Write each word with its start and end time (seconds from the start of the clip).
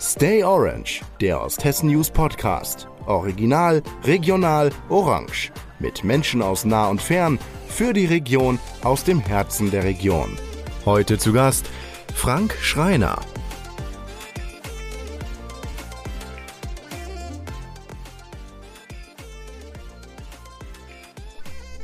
Stay 0.00 0.42
Orange, 0.42 1.02
der 1.20 1.42
Osthessen 1.42 1.90
News 1.90 2.10
Podcast. 2.10 2.88
Original, 3.04 3.82
regional, 4.04 4.70
orange. 4.88 5.52
Mit 5.78 6.04
Menschen 6.04 6.40
aus 6.40 6.64
nah 6.64 6.88
und 6.88 7.02
fern, 7.02 7.38
für 7.68 7.92
die 7.92 8.06
Region, 8.06 8.58
aus 8.82 9.04
dem 9.04 9.20
Herzen 9.20 9.70
der 9.70 9.84
Region. 9.84 10.38
Heute 10.86 11.18
zu 11.18 11.34
Gast 11.34 11.68
Frank 12.14 12.56
Schreiner. 12.62 13.18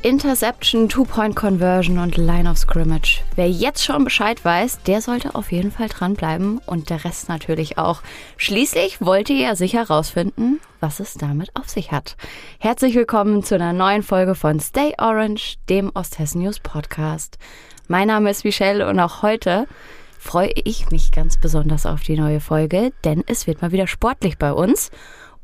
Interception, 0.07 0.87
Two-Point-Conversion 0.87 1.97
und 1.97 2.15
Line 2.15 2.49
of 2.49 2.57
Scrimmage. 2.57 3.25
Wer 3.35 3.49
jetzt 3.49 3.83
schon 3.83 4.05
Bescheid 4.05 4.45
weiß, 4.45 4.83
der 4.83 5.01
sollte 5.01 5.35
auf 5.35 5.51
jeden 5.51 5.69
Fall 5.69 5.89
dranbleiben 5.89 6.59
und 6.65 6.89
der 6.89 7.03
Rest 7.03 7.27
natürlich 7.27 7.77
auch. 7.77 8.01
Schließlich 8.37 9.01
wollt 9.01 9.29
ihr 9.29 9.35
ja 9.35 9.55
sicher 9.57 9.85
rausfinden, 9.85 10.61
was 10.79 11.01
es 11.01 11.15
damit 11.15 11.53
auf 11.57 11.67
sich 11.67 11.91
hat. 11.91 12.15
Herzlich 12.57 12.95
willkommen 12.95 13.43
zu 13.43 13.55
einer 13.55 13.73
neuen 13.73 14.01
Folge 14.01 14.33
von 14.33 14.61
Stay 14.61 14.93
Orange, 14.97 15.57
dem 15.67 15.91
Osthessen 15.93 16.41
News 16.41 16.61
Podcast. 16.61 17.37
Mein 17.89 18.07
Name 18.07 18.29
ist 18.29 18.45
Michelle 18.45 18.87
und 18.87 19.01
auch 19.01 19.23
heute 19.23 19.67
freue 20.17 20.51
ich 20.55 20.89
mich 20.89 21.11
ganz 21.11 21.35
besonders 21.35 21.85
auf 21.85 22.03
die 22.03 22.17
neue 22.17 22.39
Folge, 22.39 22.93
denn 23.03 23.25
es 23.27 23.45
wird 23.45 23.61
mal 23.61 23.73
wieder 23.73 23.87
sportlich 23.87 24.37
bei 24.37 24.53
uns. 24.53 24.89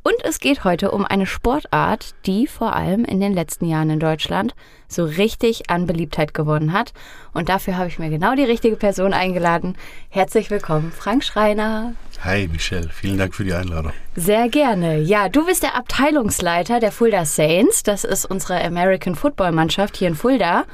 Und 0.05 0.16
es 0.25 0.41
geht 0.41 0.66
heute 0.66 0.91
um 0.91 1.05
eine 1.05 1.25
Sportart, 1.25 2.13
die 2.25 2.45
vor 2.45 2.75
allem 2.75 3.05
in 3.05 3.21
den 3.21 3.34
letzten 3.34 3.66
Jahren 3.66 3.89
in 3.89 4.02
Deutschland 4.02 4.53
so 4.89 5.05
richtig 5.05 5.70
an 5.70 5.88
Beliebtheit 5.88 6.34
gewonnen 6.34 6.73
hat. 6.73 6.91
Und 7.31 7.48
dafür 7.48 7.77
habe 7.77 7.88
ich 7.88 7.99
mir 7.99 8.09
genau 8.09 8.35
die 8.35 8.43
richtige 8.43 8.76
Person 8.76 9.13
eingeladen. 9.13 9.77
Herzlich 10.09 10.49
willkommen, 10.49 10.91
Frank 10.91 11.23
Schreiner. 11.23 11.95
Hi 12.21 12.49
Michelle, 12.52 12.89
vielen 12.89 13.17
Dank 13.17 13.34
für 13.34 13.45
die 13.45 13.53
Einladung. 13.53 13.93
Sehr 14.17 14.49
gerne. 14.49 14.99
Ja, 14.99 15.29
du 15.29 15.45
bist 15.45 15.63
der 15.63 15.76
Abteilungsleiter 15.76 16.82
der 16.82 16.91
Fulda 16.91 17.23
Saints. 17.23 17.84
Das 17.84 18.04
ist 18.04 18.26
unsere 18.26 18.62
American 18.62 19.15
Football 19.15 19.54
Mannschaft 19.54 19.95
hier 19.95 20.10
in 20.10 20.15
Fulda. 20.15 20.65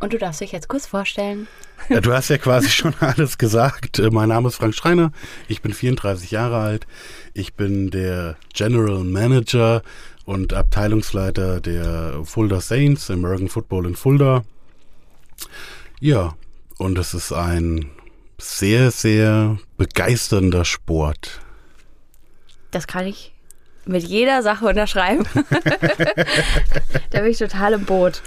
Und 0.00 0.12
du 0.12 0.18
darfst 0.18 0.40
dich 0.40 0.50
jetzt 0.50 0.66
kurz 0.66 0.86
vorstellen. 0.88 1.46
Ja, 1.88 2.00
du 2.00 2.12
hast 2.12 2.28
ja 2.28 2.38
quasi 2.38 2.68
schon 2.70 2.94
alles 2.98 3.38
gesagt. 3.38 3.98
Äh, 3.98 4.10
mein 4.10 4.28
Name 4.28 4.48
ist 4.48 4.56
Frank 4.56 4.74
Schreiner. 4.74 5.12
Ich 5.46 5.62
bin 5.62 5.72
34 5.72 6.30
Jahre 6.32 6.58
alt. 6.58 6.86
Ich 7.34 7.54
bin 7.54 7.90
der 7.90 8.36
General 8.52 9.04
Manager 9.04 9.82
und 10.24 10.52
Abteilungsleiter 10.52 11.60
der 11.60 12.20
Fulda 12.24 12.60
Saints, 12.60 13.10
American 13.10 13.48
Football 13.48 13.86
in 13.86 13.96
Fulda. 13.96 14.44
Ja, 15.98 16.34
und 16.78 16.98
es 16.98 17.14
ist 17.14 17.32
ein 17.32 17.90
sehr, 18.38 18.90
sehr 18.90 19.58
begeisternder 19.76 20.64
Sport. 20.64 21.40
Das 22.70 22.86
kann 22.86 23.06
ich 23.06 23.32
mit 23.84 24.04
jeder 24.04 24.42
Sache 24.42 24.66
unterschreiben. 24.66 25.24
da 27.10 27.20
bin 27.20 27.30
ich 27.30 27.38
total 27.38 27.72
im 27.74 27.84
Boot. 27.84 28.22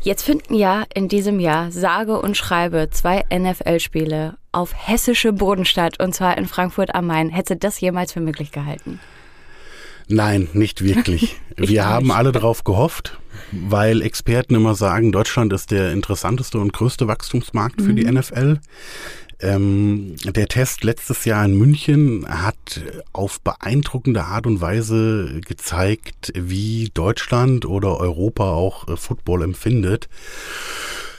Jetzt 0.00 0.24
finden 0.24 0.54
ja 0.54 0.84
in 0.94 1.08
diesem 1.08 1.38
Jahr 1.38 1.70
sage 1.70 2.20
und 2.20 2.36
schreibe 2.36 2.90
zwei 2.90 3.24
NFL-Spiele 3.32 4.36
auf 4.52 4.72
hessische 4.74 5.32
Boden 5.32 5.64
statt, 5.64 5.98
und 6.00 6.14
zwar 6.14 6.36
in 6.38 6.46
Frankfurt 6.46 6.94
am 6.94 7.06
Main. 7.06 7.30
Hättest 7.30 7.50
du 7.50 7.56
das 7.56 7.80
jemals 7.80 8.12
für 8.12 8.20
möglich 8.20 8.52
gehalten? 8.52 9.00
Nein, 10.08 10.48
nicht 10.52 10.84
wirklich. 10.84 11.40
Wir 11.56 11.86
haben 11.86 12.10
alle 12.10 12.32
darauf 12.32 12.64
gehofft, 12.64 13.18
weil 13.50 14.02
Experten 14.02 14.54
immer 14.54 14.74
sagen, 14.74 15.12
Deutschland 15.12 15.52
ist 15.52 15.70
der 15.70 15.92
interessanteste 15.92 16.58
und 16.58 16.72
größte 16.72 17.08
Wachstumsmarkt 17.08 17.80
für 17.80 17.92
mhm. 17.92 17.96
die 17.96 18.04
NFL. 18.04 18.60
Ähm, 19.40 20.14
der 20.24 20.46
Test 20.46 20.84
letztes 20.84 21.24
Jahr 21.24 21.44
in 21.44 21.58
München 21.58 22.26
hat 22.28 22.80
auf 23.12 23.40
beeindruckende 23.40 24.22
Art 24.24 24.46
und 24.46 24.60
Weise 24.60 25.40
gezeigt, 25.44 26.32
wie 26.36 26.90
Deutschland 26.94 27.66
oder 27.66 27.98
Europa 27.98 28.52
auch 28.52 28.86
äh, 28.86 28.96
Football 28.96 29.42
empfindet. 29.42 30.08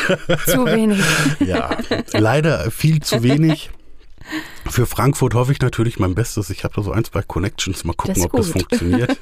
Zu 0.46 0.66
wenig. 0.66 1.02
Ja, 1.40 1.78
leider 2.12 2.70
viel 2.70 3.02
zu 3.02 3.24
wenig. 3.24 3.70
Für 4.70 4.86
Frankfurt 4.86 5.36
hoffe 5.36 5.54
ich 5.54 5.62
natürlich 5.62 6.00
mein 6.00 6.16
Bestes. 6.16 6.50
Ich 6.50 6.66
habe 6.66 6.74
da 6.76 6.82
so 6.82 6.92
ein, 6.92 7.06
zwei 7.06 7.22
Connections. 7.22 7.86
Mal 7.86 7.94
gucken, 7.94 8.16
das 8.16 8.26
ob 8.26 8.34
das 8.34 8.50
funktioniert. 8.50 9.18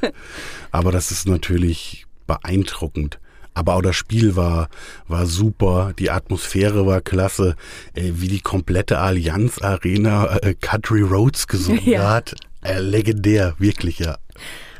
Aber 0.72 0.92
das 0.92 1.12
ist 1.12 1.28
natürlich 1.28 2.08
beeindruckend. 2.26 3.20
Aber 3.54 3.76
auch 3.76 3.82
das 3.82 3.96
Spiel 3.96 4.36
war, 4.36 4.70
war 5.08 5.26
super, 5.26 5.94
die 5.98 6.12
Atmosphäre 6.12 6.86
war 6.86 7.02
klasse, 7.02 7.56
äh, 7.94 8.12
wie 8.16 8.28
die 8.28 8.42
komplette 8.42 9.00
Allianz 9.00 9.62
Arena 9.62 10.38
äh, 10.38 10.54
Country 10.54 11.02
Roads 11.02 11.48
gesungen 11.48 11.84
ja. 11.86 12.10
hat. 12.10 12.36
Äh, 12.62 12.80
legendär, 12.80 13.56
wirklich, 13.58 14.00
ja. 14.00 14.18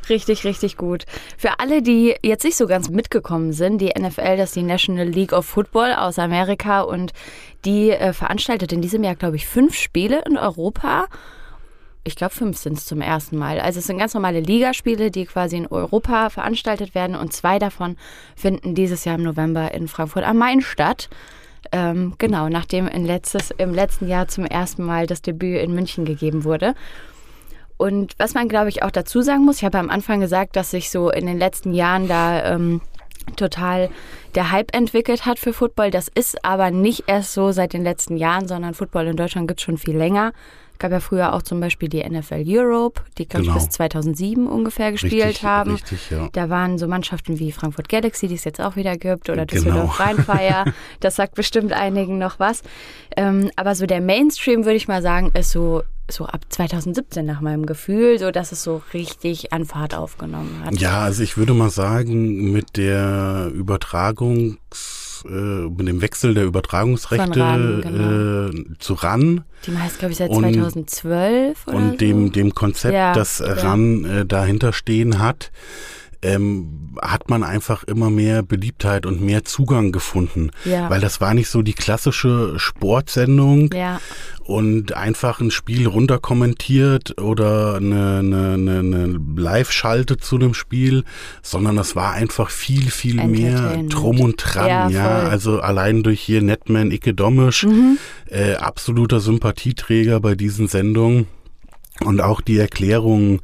Richtig, 0.08 0.44
richtig 0.44 0.76
gut. 0.76 1.04
Für 1.38 1.60
alle, 1.60 1.82
die 1.82 2.16
jetzt 2.22 2.44
nicht 2.44 2.56
so 2.56 2.66
ganz 2.66 2.90
mitgekommen 2.90 3.52
sind, 3.52 3.78
die 3.78 3.92
NFL, 3.96 4.36
das 4.36 4.50
ist 4.50 4.56
die 4.56 4.62
National 4.62 5.06
League 5.06 5.32
of 5.32 5.46
Football 5.46 5.94
aus 5.94 6.18
Amerika 6.18 6.80
und 6.80 7.12
die 7.64 7.90
äh, 7.90 8.12
veranstaltet 8.12 8.72
in 8.72 8.82
diesem 8.82 9.04
Jahr, 9.04 9.14
glaube 9.14 9.36
ich, 9.36 9.46
fünf 9.46 9.76
Spiele 9.76 10.22
in 10.26 10.36
Europa 10.36 11.06
ich 12.04 12.16
glaube, 12.16 12.34
fünf 12.34 12.56
sind 12.56 12.78
es 12.78 12.86
zum 12.86 13.00
ersten 13.00 13.36
Mal. 13.36 13.60
Also 13.60 13.78
es 13.78 13.86
sind 13.86 13.98
ganz 13.98 14.14
normale 14.14 14.40
Ligaspiele, 14.40 15.10
die 15.10 15.26
quasi 15.26 15.56
in 15.56 15.66
Europa 15.66 16.30
veranstaltet 16.30 16.94
werden 16.94 17.14
und 17.14 17.32
zwei 17.32 17.58
davon 17.58 17.96
finden 18.36 18.74
dieses 18.74 19.04
Jahr 19.04 19.16
im 19.16 19.22
November 19.22 19.72
in 19.74 19.86
Frankfurt 19.86 20.24
am 20.24 20.38
Main 20.38 20.62
statt. 20.62 21.10
Ähm, 21.72 22.14
genau, 22.16 22.48
nachdem 22.48 22.86
letztes, 22.86 23.50
im 23.50 23.74
letzten 23.74 24.08
Jahr 24.08 24.28
zum 24.28 24.46
ersten 24.46 24.82
Mal 24.82 25.06
das 25.06 25.20
Debüt 25.20 25.60
in 25.60 25.74
München 25.74 26.06
gegeben 26.06 26.44
wurde. 26.44 26.74
Und 27.76 28.14
was 28.18 28.34
man, 28.34 28.48
glaube 28.48 28.70
ich, 28.70 28.82
auch 28.82 28.90
dazu 28.90 29.20
sagen 29.20 29.44
muss, 29.44 29.58
ich 29.58 29.64
habe 29.64 29.78
am 29.78 29.90
Anfang 29.90 30.20
gesagt, 30.20 30.56
dass 30.56 30.70
sich 30.70 30.90
so 30.90 31.10
in 31.10 31.26
den 31.26 31.38
letzten 31.38 31.74
Jahren 31.74 32.08
da 32.08 32.44
ähm, 32.44 32.80
total 33.36 33.90
der 34.34 34.50
Hype 34.50 34.74
entwickelt 34.74 35.26
hat 35.26 35.38
für 35.38 35.52
Football. 35.52 35.90
Das 35.90 36.08
ist 36.08 36.44
aber 36.44 36.70
nicht 36.70 37.04
erst 37.06 37.34
so 37.34 37.52
seit 37.52 37.74
den 37.74 37.84
letzten 37.84 38.16
Jahren, 38.16 38.48
sondern 38.48 38.74
Football 38.74 39.08
in 39.08 39.16
Deutschland 39.16 39.48
gibt 39.48 39.60
es 39.60 39.64
schon 39.64 39.78
viel 39.78 39.96
länger 39.96 40.32
gab 40.80 40.90
ja 40.90 40.98
früher 40.98 41.32
auch 41.32 41.42
zum 41.42 41.60
Beispiel 41.60 41.88
die 41.88 42.02
NFL 42.02 42.42
Europe, 42.46 43.02
die, 43.18 43.28
glaube 43.28 43.46
genau. 43.46 43.56
ich, 43.56 43.64
bis 43.64 43.70
2007 43.70 44.48
ungefähr 44.48 44.90
gespielt 44.90 45.24
richtig, 45.24 45.44
haben. 45.44 45.72
Richtig, 45.72 46.10
ja. 46.10 46.28
Da 46.32 46.50
waren 46.50 46.78
so 46.78 46.88
Mannschaften 46.88 47.38
wie 47.38 47.52
Frankfurt 47.52 47.88
Galaxy, 47.88 48.26
die 48.26 48.34
es 48.34 48.44
jetzt 48.44 48.60
auch 48.60 48.74
wieder 48.74 48.96
gibt, 48.96 49.30
oder 49.30 49.46
Düsseldorf 49.46 49.96
genau. 49.96 50.08
Rheinfire. 50.08 50.64
das 51.00 51.16
sagt 51.16 51.34
bestimmt 51.34 51.72
einigen 51.72 52.18
noch 52.18 52.40
was. 52.40 52.62
Ähm, 53.16 53.50
aber 53.54 53.76
so 53.76 53.86
der 53.86 54.00
Mainstream, 54.00 54.64
würde 54.64 54.76
ich 54.76 54.88
mal 54.88 55.02
sagen, 55.02 55.30
ist 55.34 55.50
so 55.50 55.82
so 56.10 56.26
ab 56.26 56.40
2017 56.48 57.24
nach 57.24 57.40
meinem 57.40 57.66
Gefühl, 57.66 58.18
so 58.18 58.32
dass 58.32 58.50
es 58.50 58.64
so 58.64 58.82
richtig 58.92 59.52
an 59.52 59.64
Fahrt 59.64 59.94
aufgenommen 59.94 60.62
hat. 60.64 60.74
Ja, 60.80 61.02
also 61.02 61.22
ich 61.22 61.36
würde 61.36 61.54
mal 61.54 61.70
sagen, 61.70 62.50
mit 62.50 62.76
der 62.76 63.52
Übertragungs 63.54 64.99
äh, 65.24 65.28
mit 65.28 65.88
dem 65.88 66.00
Wechsel 66.02 66.34
der 66.34 66.44
Übertragungsrechte 66.44 67.40
RAN, 67.40 67.82
genau. 67.82 68.48
äh, 68.48 68.78
zu 68.78 68.94
RAN. 68.94 69.44
Die 69.66 69.76
heißt, 69.76 69.98
glaube 69.98 70.12
ich, 70.12 70.18
seit 70.18 70.32
2012 70.32 71.66
oder 71.66 71.76
Und 71.76 71.90
so. 71.90 71.96
dem, 71.96 72.32
dem 72.32 72.54
Konzept, 72.54 72.94
ja, 72.94 73.12
das 73.12 73.42
RAN 73.42 74.04
äh, 74.04 74.26
dahinter 74.26 74.72
stehen 74.72 75.18
hat 75.18 75.50
ähm, 76.22 76.90
hat 77.00 77.30
man 77.30 77.42
einfach 77.42 77.84
immer 77.84 78.10
mehr 78.10 78.42
Beliebtheit 78.42 79.06
und 79.06 79.22
mehr 79.22 79.44
Zugang 79.44 79.92
gefunden. 79.92 80.50
Ja. 80.64 80.90
Weil 80.90 81.00
das 81.00 81.20
war 81.20 81.34
nicht 81.34 81.48
so 81.48 81.62
die 81.62 81.72
klassische 81.72 82.58
Sportsendung 82.58 83.70
ja. 83.72 84.00
und 84.44 84.92
einfach 84.92 85.40
ein 85.40 85.50
Spiel 85.50 85.86
runterkommentiert 85.86 87.20
oder 87.20 87.76
eine, 87.76 88.18
eine, 88.18 88.52
eine, 88.54 88.78
eine 88.80 89.20
Live-Schalte 89.36 90.18
zu 90.18 90.36
dem 90.36 90.52
Spiel, 90.52 91.04
sondern 91.42 91.76
das 91.76 91.96
war 91.96 92.12
einfach 92.12 92.50
viel, 92.50 92.90
viel 92.90 93.24
mehr 93.26 93.82
drum 93.88 94.20
und 94.20 94.36
dran. 94.36 94.68
Ja, 94.68 94.88
ja. 94.88 95.18
also 95.20 95.60
allein 95.60 96.02
durch 96.02 96.20
hier 96.20 96.42
Netman 96.42 96.90
Icke 96.90 97.14
Domisch, 97.14 97.64
mhm. 97.64 97.98
äh, 98.26 98.54
absoluter 98.54 99.20
Sympathieträger 99.20 100.20
bei 100.20 100.34
diesen 100.34 100.68
Sendungen. 100.68 101.26
Und 102.04 102.20
auch 102.22 102.40
die 102.40 102.58
Erklärung, 102.58 103.40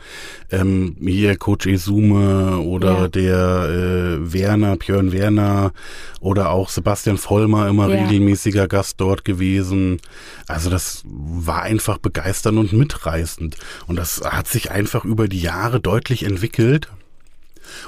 ähm, 0.50 0.96
hier 1.00 1.36
Coach 1.36 1.66
Esume 1.66 2.58
oder 2.58 3.00
Ja. 3.02 3.08
der 3.08 4.18
äh, 4.18 4.32
Werner, 4.32 4.76
Björn 4.76 5.12
Werner 5.12 5.72
oder 6.20 6.50
auch 6.50 6.70
Sebastian 6.70 7.18
Vollmer, 7.18 7.68
immer 7.68 7.88
Ja. 7.92 8.02
regelmäßiger 8.04 8.66
Gast 8.66 9.00
dort 9.00 9.24
gewesen. 9.26 10.00
Also 10.48 10.70
das 10.70 11.02
war 11.04 11.62
einfach 11.62 11.98
begeisternd 11.98 12.58
und 12.58 12.72
mitreißend. 12.72 13.56
Und 13.86 13.96
das 13.96 14.22
hat 14.24 14.48
sich 14.48 14.70
einfach 14.70 15.04
über 15.04 15.28
die 15.28 15.40
Jahre 15.42 15.78
deutlich 15.80 16.22
entwickelt. 16.24 16.88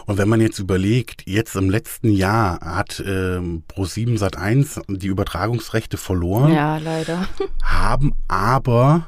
Und 0.07 0.19
wenn 0.19 0.29
man 0.29 0.41
jetzt 0.41 0.59
überlegt, 0.59 1.23
jetzt 1.27 1.55
im 1.55 1.71
letzten 1.71 2.11
Jahr 2.11 2.61
hat 2.61 3.03
ähm, 3.07 3.63
Pro7 3.73 4.19
Sat1 4.19 4.83
die 4.89 5.07
Übertragungsrechte 5.07 5.97
verloren 5.97 6.53
Ja, 6.53 6.79
leider. 6.79 7.27
haben 7.63 8.13
aber 8.27 9.07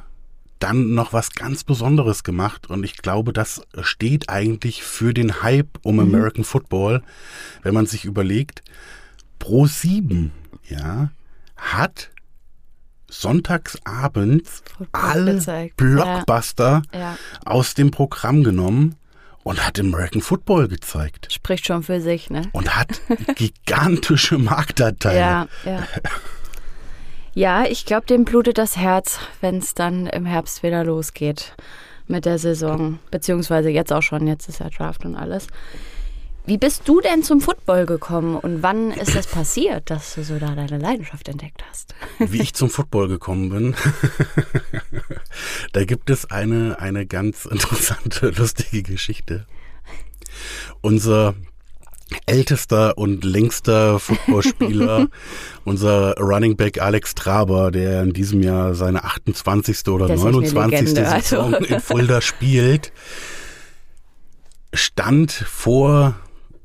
dann 0.60 0.94
noch 0.94 1.12
was 1.12 1.34
ganz 1.34 1.64
Besonderes 1.64 2.22
gemacht 2.22 2.68
und 2.70 2.84
ich 2.84 2.96
glaube, 2.98 3.32
das 3.32 3.62
steht 3.80 4.28
eigentlich 4.28 4.82
für 4.82 5.12
den 5.12 5.42
Hype 5.42 5.78
um 5.82 5.98
American 5.98 6.44
Football, 6.44 7.02
wenn 7.62 7.74
man 7.74 7.86
sich 7.86 8.04
überlegt, 8.04 8.62
Pro 9.38 9.66
7, 9.66 10.32
ja, 10.68 11.10
hat 11.56 12.10
sonntagsabends 13.08 14.62
alle 14.92 15.34
gezeigt. 15.34 15.76
Blockbuster 15.76 16.82
Ja, 16.94 17.16
aus 17.44 17.74
dem 17.74 17.90
Programm 17.90 18.44
genommen 18.44 18.94
und 19.42 19.66
hat 19.66 19.80
American 19.80 20.20
Football 20.20 20.68
gezeigt 20.68 21.28
spricht 21.32 21.66
schon 21.66 21.82
für 21.82 22.00
sich, 22.00 22.30
ne? 22.30 22.42
und 22.52 22.76
hat 22.76 23.00
gigantische 23.34 24.38
Marktanteile. 24.38 25.18
Ja, 25.18 25.48
ja. 25.64 25.82
Ja, 27.34 27.64
ich 27.64 27.84
glaube, 27.84 28.06
dem 28.06 28.24
blutet 28.24 28.58
das 28.58 28.76
Herz, 28.76 29.20
wenn 29.40 29.58
es 29.58 29.74
dann 29.74 30.06
im 30.06 30.26
Herbst 30.26 30.62
wieder 30.62 30.84
losgeht 30.84 31.54
mit 32.08 32.24
der 32.24 32.38
Saison. 32.38 32.98
Beziehungsweise 33.10 33.70
jetzt 33.70 33.92
auch 33.92 34.02
schon, 34.02 34.26
jetzt 34.26 34.48
ist 34.48 34.60
ja 34.60 34.68
Draft 34.68 35.04
und 35.04 35.14
alles. 35.14 35.46
Wie 36.46 36.58
bist 36.58 36.88
du 36.88 37.00
denn 37.00 37.22
zum 37.22 37.40
Football 37.40 37.86
gekommen 37.86 38.34
und 38.34 38.62
wann 38.62 38.90
ist 38.90 39.14
das 39.14 39.26
passiert, 39.26 39.90
dass 39.90 40.14
du 40.14 40.24
so 40.24 40.38
da 40.38 40.54
deine 40.54 40.78
Leidenschaft 40.78 41.28
entdeckt 41.28 41.62
hast? 41.68 41.94
wie 42.18 42.40
ich 42.40 42.54
zum 42.54 42.70
Football 42.70 43.08
gekommen 43.08 43.50
bin. 43.50 43.76
da 45.72 45.84
gibt 45.84 46.10
es 46.10 46.30
eine, 46.30 46.80
eine 46.80 47.06
ganz 47.06 47.44
interessante, 47.44 48.30
lustige 48.36 48.82
Geschichte. 48.82 49.46
Unser 50.80 51.34
ältester 52.26 52.98
und 52.98 53.24
längster 53.24 53.98
Footballspieler, 53.98 55.08
unser 55.64 56.14
Running 56.18 56.56
Back 56.56 56.80
Alex 56.80 57.14
Traber, 57.14 57.70
der 57.70 58.02
in 58.02 58.12
diesem 58.12 58.42
Jahr 58.42 58.74
seine 58.74 59.04
28. 59.04 59.88
oder 59.88 60.06
eine 60.06 60.16
29. 60.16 60.80
Legende, 60.80 61.08
also. 61.08 61.36
Saison 61.36 61.54
in 61.54 61.80
Fulda 61.80 62.20
spielt, 62.20 62.92
stand 64.72 65.32
vor 65.32 66.16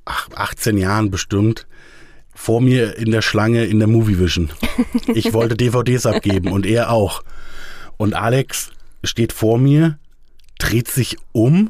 ach, 0.05 0.29
18 0.35 0.77
Jahren 0.77 1.11
bestimmt 1.11 1.67
vor 2.33 2.61
mir 2.61 2.97
in 2.97 3.11
der 3.11 3.21
Schlange 3.21 3.65
in 3.65 3.79
der 3.79 3.87
Movie 3.87 4.19
Vision. 4.19 4.51
Ich 5.13 5.33
wollte 5.33 5.55
DVDs 5.55 6.05
abgeben 6.05 6.51
und 6.51 6.65
er 6.65 6.91
auch. 6.91 7.23
Und 7.97 8.13
Alex 8.13 8.71
steht 9.03 9.31
vor 9.31 9.57
mir, 9.57 9.97
dreht 10.59 10.89
sich 10.89 11.17
um, 11.31 11.69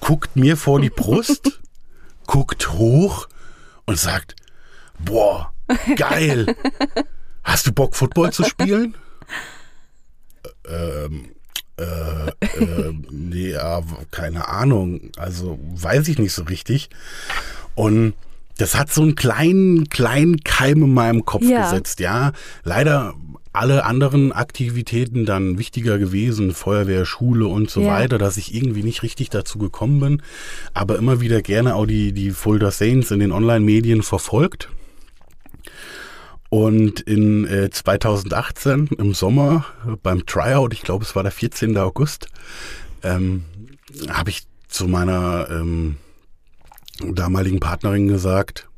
guckt 0.00 0.34
mir 0.34 0.56
vor 0.56 0.80
die 0.80 0.90
Brust, 0.90 1.60
guckt 2.28 2.70
hoch 2.74 3.26
und 3.86 3.98
sagt, 3.98 4.36
boah, 5.00 5.52
geil. 5.96 6.54
Hast 7.42 7.66
du 7.66 7.72
Bock, 7.72 7.96
Football 7.96 8.32
zu 8.32 8.44
spielen? 8.44 8.94
Ähm, 10.68 11.30
äh, 11.78 12.28
äh, 12.28 12.92
nee, 13.10 13.52
ja, 13.52 13.82
keine 14.10 14.48
Ahnung. 14.48 15.10
Also 15.16 15.58
weiß 15.62 16.06
ich 16.08 16.18
nicht 16.18 16.34
so 16.34 16.44
richtig. 16.44 16.90
Und 17.74 18.14
das 18.58 18.76
hat 18.76 18.92
so 18.92 19.02
einen 19.02 19.14
kleinen, 19.14 19.88
kleinen 19.88 20.40
Keim 20.44 20.82
in 20.82 20.92
meinem 20.92 21.24
Kopf 21.24 21.42
Ja. 21.44 21.62
gesetzt, 21.70 22.00
ja. 22.00 22.32
Leider 22.64 23.14
alle 23.54 23.84
anderen 23.84 24.30
Aktivitäten 24.30 25.24
dann 25.24 25.58
wichtiger 25.58 25.98
gewesen, 25.98 26.52
Feuerwehr, 26.52 27.04
Schule 27.06 27.46
und 27.46 27.70
so 27.70 27.80
Ja. 27.80 27.88
weiter, 27.88 28.18
dass 28.18 28.36
ich 28.36 28.54
irgendwie 28.54 28.82
nicht 28.82 29.02
richtig 29.02 29.30
dazu 29.30 29.58
gekommen 29.58 29.98
bin, 30.00 30.22
aber 30.74 30.96
immer 30.98 31.20
wieder 31.20 31.40
gerne 31.40 31.74
auch 31.74 31.86
die, 31.86 32.12
die 32.12 32.30
Fulda 32.30 32.70
Saints 32.70 33.10
in 33.10 33.20
den 33.20 33.32
Online-Medien 33.32 34.02
verfolgt. 34.02 34.68
Und 36.50 37.00
in 37.00 37.46
äh, 37.46 37.68
2018 37.70 38.88
im 38.98 39.12
Sommer 39.12 39.66
beim 40.02 40.24
Tryout, 40.24 40.72
ich 40.72 40.82
glaube 40.82 41.04
es 41.04 41.14
war 41.14 41.22
der 41.22 41.32
14. 41.32 41.76
August, 41.76 42.28
ähm, 43.02 43.44
habe 44.08 44.30
ich 44.30 44.44
zu 44.68 44.88
meiner 44.88 45.48
ähm, 45.50 45.96
damaligen 47.14 47.60
Partnerin 47.60 48.08
gesagt, 48.08 48.68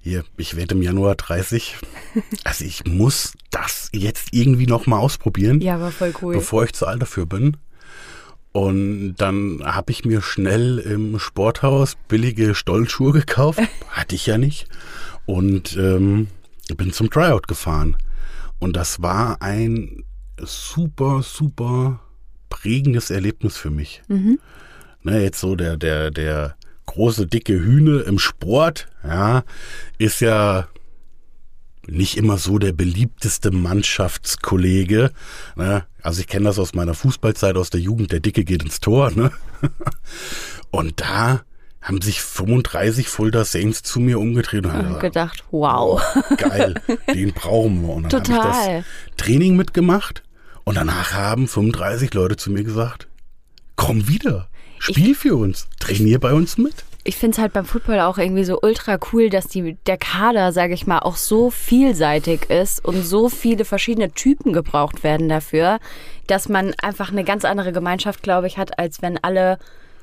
hier, 0.00 0.24
ich 0.36 0.56
werde 0.56 0.74
im 0.74 0.82
Januar 0.82 1.14
30, 1.14 1.76
also 2.44 2.64
ich 2.64 2.84
muss 2.84 3.32
das 3.50 3.88
jetzt 3.92 4.28
irgendwie 4.32 4.66
nochmal 4.66 5.00
ausprobieren 5.00 5.60
Ja, 5.60 5.80
war 5.80 5.90
voll 5.90 6.12
cool. 6.20 6.34
bevor 6.34 6.64
ich 6.64 6.72
zu 6.74 6.86
alt 6.86 7.00
dafür 7.02 7.26
bin. 7.26 7.56
Und 8.52 9.16
dann 9.16 9.62
habe 9.64 9.90
ich 9.90 10.04
mir 10.04 10.22
schnell 10.22 10.78
im 10.78 11.18
Sporthaus 11.18 11.96
billige 12.06 12.54
Stollschuhe 12.54 13.12
gekauft. 13.12 13.60
Hatte 13.88 14.14
ich 14.14 14.26
ja 14.26 14.38
nicht. 14.38 14.68
Und 15.26 15.76
ähm, 15.76 16.28
bin 16.76 16.92
zum 16.92 17.10
Tryout 17.10 17.48
gefahren. 17.48 17.96
Und 18.60 18.76
das 18.76 19.02
war 19.02 19.42
ein 19.42 20.04
super, 20.38 21.22
super 21.24 21.98
prägendes 22.48 23.10
Erlebnis 23.10 23.56
für 23.56 23.70
mich. 23.70 24.02
Ne, 25.02 25.20
jetzt 25.22 25.40
so 25.40 25.56
der, 25.56 25.76
der, 25.76 26.12
der 26.12 26.54
große, 26.86 27.26
dicke 27.26 27.54
Hühne 27.54 28.00
im 28.00 28.18
Sport, 28.18 28.88
ja, 29.02 29.44
ist 29.98 30.20
ja 30.20 30.68
nicht 31.86 32.16
immer 32.16 32.38
so 32.38 32.58
der 32.58 32.72
beliebteste 32.72 33.50
Mannschaftskollege. 33.50 35.10
Ne? 35.56 35.84
Also 36.02 36.20
ich 36.20 36.26
kenne 36.26 36.46
das 36.46 36.58
aus 36.58 36.74
meiner 36.74 36.94
Fußballzeit, 36.94 37.56
aus 37.56 37.70
der 37.70 37.80
Jugend, 37.80 38.12
der 38.12 38.20
Dicke 38.20 38.44
geht 38.44 38.62
ins 38.62 38.80
Tor. 38.80 39.10
Ne? 39.10 39.30
Und 40.70 41.00
da 41.00 41.42
haben 41.84 42.00
sich 42.00 42.22
35 42.22 43.08
Fulda 43.08 43.44
Saints 43.44 43.82
zu 43.82 44.00
mir 44.00 44.18
umgedreht 44.18 44.64
und 44.64 44.72
haben 44.72 44.98
gedacht, 45.00 45.44
wow. 45.50 46.02
geil, 46.38 46.80
den 47.12 47.34
brauchen 47.34 47.82
wir. 47.82 47.90
Und 47.90 48.10
dann 48.10 48.22
habe 48.22 48.32
ich 48.32 48.36
Total. 48.36 48.76
das 48.78 49.16
Training 49.18 49.54
mitgemacht 49.54 50.22
und 50.64 50.76
danach 50.76 51.12
haben 51.12 51.46
35 51.46 52.14
Leute 52.14 52.36
zu 52.36 52.50
mir 52.50 52.64
gesagt, 52.64 53.08
komm 53.76 54.08
wieder, 54.08 54.48
spiel 54.78 55.14
für 55.14 55.36
uns, 55.36 55.68
trainier 55.80 56.18
bei 56.18 56.32
uns 56.32 56.58
mit. 56.58 56.84
Ich 57.06 57.16
finde 57.16 57.34
es 57.34 57.38
halt 57.38 57.52
beim 57.52 57.66
Football 57.66 58.00
auch 58.00 58.16
irgendwie 58.16 58.44
so 58.44 58.60
ultra 58.62 58.98
cool, 59.12 59.28
dass 59.28 59.46
die, 59.46 59.76
der 59.86 59.98
Kader, 59.98 60.52
sage 60.52 60.72
ich 60.72 60.86
mal, 60.86 61.00
auch 61.00 61.16
so 61.16 61.50
vielseitig 61.50 62.48
ist 62.48 62.82
und 62.82 63.02
so 63.02 63.28
viele 63.28 63.66
verschiedene 63.66 64.12
Typen 64.12 64.54
gebraucht 64.54 65.04
werden 65.04 65.28
dafür, 65.28 65.80
dass 66.26 66.48
man 66.48 66.72
einfach 66.82 67.12
eine 67.12 67.24
ganz 67.24 67.44
andere 67.44 67.72
Gemeinschaft, 67.72 68.22
glaube 68.22 68.46
ich, 68.46 68.56
hat, 68.56 68.78
als 68.78 69.02
wenn 69.02 69.22
alle 69.22 69.58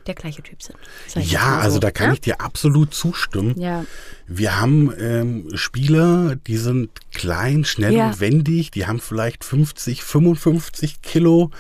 der 0.08 0.16
gleiche 0.16 0.42
Typ 0.42 0.62
sind. 0.62 0.78
Ja, 1.16 1.40
mal 1.42 1.56
so, 1.58 1.62
also 1.62 1.80
da 1.80 1.92
kann 1.92 2.08
ne? 2.10 2.14
ich 2.16 2.22
dir 2.22 2.42
absolut 2.42 2.94
zustimmen. 2.94 3.60
Ja. 3.60 3.86
Wir 4.28 4.60
haben 4.62 4.94
ähm, 4.98 5.50
Spieler, 5.56 6.36
die 6.48 6.56
sind 6.58 6.90
klein, 7.14 7.66
schnell 7.66 7.94
Ja. 7.94 8.08
und 8.08 8.20
wendig, 8.22 8.72
die 8.72 8.86
haben 8.88 9.00
vielleicht 9.00 9.44
50, 9.44 10.04
55 10.04 11.02
Kilo 11.02 11.52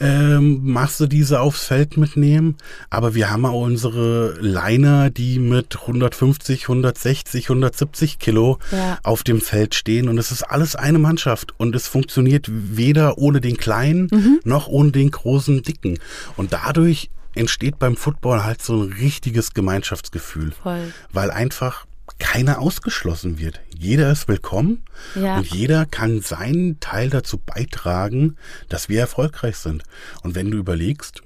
ähm, 0.00 0.60
Masse, 0.64 1.06
die 1.08 1.22
sie 1.22 1.38
aufs 1.38 1.64
Feld 1.64 1.96
mitnehmen. 1.96 2.56
Aber 2.90 3.14
wir 3.14 3.30
haben 3.30 3.44
auch 3.44 3.60
unsere 3.62 4.38
Liner, 4.40 5.10
die 5.10 5.38
mit 5.38 5.76
150, 5.82 6.62
160, 6.62 7.44
170 7.50 8.18
Kilo 8.18 8.58
Ja. 8.72 8.98
auf 9.02 9.22
dem 9.22 9.40
Feld 9.40 9.74
stehen. 9.74 10.08
Und 10.08 10.16
es 10.18 10.30
ist 10.32 10.42
alles 10.42 10.76
eine 10.76 10.98
Mannschaft. 10.98 11.52
Und 11.58 11.74
es 11.76 11.86
funktioniert 11.88 12.46
weder 12.50 13.18
ohne 13.18 13.40
den 13.40 13.56
kleinen 13.56 14.08
Mhm. 14.10 14.40
noch 14.44 14.66
ohne 14.68 14.92
den 14.92 15.10
großen 15.10 15.62
dicken. 15.62 15.98
Und 16.36 16.52
dadurch 16.52 17.10
entsteht 17.34 17.78
beim 17.78 17.96
Football 17.96 18.44
halt 18.44 18.62
so 18.62 18.82
ein 18.82 18.92
richtiges 18.92 19.54
Gemeinschaftsgefühl 19.54 20.52
Voll. 20.52 20.92
weil 21.12 21.30
einfach 21.30 21.86
keiner 22.18 22.58
ausgeschlossen 22.60 23.38
wird. 23.38 23.60
Jeder 23.76 24.10
ist 24.12 24.28
willkommen 24.28 24.84
Ja. 25.14 25.38
und 25.38 25.46
jeder 25.46 25.86
kann 25.86 26.20
seinen 26.20 26.78
Teil 26.80 27.10
dazu 27.10 27.38
beitragen, 27.38 28.36
dass 28.68 28.88
wir 28.88 29.00
erfolgreich 29.00 29.56
sind. 29.56 29.82
Und 30.22 30.34
wenn 30.34 30.50
du 30.50 30.58
überlegst, 30.58 31.22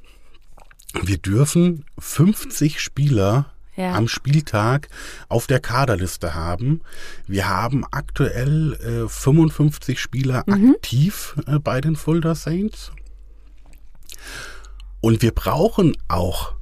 wir 1.02 1.18
dürfen 1.18 1.84
50 1.98 2.80
Spieler 2.80 3.52
Ja. 3.76 3.92
am 3.94 4.08
Spieltag 4.08 4.88
auf 5.28 5.46
der 5.46 5.60
Kaderliste 5.60 6.34
haben. 6.34 6.80
Wir 7.26 7.48
haben 7.48 7.84
aktuell 7.90 8.72
äh, 9.04 9.08
55 9.08 10.00
Spieler 10.00 10.42
Mhm. 10.46 10.74
aktiv 10.76 11.36
äh, 11.46 11.58
bei 11.58 11.80
den 11.80 11.94
Fulda 11.96 12.34
Saints. 12.34 12.90
Und 15.00 15.22
wir 15.22 15.32
brauchen 15.32 15.96
auch 16.08 16.54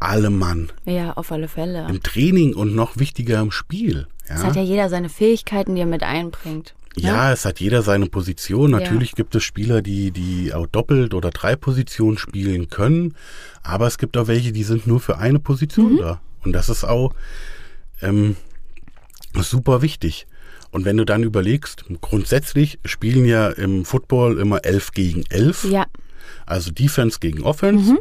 alle 0.00 0.30
Mann 0.30 0.70
Ja, 0.84 1.14
auf 1.14 1.32
alle 1.32 1.48
Fälle. 1.48 1.86
im 1.88 2.02
Training 2.02 2.54
und 2.54 2.74
noch 2.74 2.98
wichtiger 2.98 3.40
im 3.40 3.50
Spiel. 3.50 4.06
Es 4.26 4.44
hat 4.44 4.54
Ja? 4.56 4.62
ja 4.62 4.68
jeder 4.68 4.88
seine 4.88 5.08
Fähigkeiten, 5.08 5.74
die 5.74 5.80
er 5.80 5.86
mit 5.86 6.02
einbringt. 6.02 6.74
Ja, 6.96 7.32
es 7.32 7.44
hat 7.44 7.60
jeder 7.60 7.82
seine 7.82 8.06
Position. 8.06 8.72
Natürlich 8.72 9.10
ja. 9.10 9.16
gibt 9.16 9.34
es 9.34 9.44
Spieler, 9.44 9.82
die, 9.82 10.10
die 10.10 10.52
auch 10.52 10.66
doppelt 10.66 11.14
oder 11.14 11.30
drei 11.30 11.54
Positionen 11.54 12.18
spielen 12.18 12.68
können. 12.70 13.14
Aber 13.62 13.86
es 13.86 13.98
gibt 13.98 14.16
auch 14.16 14.26
welche, 14.26 14.52
die 14.52 14.64
sind 14.64 14.86
nur 14.86 14.98
für 15.00 15.18
eine 15.18 15.38
Position 15.38 15.94
mhm. 15.94 15.98
da. 15.98 16.20
Und 16.44 16.52
das 16.52 16.68
ist 16.68 16.84
auch 16.84 17.14
ähm, 18.02 18.36
super 19.34 19.82
wichtig. 19.82 20.26
Und 20.70 20.84
wenn 20.84 20.96
du 20.96 21.04
dann 21.04 21.22
überlegst, 21.22 21.84
grundsätzlich 22.00 22.78
spielen 22.84 23.24
ja 23.24 23.48
im 23.48 23.84
Football 23.84 24.38
immer 24.38 24.64
elf 24.64 24.92
gegen 24.92 25.24
elf. 25.30 25.64
Ja. 25.64 25.86
Also 26.46 26.70
Defense 26.70 27.18
gegen 27.20 27.42
Offense. 27.42 27.92
Mhm. 27.92 27.98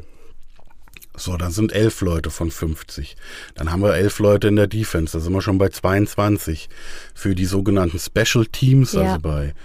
So, 1.19 1.35
dann 1.35 1.51
sind 1.51 1.73
elf 1.73 2.01
Leute 2.01 2.29
von 2.29 2.51
50. 2.51 3.17
Dann 3.55 3.71
haben 3.71 3.81
wir 3.81 3.95
elf 3.95 4.19
Leute 4.19 4.49
in 4.49 4.55
der 4.55 4.67
Defense. 4.67 5.17
Da 5.17 5.19
sind 5.19 5.33
wir 5.33 5.41
schon 5.41 5.57
bei 5.57 5.69
22. 5.69 6.69
Für 7.15 7.33
die 7.33 7.45
sogenannten 7.45 7.97
Special 7.97 8.45
Teams, 8.45 8.93
ja. 8.93 9.01
also 9.01 9.19
bei 9.19 9.55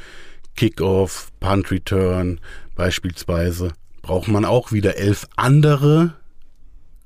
Kickoff, 0.57 1.31
Punt 1.41 1.71
Return 1.71 2.41
beispielsweise, 2.75 3.73
braucht 4.01 4.29
man 4.29 4.47
auch 4.47 4.73
wieder 4.73 4.97
elf 4.97 5.29
andere 5.37 6.15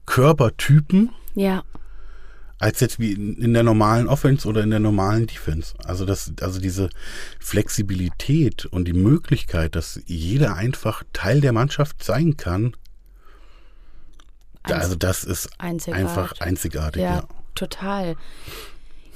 Körpertypen. 0.06 1.10
Ja. 1.34 1.64
Als 2.58 2.80
jetzt 2.80 2.98
wie 2.98 3.12
in 3.12 3.52
der 3.52 3.62
normalen 3.62 4.08
Offense 4.08 4.48
oder 4.48 4.62
in 4.62 4.70
der 4.70 4.80
normalen 4.80 5.26
Defense. 5.26 5.74
Also 5.84 6.06
das, 6.06 6.32
also 6.40 6.58
diese 6.58 6.88
Flexibilität 7.38 8.64
und 8.64 8.86
die 8.86 8.94
Möglichkeit, 8.94 9.76
dass 9.76 10.00
jeder 10.06 10.54
einfach 10.54 11.02
Teil 11.12 11.40
der 11.40 11.52
Mannschaft 11.52 12.02
sein 12.02 12.36
kann, 12.36 12.74
also 14.74 14.94
das 14.94 15.24
ist 15.24 15.48
einzigartig. 15.58 16.04
einfach 16.04 16.40
einzigartig. 16.40 17.02
Ja, 17.02 17.14
ja, 17.16 17.28
total. 17.54 18.16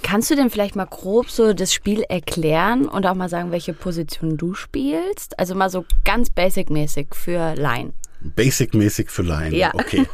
Kannst 0.03 0.31
du 0.31 0.37
denn 0.37 0.49
vielleicht 0.49 0.77
mal 0.77 0.87
grob 0.87 1.31
so 1.31 1.53
das 1.53 1.75
Spiel 1.75 2.03
erklären 2.03 2.87
und 2.87 3.07
auch 3.07 3.15
mal 3.15 3.29
sagen, 3.29 3.51
welche 3.51 3.75
Position 3.75 4.37
du 4.39 4.55
spielst? 4.55 5.39
Also 5.39 5.55
mal 5.55 5.69
so 5.69 5.85
ganz 6.05 6.31
basic-mäßig 6.31 7.09
für 7.15 7.55
Line. 7.55 7.93
Basic-mäßig 8.23 9.11
für 9.11 9.23
Laien. 9.23 9.55
Ja. 9.55 9.73
Okay. 9.75 10.07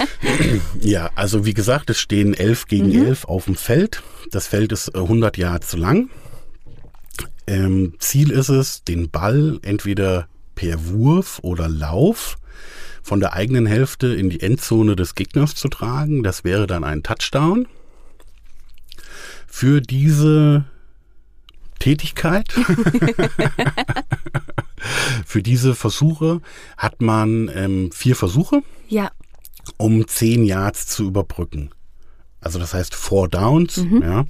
ja, 0.80 1.10
also 1.14 1.44
wie 1.44 1.54
gesagt, 1.54 1.90
es 1.90 1.98
stehen 1.98 2.34
elf 2.34 2.66
gegen 2.66 2.88
mhm. 2.88 3.06
elf 3.06 3.24
auf 3.24 3.44
dem 3.44 3.54
Feld. 3.54 4.02
Das 4.30 4.46
Feld 4.46 4.72
ist 4.72 4.94
100 4.94 5.36
Yards 5.36 5.74
lang. 5.74 6.10
Ähm, 7.46 7.94
Ziel 7.98 8.30
ist 8.30 8.48
es, 8.48 8.84
den 8.84 9.10
Ball 9.10 9.58
entweder 9.62 10.28
per 10.54 10.88
Wurf 10.88 11.38
oder 11.42 11.68
Lauf 11.68 12.36
von 13.02 13.20
der 13.20 13.34
eigenen 13.34 13.66
Hälfte 13.66 14.08
in 14.08 14.30
die 14.30 14.40
Endzone 14.40 14.96
des 14.96 15.14
Gegners 15.14 15.54
zu 15.54 15.68
tragen. 15.68 16.24
Das 16.24 16.42
wäre 16.42 16.66
dann 16.66 16.82
ein 16.82 17.04
Touchdown. 17.04 17.68
Für 19.46 19.80
diese 19.80 20.64
Tätigkeit, 21.78 22.48
für 25.26 25.42
diese 25.42 25.74
Versuche 25.74 26.40
hat 26.76 27.00
man 27.00 27.50
ähm, 27.54 27.90
vier 27.92 28.16
Versuche, 28.16 28.62
ja. 28.88 29.10
um 29.76 30.06
zehn 30.06 30.44
Yards 30.44 30.86
zu 30.86 31.04
überbrücken. 31.04 31.70
Also 32.40 32.58
das 32.58 32.74
heißt 32.74 32.94
Four 32.94 33.28
Downs, 33.28 33.78
mhm. 33.78 34.02
ja. 34.02 34.24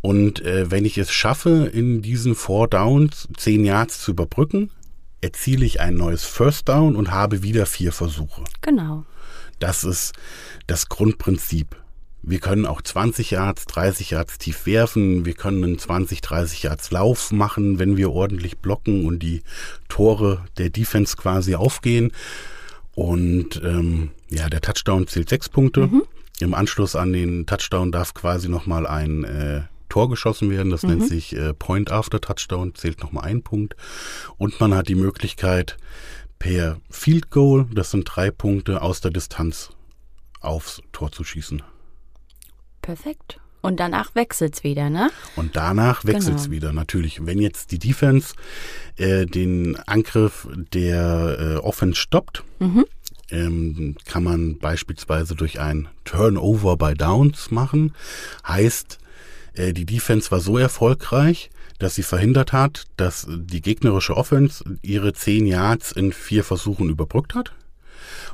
Und 0.00 0.42
äh, 0.44 0.70
wenn 0.70 0.84
ich 0.84 0.98
es 0.98 1.10
schaffe, 1.10 1.70
in 1.72 2.02
diesen 2.02 2.34
Four 2.34 2.68
Downs 2.68 3.28
zehn 3.36 3.64
Yards 3.64 4.00
zu 4.00 4.12
überbrücken, 4.12 4.70
erziele 5.20 5.64
ich 5.64 5.80
ein 5.80 5.94
neues 5.94 6.24
First 6.24 6.68
Down 6.68 6.96
und 6.96 7.10
habe 7.10 7.42
wieder 7.42 7.66
vier 7.66 7.92
Versuche. 7.92 8.44
Genau. 8.60 9.04
Das 9.58 9.84
ist 9.84 10.12
das 10.66 10.88
Grundprinzip. 10.88 11.76
Wir 12.28 12.40
können 12.40 12.66
auch 12.66 12.82
20 12.82 13.30
Yards, 13.30 13.64
30 13.64 14.10
Yards 14.10 14.36
tief 14.36 14.66
werfen. 14.66 15.24
Wir 15.24 15.32
können 15.32 15.64
einen 15.64 15.78
20, 15.78 16.20
30 16.20 16.62
Yards 16.62 16.90
Lauf 16.90 17.32
machen, 17.32 17.78
wenn 17.78 17.96
wir 17.96 18.12
ordentlich 18.12 18.58
blocken 18.58 19.06
und 19.06 19.20
die 19.20 19.42
Tore 19.88 20.44
der 20.58 20.68
Defense 20.68 21.16
quasi 21.16 21.54
aufgehen. 21.54 22.12
Und 22.94 23.62
ähm, 23.64 24.10
ja, 24.28 24.50
der 24.50 24.60
Touchdown 24.60 25.06
zählt 25.06 25.30
sechs 25.30 25.48
Punkte. 25.48 25.86
Mhm. 25.86 26.02
Im 26.40 26.52
Anschluss 26.52 26.96
an 26.96 27.14
den 27.14 27.46
Touchdown 27.46 27.92
darf 27.92 28.12
quasi 28.12 28.50
nochmal 28.50 28.86
ein 28.86 29.24
äh, 29.24 29.62
Tor 29.88 30.10
geschossen 30.10 30.50
werden. 30.50 30.70
Das 30.70 30.82
mhm. 30.82 30.90
nennt 30.90 31.08
sich 31.08 31.34
äh, 31.34 31.54
Point 31.54 31.90
After 31.90 32.20
Touchdown, 32.20 32.74
zählt 32.74 33.00
nochmal 33.00 33.24
ein 33.24 33.42
Punkt. 33.42 33.74
Und 34.36 34.60
man 34.60 34.74
hat 34.74 34.88
die 34.88 34.96
Möglichkeit, 34.96 35.78
per 36.38 36.78
Field 36.90 37.30
Goal, 37.30 37.66
das 37.72 37.90
sind 37.90 38.04
drei 38.04 38.30
Punkte, 38.30 38.82
aus 38.82 39.00
der 39.00 39.12
Distanz 39.12 39.70
aufs 40.40 40.82
Tor 40.92 41.10
zu 41.10 41.24
schießen. 41.24 41.62
Perfekt. 42.88 43.38
Und 43.60 43.80
danach 43.80 44.14
wechselt 44.14 44.54
es 44.54 44.64
wieder, 44.64 44.88
ne? 44.88 45.10
Und 45.36 45.56
danach 45.56 46.06
wechselt 46.06 46.36
es 46.36 46.44
genau. 46.44 46.56
wieder, 46.56 46.72
natürlich. 46.72 47.26
Wenn 47.26 47.38
jetzt 47.38 47.70
die 47.70 47.78
Defense 47.78 48.34
äh, 48.96 49.26
den 49.26 49.76
Angriff 49.80 50.48
der 50.72 51.36
äh, 51.38 51.56
Offense 51.56 52.00
stoppt, 52.00 52.44
mhm. 52.60 52.86
ähm, 53.30 53.96
kann 54.06 54.24
man 54.24 54.56
beispielsweise 54.56 55.34
durch 55.34 55.60
ein 55.60 55.88
Turnover 56.04 56.78
by 56.78 56.94
Downs 56.94 57.50
machen. 57.50 57.94
Heißt, 58.46 58.98
äh, 59.52 59.74
die 59.74 59.84
Defense 59.84 60.30
war 60.30 60.40
so 60.40 60.56
erfolgreich, 60.56 61.50
dass 61.78 61.94
sie 61.94 62.02
verhindert 62.02 62.54
hat, 62.54 62.84
dass 62.96 63.26
die 63.28 63.60
gegnerische 63.60 64.16
Offense 64.16 64.64
ihre 64.80 65.12
zehn 65.12 65.44
Yards 65.44 65.92
in 65.92 66.10
vier 66.10 66.42
Versuchen 66.42 66.88
überbrückt 66.88 67.34
hat. 67.34 67.52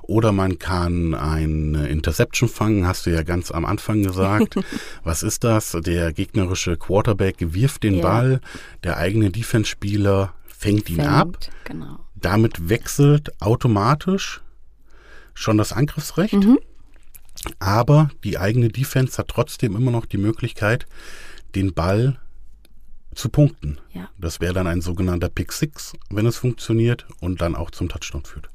Oder 0.03 0.33
man 0.33 0.59
kann 0.59 1.15
eine 1.15 1.89
Interception 1.89 2.49
fangen, 2.49 2.87
hast 2.87 3.07
du 3.07 3.11
ja 3.11 3.23
ganz 3.23 3.51
am 3.51 3.65
Anfang 3.65 4.03
gesagt. 4.03 4.57
Was 5.05 5.23
ist 5.23 5.45
das? 5.45 5.77
Der 5.85 6.13
gegnerische 6.13 6.77
Quarterback 6.77 7.37
wirft 7.39 7.83
den 7.83 7.97
ja. 7.97 8.03
Ball, 8.03 8.41
der 8.83 8.97
eigene 8.97 9.31
Defense-Spieler 9.31 10.35
fängt 10.47 10.89
ihn 10.91 10.97
fängt, 10.97 11.09
ab. 11.09 11.39
Genau. 11.65 11.99
Damit 12.15 12.69
wechselt 12.69 13.41
automatisch 13.41 14.43
schon 15.35 15.59
das 15.59 15.73
Angriffsrecht. 15.73 16.33
Mhm. 16.33 16.59
Aber 17.59 18.11
die 18.23 18.39
eigene 18.39 18.69
Defense 18.69 19.19
hat 19.19 19.29
trotzdem 19.29 19.77
immer 19.77 19.91
noch 19.91 20.07
die 20.07 20.19
Möglichkeit, 20.19 20.87
den 21.55 21.75
Ball 21.75 22.19
zu 23.15 23.29
punkten. 23.29 23.79
Ja. 23.93 24.09
Das 24.19 24.41
wäre 24.41 24.55
dann 24.55 24.67
ein 24.67 24.81
sogenannter 24.81 25.29
Pick 25.29 25.53
Six, 25.53 25.93
wenn 26.11 26.27
es 26.27 26.37
funktioniert 26.37 27.07
und 27.21 27.41
dann 27.41 27.55
auch 27.55 27.71
zum 27.71 27.89
Touchdown 27.89 28.25
führt. 28.25 28.49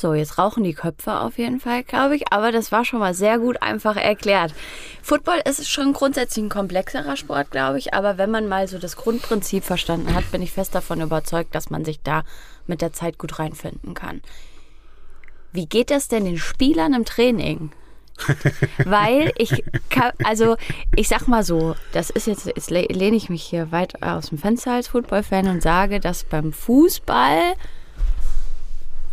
So, 0.00 0.14
jetzt 0.14 0.38
rauchen 0.38 0.64
die 0.64 0.72
Köpfe 0.72 1.20
auf 1.20 1.36
jeden 1.36 1.60
Fall, 1.60 1.82
glaube 1.82 2.16
ich, 2.16 2.32
aber 2.32 2.52
das 2.52 2.72
war 2.72 2.86
schon 2.86 3.00
mal 3.00 3.12
sehr 3.12 3.38
gut 3.38 3.60
einfach 3.60 3.96
erklärt. 3.96 4.54
Football 5.02 5.42
ist 5.44 5.68
schon 5.68 5.92
grundsätzlich 5.92 6.42
ein 6.42 6.48
komplexerer 6.48 7.18
Sport, 7.18 7.50
glaube 7.50 7.78
ich, 7.78 7.92
aber 7.92 8.16
wenn 8.16 8.30
man 8.30 8.48
mal 8.48 8.66
so 8.66 8.78
das 8.78 8.96
Grundprinzip 8.96 9.62
verstanden 9.62 10.14
hat, 10.14 10.30
bin 10.30 10.40
ich 10.40 10.52
fest 10.52 10.74
davon 10.74 11.02
überzeugt, 11.02 11.54
dass 11.54 11.68
man 11.68 11.84
sich 11.84 12.00
da 12.00 12.22
mit 12.66 12.80
der 12.80 12.94
Zeit 12.94 13.18
gut 13.18 13.38
reinfinden 13.38 13.92
kann. 13.92 14.22
Wie 15.52 15.66
geht 15.66 15.90
das 15.90 16.08
denn 16.08 16.24
den 16.24 16.38
Spielern 16.38 16.94
im 16.94 17.04
Training? 17.04 17.70
Weil 18.86 19.32
ich 19.36 19.64
kann, 19.90 20.12
also 20.24 20.56
ich 20.96 21.08
sag 21.08 21.28
mal 21.28 21.44
so, 21.44 21.74
das 21.92 22.08
ist 22.08 22.26
jetzt, 22.26 22.46
jetzt 22.46 22.70
lehne 22.70 23.16
ich 23.16 23.28
mich 23.28 23.42
hier 23.42 23.70
weit 23.70 24.02
aus 24.02 24.30
dem 24.30 24.38
Fenster 24.38 24.72
als 24.72 24.88
Football-Fan 24.88 25.46
und 25.48 25.62
sage, 25.62 26.00
dass 26.00 26.24
beim 26.24 26.54
Fußball 26.54 27.54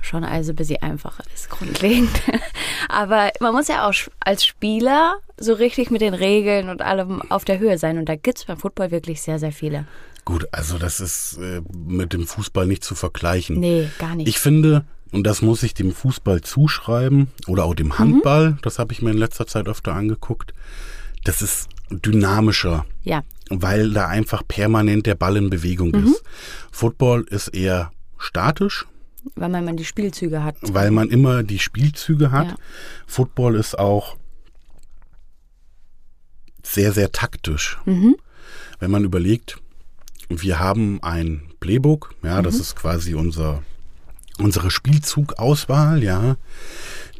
schon 0.07 0.23
also 0.23 0.51
ein 0.51 0.55
bisschen 0.55 0.81
einfacher 0.81 1.23
ist, 1.33 1.49
grundlegend. 1.49 2.21
Aber 2.89 3.31
man 3.39 3.53
muss 3.53 3.67
ja 3.67 3.87
auch 3.87 3.93
als 4.19 4.45
Spieler 4.45 5.17
so 5.37 5.53
richtig 5.53 5.91
mit 5.91 6.01
den 6.01 6.13
Regeln 6.13 6.69
und 6.69 6.81
allem 6.81 7.21
auf 7.29 7.45
der 7.45 7.59
Höhe 7.59 7.77
sein. 7.77 7.97
Und 7.97 8.09
da 8.09 8.15
gibt 8.15 8.39
es 8.39 8.45
beim 8.45 8.57
Football 8.57 8.91
wirklich 8.91 9.21
sehr, 9.21 9.39
sehr 9.39 9.51
viele. 9.51 9.85
Gut, 10.25 10.47
also 10.51 10.77
das 10.77 10.99
ist 10.99 11.37
äh, 11.37 11.61
mit 11.73 12.13
dem 12.13 12.27
Fußball 12.27 12.65
nicht 12.65 12.83
zu 12.83 12.95
vergleichen. 12.95 13.59
Nee, 13.59 13.89
gar 13.97 14.15
nicht. 14.15 14.27
Ich 14.27 14.39
finde, 14.39 14.83
und 15.11 15.23
das 15.23 15.41
muss 15.41 15.63
ich 15.63 15.73
dem 15.73 15.93
Fußball 15.93 16.41
zuschreiben 16.41 17.31
oder 17.47 17.65
auch 17.65 17.75
dem 17.75 17.97
Handball, 17.97 18.51
mhm. 18.51 18.59
das 18.61 18.79
habe 18.79 18.91
ich 18.93 19.01
mir 19.01 19.11
in 19.11 19.17
letzter 19.17 19.47
Zeit 19.47 19.67
öfter 19.67 19.93
angeguckt. 19.93 20.53
Das 21.23 21.41
ist 21.41 21.69
dynamischer. 21.89 22.85
Ja. 23.03 23.23
Weil 23.49 23.91
da 23.91 24.07
einfach 24.07 24.43
permanent 24.45 25.05
der 25.05 25.15
Ball 25.15 25.37
in 25.37 25.49
Bewegung 25.49 25.91
mhm. 25.91 26.07
ist. 26.07 26.23
Football 26.71 27.25
ist 27.29 27.49
eher 27.49 27.91
statisch. 28.17 28.85
Weil 29.35 29.49
man 29.49 29.63
immer 29.63 29.73
die 29.73 29.85
Spielzüge 29.85 30.43
hat. 30.43 30.57
Weil 30.61 30.91
man 30.91 31.09
immer 31.09 31.43
die 31.43 31.59
Spielzüge 31.59 32.31
hat. 32.31 32.47
Ja. 32.47 32.55
Football 33.05 33.55
ist 33.55 33.77
auch 33.77 34.17
sehr, 36.63 36.91
sehr 36.91 37.11
taktisch. 37.11 37.77
Mhm. 37.85 38.15
Wenn 38.79 38.91
man 38.91 39.03
überlegt, 39.03 39.57
wir 40.29 40.59
haben 40.59 41.01
ein 41.01 41.43
Playbook, 41.59 42.13
ja, 42.23 42.39
mhm. 42.39 42.43
das 42.43 42.55
ist 42.55 42.75
quasi 42.75 43.15
unser 43.15 43.63
unsere 44.39 44.69
Spielzugauswahl, 44.69 46.03
ja, 46.03 46.37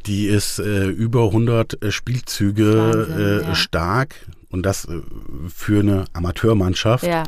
die 0.06 0.26
ist 0.26 0.58
äh, 0.58 0.86
über 0.86 1.24
100 1.24 1.82
äh, 1.82 1.90
Spielzüge 1.90 2.76
Wahnsinn, 2.76 3.18
äh, 3.18 3.42
ja. 3.42 3.54
stark 3.54 4.14
und 4.50 4.64
das 4.64 4.86
äh, 4.86 5.00
für 5.48 5.80
eine 5.80 6.04
Amateurmannschaft. 6.12 7.04
Ja. 7.04 7.24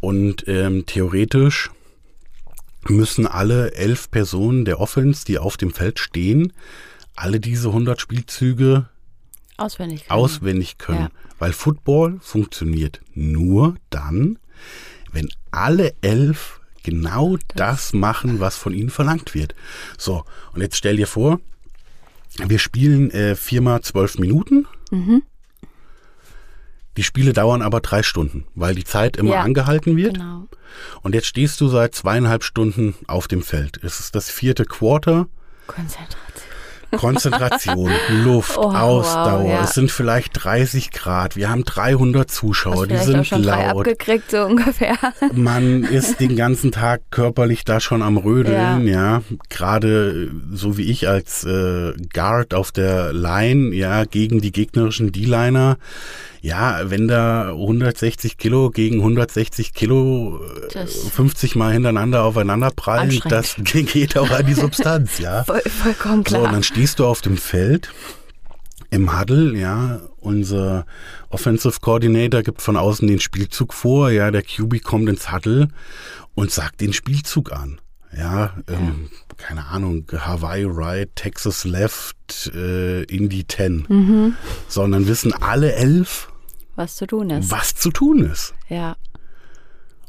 Und 0.00 0.46
ähm, 0.46 0.86
theoretisch 0.86 1.70
müssen 2.86 3.26
alle 3.26 3.74
elf 3.74 4.10
Personen 4.10 4.64
der 4.64 4.80
Offense, 4.80 5.24
die 5.24 5.38
auf 5.38 5.56
dem 5.56 5.72
Feld 5.72 5.98
stehen, 5.98 6.52
alle 7.16 7.40
diese 7.40 7.68
100 7.68 8.00
Spielzüge 8.00 8.88
auswendig 9.56 10.06
können. 10.06 10.20
Auswendig 10.20 10.78
können. 10.78 11.00
Ja. 11.00 11.10
Weil 11.38 11.52
Football 11.52 12.18
funktioniert 12.20 13.00
nur 13.14 13.76
dann, 13.90 14.38
wenn 15.12 15.28
alle 15.50 15.94
elf 16.00 16.60
genau 16.82 17.36
das, 17.36 17.56
das 17.56 17.92
machen, 17.92 18.40
was 18.40 18.56
von 18.56 18.72
ihnen 18.72 18.90
verlangt 18.90 19.34
wird. 19.34 19.54
So, 19.98 20.24
und 20.54 20.60
jetzt 20.60 20.76
stell 20.76 20.96
dir 20.96 21.06
vor, 21.06 21.40
wir 22.36 22.58
spielen 22.58 23.10
äh, 23.10 23.34
viermal 23.34 23.82
zwölf 23.82 24.18
Minuten. 24.18 24.66
Mhm. 24.90 25.22
Die 26.98 27.04
Spiele 27.04 27.32
dauern 27.32 27.62
aber 27.62 27.78
drei 27.78 28.02
Stunden, 28.02 28.44
weil 28.56 28.74
die 28.74 28.82
Zeit 28.82 29.16
immer 29.16 29.34
ja, 29.34 29.42
angehalten 29.42 29.96
wird. 29.96 30.14
Genau. 30.14 30.48
Und 31.00 31.14
jetzt 31.14 31.28
stehst 31.28 31.60
du 31.60 31.68
seit 31.68 31.94
zweieinhalb 31.94 32.42
Stunden 32.42 32.96
auf 33.06 33.28
dem 33.28 33.40
Feld. 33.40 33.78
Es 33.84 34.00
ist 34.00 34.16
das 34.16 34.28
vierte 34.30 34.64
Quarter. 34.64 35.28
Konzentration. 35.68 36.18
Konzentration, 36.90 37.92
Luft, 38.24 38.56
oh, 38.56 38.72
Ausdauer. 38.72 39.44
Wow, 39.44 39.48
ja. 39.48 39.62
Es 39.62 39.74
sind 39.74 39.92
vielleicht 39.92 40.42
30 40.42 40.90
Grad. 40.90 41.36
Wir 41.36 41.50
haben 41.50 41.64
300 41.64 42.28
Zuschauer, 42.28 42.88
die 42.88 42.96
sind 42.96 43.20
auch 43.20 43.24
schon 43.24 43.44
laut. 43.44 43.58
Drei 43.58 43.70
abgekriegt 43.70 44.30
so 44.32 44.44
ungefähr. 44.44 44.96
Man 45.34 45.84
ist 45.84 46.18
den 46.18 46.34
ganzen 46.34 46.72
Tag 46.72 47.02
körperlich 47.10 47.64
da 47.64 47.78
schon 47.78 48.02
am 48.02 48.16
Rödeln, 48.16 48.88
ja. 48.88 49.18
ja. 49.18 49.22
Gerade 49.50 50.32
so 50.50 50.76
wie 50.78 50.90
ich 50.90 51.06
als 51.06 51.44
äh, 51.44 51.92
Guard 52.12 52.54
auf 52.54 52.72
der 52.72 53.12
Line, 53.12 53.72
ja, 53.72 54.04
gegen 54.04 54.40
die 54.40 54.50
gegnerischen 54.50 55.12
D-Liner 55.12 55.78
ja, 56.40 56.90
wenn 56.90 57.08
da 57.08 57.50
160 57.50 58.36
Kilo 58.38 58.70
gegen 58.70 58.98
160 58.98 59.74
Kilo 59.74 60.40
das 60.72 60.94
50 61.08 61.56
Mal 61.56 61.72
hintereinander 61.72 62.24
aufeinander 62.24 62.70
prallen, 62.70 63.20
das 63.28 63.56
geht 63.64 64.16
auch 64.16 64.30
an 64.30 64.46
die 64.46 64.54
Substanz, 64.54 65.18
ja. 65.18 65.44
Voll, 65.48 65.60
vollkommen 65.60 66.24
klar. 66.24 66.40
So, 66.40 66.46
und 66.46 66.52
dann 66.52 66.62
stehst 66.62 66.98
du 66.98 67.06
auf 67.06 67.20
dem 67.20 67.36
Feld 67.36 67.90
im 68.90 69.18
Huddle, 69.18 69.56
ja, 69.56 70.00
unser 70.18 70.86
Offensive 71.28 71.80
Coordinator 71.80 72.42
gibt 72.42 72.62
von 72.62 72.76
außen 72.76 73.06
den 73.06 73.20
Spielzug 73.20 73.74
vor, 73.74 74.10
ja, 74.10 74.30
der 74.30 74.42
QB 74.42 74.82
kommt 74.82 75.08
ins 75.08 75.32
Huddle 75.32 75.68
und 76.34 76.50
sagt 76.50 76.80
den 76.80 76.92
Spielzug 76.92 77.52
an. 77.52 77.80
Ja, 78.16 78.54
ähm, 78.68 79.10
keine 79.38 79.66
Ahnung, 79.66 80.04
Hawaii 80.12 80.64
Right, 80.66 81.08
Texas 81.16 81.64
Left, 81.64 82.50
äh, 82.54 83.04
Indy 83.04 83.46
10. 83.46 83.86
Mhm. 83.88 84.36
Sondern 84.68 85.06
wissen 85.06 85.32
alle 85.32 85.72
elf, 85.72 86.28
was 86.76 86.96
zu 86.96 87.06
tun 87.06 87.30
ist. 87.30 87.50
Was 87.50 87.74
zu 87.74 87.90
tun 87.90 88.24
ist. 88.24 88.54
Ja. 88.68 88.96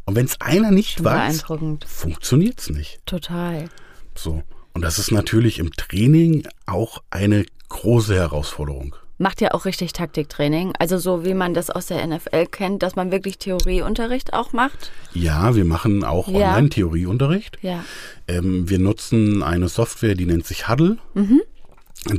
Und 0.06 0.16
wenn 0.16 0.26
es 0.26 0.42
einer 0.42 0.72
nicht 0.72 0.98
Schon 0.98 1.06
weiß, 1.06 1.44
funktioniert 1.86 2.60
es 2.60 2.70
nicht. 2.70 3.00
Total. 3.06 3.70
So. 4.16 4.44
Und 4.74 4.82
das 4.82 5.00
ist 5.00 5.12
natürlich 5.12 5.60
im 5.60 5.72
Training 5.72 6.48
auch 6.66 7.02
eine 7.10 7.46
große 7.70 8.16
Herausforderung 8.16 8.96
macht 9.20 9.42
ja 9.42 9.54
auch 9.54 9.66
richtig 9.66 9.94
Taktiktraining. 9.94 10.74
Also 10.80 10.98
so 10.98 11.24
wie 11.26 11.36
man 11.36 11.54
das 11.54 11.70
aus 11.70 11.88
der 11.88 12.06
NFL 12.08 12.48
kennt, 12.48 12.82
dass 12.82 12.96
man 12.96 13.12
wirklich 13.12 13.38
Theorieunterricht 13.38 14.34
auch 14.34 14.54
macht. 14.54 14.92
Ja, 15.14 15.56
wir 15.56 15.66
machen 15.66 16.04
auch 16.04 16.28
ja. 16.28 16.56
Online-Theorieunterricht. 16.56 17.60
Ja. 17.62 17.84
Ähm, 18.28 18.68
wir 18.70 18.80
nutzen 18.80 19.44
eine 19.44 19.68
Software, 19.68 20.16
die 20.16 20.26
nennt 20.26 20.48
sich 20.48 20.68
Huddle. 20.68 20.98
Mhm. 21.14 21.42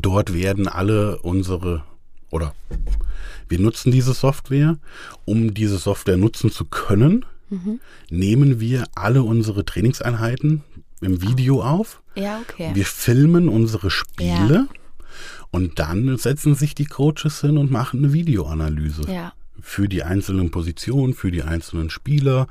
Dort 0.00 0.34
werden 0.34 0.68
alle 0.68 1.18
unsere 1.20 1.82
oder 2.30 2.54
wir 3.48 3.58
nutzen 3.58 3.90
diese 3.90 4.12
Software. 4.12 4.76
Um 5.24 5.54
diese 5.54 5.78
Software 5.78 6.18
nutzen 6.18 6.52
zu 6.52 6.66
können, 6.66 7.24
mhm. 7.48 7.80
nehmen 8.10 8.60
wir 8.60 8.84
alle 8.94 9.22
unsere 9.22 9.64
Trainingseinheiten 9.64 10.62
im 11.00 11.22
Video 11.22 11.62
auf. 11.62 12.02
Ja, 12.14 12.42
okay. 12.42 12.70
Wir 12.74 12.84
filmen 12.84 13.48
unsere 13.48 13.90
Spiele. 13.90 14.66
Ja 14.68 14.79
und 15.50 15.78
dann 15.78 16.16
setzen 16.16 16.54
sich 16.54 16.74
die 16.74 16.84
Coaches 16.84 17.40
hin 17.40 17.58
und 17.58 17.70
machen 17.70 18.04
eine 18.04 18.12
Videoanalyse. 18.12 19.10
Ja. 19.10 19.32
Für 19.60 19.88
die 19.88 20.02
einzelnen 20.02 20.50
Positionen, 20.50 21.12
für 21.12 21.30
die 21.30 21.42
einzelnen 21.42 21.90
Spieler, 21.90 22.46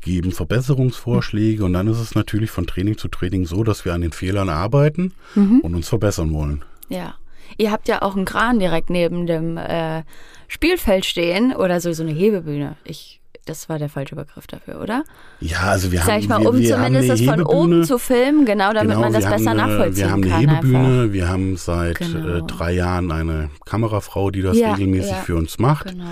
geben 0.00 0.32
Verbesserungsvorschläge 0.32 1.64
und 1.64 1.72
dann 1.72 1.86
ist 1.86 1.98
es 1.98 2.14
natürlich 2.14 2.50
von 2.50 2.66
Training 2.66 2.98
zu 2.98 3.08
Training 3.08 3.46
so, 3.46 3.62
dass 3.64 3.84
wir 3.84 3.94
an 3.94 4.00
den 4.02 4.12
Fehlern 4.12 4.48
arbeiten 4.48 5.12
mhm. 5.34 5.60
und 5.60 5.74
uns 5.74 5.88
verbessern 5.88 6.32
wollen. 6.32 6.64
Ja. 6.88 7.14
Ihr 7.58 7.70
habt 7.70 7.88
ja 7.88 8.02
auch 8.02 8.16
einen 8.16 8.24
Kran 8.24 8.58
direkt 8.58 8.90
neben 8.90 9.26
dem 9.26 9.56
äh, 9.56 10.02
Spielfeld 10.48 11.04
stehen 11.04 11.54
oder 11.54 11.80
so, 11.80 11.92
so 11.92 12.02
eine 12.02 12.12
Hebebühne. 12.12 12.76
Ich 12.84 13.21
das 13.44 13.68
war 13.68 13.78
der 13.78 13.88
falsche 13.88 14.14
Begriff 14.14 14.46
dafür, 14.46 14.80
oder? 14.80 15.04
Ja, 15.40 15.62
also 15.62 15.90
wir 15.90 15.98
Sag 15.98 16.06
haben. 16.06 16.14
Sag 16.14 16.22
ich 16.22 16.28
mal, 16.28 16.46
um 16.46 16.58
wir, 16.58 16.74
zumindest 16.74 17.08
das 17.08 17.22
von 17.22 17.42
oben 17.42 17.84
zu 17.84 17.98
filmen, 17.98 18.44
genau, 18.44 18.72
damit 18.72 18.90
genau, 18.90 19.00
man 19.00 19.12
das 19.12 19.24
besser 19.24 19.50
eine, 19.50 19.66
nachvollziehen 19.66 20.08
kann. 20.08 20.22
Wir 20.24 20.32
haben 20.32 20.42
eine 20.42 20.52
Hebebühne, 20.52 21.02
einfach. 21.02 21.12
wir 21.12 21.28
haben 21.28 21.56
seit 21.56 22.00
äh, 22.00 22.04
genau. 22.04 22.36
äh, 22.36 22.42
drei 22.42 22.72
Jahren 22.72 23.10
eine 23.10 23.50
Kamerafrau, 23.64 24.30
die 24.30 24.42
das 24.42 24.56
ja, 24.56 24.74
regelmäßig 24.74 25.10
ja. 25.10 25.22
für 25.22 25.36
uns 25.36 25.58
macht. 25.58 25.88
Genau. 25.88 26.04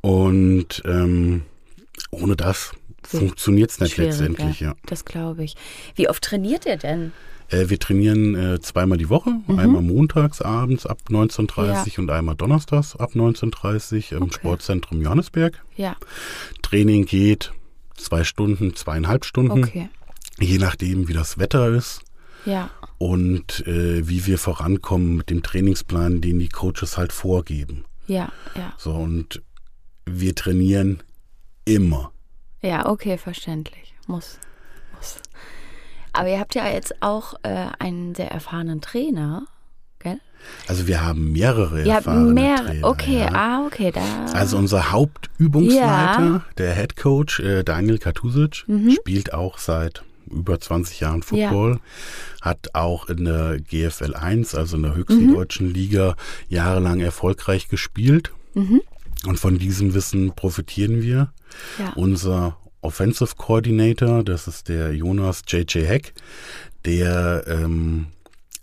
Und 0.00 0.82
ähm, 0.86 1.42
ohne 2.10 2.36
das 2.36 2.72
funktioniert 3.02 3.70
es 3.70 3.80
nicht 3.80 3.96
letztendlich, 3.96 4.60
ja. 4.60 4.74
Das 4.86 5.04
glaube 5.04 5.44
ich. 5.44 5.56
Wie 5.94 6.08
oft 6.08 6.22
trainiert 6.22 6.66
ihr 6.66 6.76
denn? 6.76 7.12
Äh, 7.48 7.68
wir 7.68 7.78
trainieren 7.78 8.34
äh, 8.34 8.60
zweimal 8.60 8.98
die 8.98 9.08
Woche, 9.08 9.30
mhm. 9.46 9.58
einmal 9.58 9.82
montags 9.82 10.40
abends 10.40 10.86
ab 10.86 10.98
19.30 11.08 11.66
ja. 11.66 11.98
und 11.98 12.10
einmal 12.10 12.34
donnerstags 12.34 12.96
ab 12.96 13.12
19.30 13.14 14.16
im 14.16 14.22
okay. 14.24 14.34
Sportzentrum 14.34 15.02
Johannesberg. 15.02 15.62
Ja. 15.76 15.96
Training 16.62 17.04
geht 17.06 17.52
zwei 17.96 18.24
Stunden, 18.24 18.74
zweieinhalb 18.74 19.24
Stunden, 19.24 19.64
okay. 19.64 19.88
je 20.40 20.58
nachdem, 20.58 21.08
wie 21.08 21.12
das 21.12 21.38
Wetter 21.38 21.68
ist. 21.68 22.02
Ja. 22.44 22.70
Und 22.98 23.66
äh, 23.66 24.06
wie 24.08 24.26
wir 24.26 24.38
vorankommen 24.38 25.16
mit 25.16 25.30
dem 25.30 25.42
Trainingsplan, 25.42 26.20
den 26.20 26.38
die 26.38 26.48
Coaches 26.48 26.96
halt 26.96 27.12
vorgeben. 27.12 27.84
Ja, 28.06 28.30
ja. 28.54 28.74
So, 28.76 28.92
und 28.92 29.42
wir 30.04 30.34
trainieren 30.34 31.02
immer. 31.64 32.12
Ja, 32.62 32.86
okay, 32.86 33.18
verständlich. 33.18 33.94
Muss. 34.06 34.38
Muss. 34.96 35.16
Aber 36.14 36.28
ihr 36.28 36.38
habt 36.38 36.54
ja 36.54 36.68
jetzt 36.68 37.02
auch 37.02 37.34
äh, 37.42 37.66
einen 37.78 38.14
sehr 38.14 38.30
erfahrenen 38.30 38.80
Trainer, 38.80 39.46
gell? 39.98 40.18
Also 40.68 40.86
wir 40.86 41.04
haben 41.04 41.32
mehrere 41.32 41.82
ihr 41.82 41.92
erfahrene 41.92 42.26
habt 42.26 42.34
mehrere, 42.34 42.66
Trainer. 42.66 42.86
Okay, 42.88 43.18
ja. 43.18 43.32
ah, 43.32 43.66
okay. 43.66 43.90
Da. 43.92 44.00
Also 44.32 44.56
unser 44.56 44.92
Hauptübungsleiter, 44.92 46.22
ja. 46.22 46.44
der 46.56 46.74
Head 46.74 46.96
Coach 46.96 47.40
äh, 47.40 47.64
Daniel 47.64 47.98
Katusic, 47.98 48.64
mhm. 48.66 48.90
spielt 48.90 49.34
auch 49.34 49.58
seit 49.58 50.04
über 50.30 50.58
20 50.58 51.00
Jahren 51.00 51.22
Football, 51.22 51.72
ja. 51.72 52.46
hat 52.46 52.74
auch 52.74 53.08
in 53.08 53.24
der 53.24 53.58
GFL 53.60 54.14
1, 54.14 54.54
also 54.54 54.76
in 54.76 54.84
der 54.84 54.94
höchsten 54.94 55.26
mhm. 55.26 55.34
deutschen 55.34 55.72
Liga, 55.72 56.16
jahrelang 56.48 57.00
erfolgreich 57.00 57.68
gespielt. 57.68 58.30
Mhm. 58.54 58.82
Und 59.26 59.38
von 59.38 59.58
diesem 59.58 59.94
Wissen 59.94 60.32
profitieren 60.32 61.02
wir. 61.02 61.32
Ja. 61.78 61.92
Unser 61.94 62.56
Offensive 62.84 63.34
Coordinator, 63.36 64.22
das 64.22 64.46
ist 64.46 64.68
der 64.68 64.92
Jonas 64.94 65.42
J.J. 65.48 65.86
Heck, 65.86 66.14
der 66.84 67.44
ähm, 67.46 68.08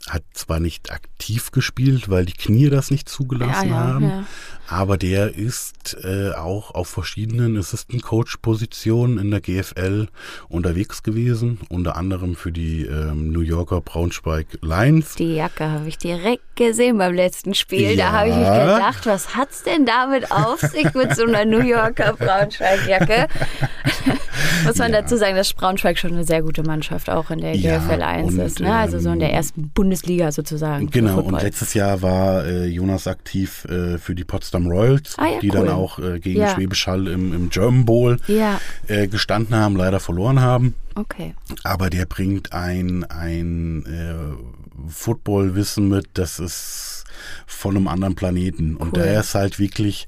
hat 0.08 0.24
zwar 0.34 0.60
nicht 0.60 0.92
aktiv 0.92 1.52
gespielt, 1.52 2.10
weil 2.10 2.26
die 2.26 2.34
Knie 2.34 2.70
das 2.70 2.92
nicht 2.92 3.10
zugelassen 3.10 3.70
ja, 3.70 3.76
ja, 3.76 3.94
haben, 3.94 4.10
ja. 4.10 4.26
Aber 4.72 4.98
der 4.98 5.36
ist 5.36 5.98
äh, 6.02 6.32
auch 6.32 6.74
auf 6.74 6.88
verschiedenen 6.88 7.58
Assistant 7.58 8.04
Coach 8.04 8.38
Positionen 8.38 9.18
in 9.18 9.30
der 9.30 9.42
GFL 9.42 10.08
unterwegs 10.48 11.04
gewesen, 11.04 11.60
unter 11.70 11.98
anderem 11.98 12.38
für 12.38 12.54
die 12.54 12.86
ähm, 12.86 13.34
New 13.34 13.42
Yorker 13.42 13.82
Braunschweig 13.82 14.48
Lions. 14.62 15.16
Die 15.16 15.36
Jacke 15.36 15.70
habe 15.70 15.90
ich 15.90 15.98
direkt 15.98 16.56
gesehen 16.56 16.98
beim 16.98 17.14
letzten 17.14 17.54
Spiel. 17.54 17.98
Da 17.98 18.14
habe 18.14 18.30
ich 18.30 18.36
mich 18.36 18.48
gedacht, 18.48 19.06
was 19.06 19.36
hat's 19.36 19.64
denn 19.64 19.86
damit 19.86 20.32
auf 20.32 20.62
sich 20.62 20.94
mit 20.94 21.18
so 21.18 21.26
einer 21.26 21.44
New 21.44 21.60
Yorker 21.60 22.14
Braunschweig 22.14 22.88
Jacke? 22.88 23.28
Muss 24.66 24.78
man 24.78 24.92
dazu 24.92 25.18
sagen, 25.18 25.36
dass 25.36 25.52
Braunschweig 25.54 25.98
schon 25.98 26.14
eine 26.14 26.24
sehr 26.24 26.42
gute 26.42 26.64
Mannschaft 26.64 27.10
auch 27.10 27.30
in 27.30 27.42
der 27.42 27.58
GFL 27.58 28.02
1 28.02 28.36
ist, 28.36 28.60
ne? 28.60 28.74
Also 28.74 29.00
so 29.00 29.12
in 29.12 29.20
der 29.20 29.30
ähm, 29.30 29.36
ersten 29.36 29.70
Bundesliga 29.70 30.32
sozusagen. 30.32 30.90
Genau, 30.90 31.20
und 31.20 31.42
letztes 31.42 31.74
Jahr 31.74 32.02
war 32.02 32.46
äh, 32.46 32.68
Jonas 32.68 33.08
aktiv 33.08 33.66
äh, 33.66 33.98
für 33.98 34.16
die 34.16 34.24
Potsdam 34.24 34.61
Royals, 34.67 35.15
ah, 35.17 35.28
ja, 35.28 35.39
die 35.39 35.50
cool. 35.50 35.58
dann 35.58 35.69
auch 35.69 36.00
äh, 36.00 36.19
gegen 36.19 36.41
ja. 36.41 36.54
Schwäbisch 36.54 36.88
Hall 36.88 37.08
im, 37.08 37.34
im 37.34 37.50
German 37.50 37.86
Bowl 37.86 38.19
ja. 38.28 38.60
Äh, 38.88 39.08
gestanden 39.08 39.56
haben, 39.56 39.76
leider 39.76 40.00
verloren 40.00 40.41
haben. 40.41 40.76
Okay. 40.95 41.34
Aber 41.63 41.89
der 41.89 42.06
bringt 42.06 42.54
ein, 42.54 43.04
ein 43.06 43.86
äh, 43.86 44.89
Footballwissen 44.89 45.89
mit, 45.89 46.10
das 46.13 46.39
ist 46.39 47.06
von 47.45 47.76
einem 47.76 47.88
anderen 47.88 48.15
Planeten. 48.15 48.76
Cool. 48.76 48.82
Und 48.82 48.97
der 48.97 49.19
ist 49.19 49.36
halt 49.36 49.60
wirklich 49.60 50.08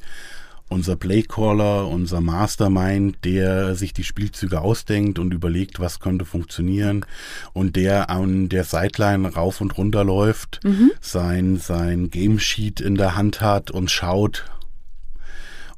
unser 0.73 0.95
Playcaller, 0.95 1.87
unser 1.87 2.19
Mastermind, 2.19 3.23
der 3.23 3.75
sich 3.75 3.93
die 3.93 4.03
Spielzüge 4.03 4.61
ausdenkt 4.61 5.19
und 5.19 5.33
überlegt, 5.33 5.79
was 5.79 5.99
könnte 5.99 6.25
funktionieren 6.25 7.05
und 7.53 7.75
der 7.75 8.09
an 8.09 8.49
der 8.49 8.63
Sideline 8.63 9.33
rauf 9.33 9.61
und 9.61 9.77
runter 9.77 10.03
läuft, 10.03 10.59
mhm. 10.63 10.91
sein, 10.99 11.57
sein 11.57 12.09
Game 12.09 12.39
Sheet 12.39 12.81
in 12.81 12.95
der 12.95 13.15
Hand 13.15 13.39
hat 13.39 13.71
und 13.71 13.91
schaut, 13.91 14.45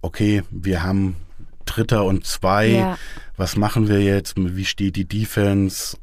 okay, 0.01 0.43
wir 0.49 0.83
haben 0.83 1.17
Dritter 1.65 2.05
und 2.05 2.25
zwei, 2.25 2.67
ja. 2.67 2.97
was 3.37 3.57
machen 3.57 3.87
wir 3.87 4.01
jetzt, 4.01 4.35
wie 4.37 4.65
steht 4.65 4.95
die 4.95 5.07
Defense, 5.07 5.97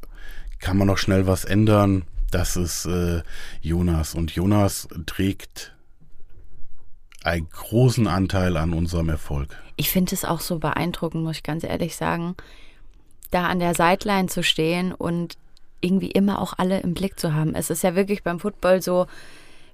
kann 0.58 0.76
man 0.76 0.86
noch 0.86 0.98
schnell 0.98 1.26
was 1.26 1.44
ändern? 1.44 2.04
Das 2.30 2.56
ist 2.56 2.86
äh, 2.86 3.22
Jonas 3.60 4.14
und 4.14 4.30
Jonas 4.32 4.88
trägt 5.06 5.71
einen 7.24 7.48
großen 7.50 8.06
Anteil 8.06 8.56
an 8.56 8.72
unserem 8.72 9.08
Erfolg. 9.08 9.56
Ich 9.76 9.90
finde 9.90 10.14
es 10.14 10.24
auch 10.24 10.40
so 10.40 10.58
beeindruckend, 10.58 11.24
muss 11.24 11.36
ich 11.36 11.42
ganz 11.42 11.64
ehrlich 11.64 11.96
sagen, 11.96 12.36
da 13.30 13.46
an 13.46 13.58
der 13.58 13.74
Sideline 13.74 14.28
zu 14.28 14.42
stehen 14.42 14.92
und 14.92 15.36
irgendwie 15.80 16.10
immer 16.10 16.40
auch 16.40 16.54
alle 16.56 16.80
im 16.80 16.94
Blick 16.94 17.18
zu 17.18 17.34
haben. 17.34 17.54
Es 17.54 17.70
ist 17.70 17.82
ja 17.82 17.94
wirklich 17.94 18.22
beim 18.22 18.38
Football 18.38 18.82
so, 18.82 19.06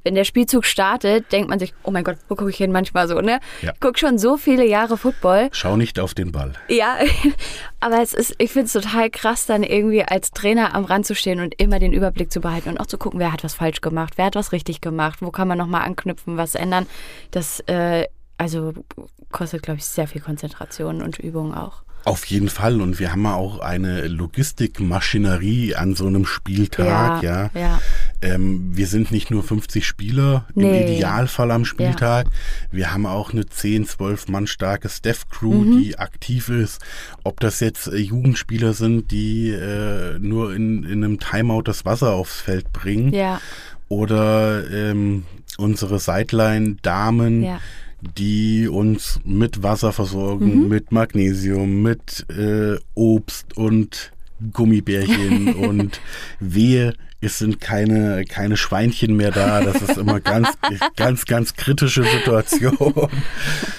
wenn 0.04 0.14
der 0.14 0.24
Spielzug 0.24 0.64
startet, 0.64 1.30
denkt 1.32 1.48
man 1.48 1.58
sich, 1.58 1.74
oh 1.82 1.90
mein 1.90 2.04
Gott, 2.04 2.16
wo 2.28 2.34
gucke 2.34 2.50
ich 2.50 2.56
hin 2.56 2.72
manchmal 2.72 3.08
so, 3.08 3.20
ne? 3.20 3.40
Ja. 3.62 3.72
Ich 3.74 3.80
gucke 3.80 3.98
schon 3.98 4.18
so 4.18 4.36
viele 4.36 4.66
Jahre 4.66 4.96
Football. 4.96 5.48
Schau 5.52 5.76
nicht 5.76 5.98
auf 5.98 6.14
den 6.14 6.32
Ball. 6.32 6.52
Ja, 6.68 6.98
aber 7.80 8.02
es 8.02 8.14
ist, 8.14 8.34
ich 8.38 8.52
finde 8.52 8.66
es 8.66 8.72
total 8.72 9.10
krass, 9.10 9.46
dann 9.46 9.62
irgendwie 9.62 10.04
als 10.04 10.32
Trainer 10.32 10.74
am 10.74 10.84
Rand 10.84 11.06
zu 11.06 11.14
stehen 11.14 11.40
und 11.40 11.60
immer 11.60 11.78
den 11.78 11.92
Überblick 11.92 12.32
zu 12.32 12.40
behalten 12.40 12.70
und 12.70 12.78
auch 12.78 12.86
zu 12.86 12.98
gucken, 12.98 13.20
wer 13.20 13.32
hat 13.32 13.44
was 13.44 13.54
falsch 13.54 13.80
gemacht, 13.80 14.14
wer 14.16 14.26
hat 14.26 14.34
was 14.34 14.52
richtig 14.52 14.80
gemacht, 14.80 15.18
wo 15.20 15.30
kann 15.30 15.48
man 15.48 15.58
nochmal 15.58 15.82
anknüpfen, 15.82 16.36
was 16.36 16.54
ändern. 16.54 16.86
Das, 17.30 17.60
äh, 17.60 18.06
also 18.36 18.72
kostet, 19.30 19.62
glaube 19.62 19.78
ich, 19.78 19.84
sehr 19.84 20.06
viel 20.06 20.20
Konzentration 20.20 21.02
und 21.02 21.18
Übung 21.18 21.54
auch. 21.54 21.82
Auf 22.04 22.24
jeden 22.26 22.48
Fall. 22.48 22.80
Und 22.80 22.98
wir 22.98 23.12
haben 23.12 23.24
ja 23.24 23.34
auch 23.34 23.58
eine 23.58 24.06
Logistikmaschinerie 24.06 25.74
an 25.74 25.94
so 25.94 26.06
einem 26.06 26.24
Spieltag, 26.24 27.22
ja. 27.22 27.50
Ja, 27.54 27.60
ja. 27.60 27.80
Ähm, 28.20 28.70
wir 28.76 28.86
sind 28.88 29.10
nicht 29.12 29.30
nur 29.30 29.42
50 29.44 29.86
Spieler 29.86 30.46
Nee. 30.54 30.82
im 30.86 30.92
Idealfall 30.96 31.50
am 31.52 31.64
Spieltag. 31.64 32.26
Wir 32.72 32.92
haben 32.92 33.06
auch 33.06 33.32
eine 33.32 33.46
10, 33.46 33.86
12 33.86 34.28
Mann 34.28 34.46
starke 34.46 34.88
Staff-Crew, 34.88 35.52
Mhm. 35.64 35.80
die 35.82 35.98
aktiv 35.98 36.48
ist. 36.48 36.80
Ob 37.22 37.38
das 37.40 37.60
jetzt 37.60 37.86
äh, 37.86 37.96
Jugendspieler 37.96 38.72
sind, 38.72 39.10
die 39.12 39.50
äh, 39.50 40.18
nur 40.18 40.54
in, 40.54 40.84
in 40.84 41.04
einem 41.04 41.20
Timeout 41.20 41.62
das 41.62 41.84
Wasser 41.84 42.12
aufs 42.12 42.40
Feld 42.40 42.72
bringen. 42.72 43.12
Ja, 43.12 43.40
Oder 43.88 44.68
ähm, 44.70 45.22
unsere 45.56 45.98
Sideline-Damen, 45.98 47.42
ja. 47.44 47.60
die 48.18 48.68
uns 48.68 49.18
mit 49.24 49.62
Wasser 49.62 49.92
versorgen, 49.92 50.62
Mhm. 50.64 50.68
mit 50.68 50.92
Magnesium, 50.92 51.82
mit 51.82 52.26
äh, 52.30 52.76
Obst 52.94 53.56
und 53.56 54.12
Gummibärchen 54.52 55.54
und 55.54 56.00
wehe, 56.40 56.94
es 57.20 57.38
sind 57.38 57.60
keine, 57.60 58.24
keine 58.24 58.56
Schweinchen 58.56 59.16
mehr 59.16 59.30
da. 59.32 59.60
Das 59.62 59.82
ist 59.82 59.96
immer 59.98 60.20
ganz, 60.20 60.48
ganz, 60.96 61.24
ganz 61.24 61.54
kritische 61.54 62.04
Situation. 62.04 63.08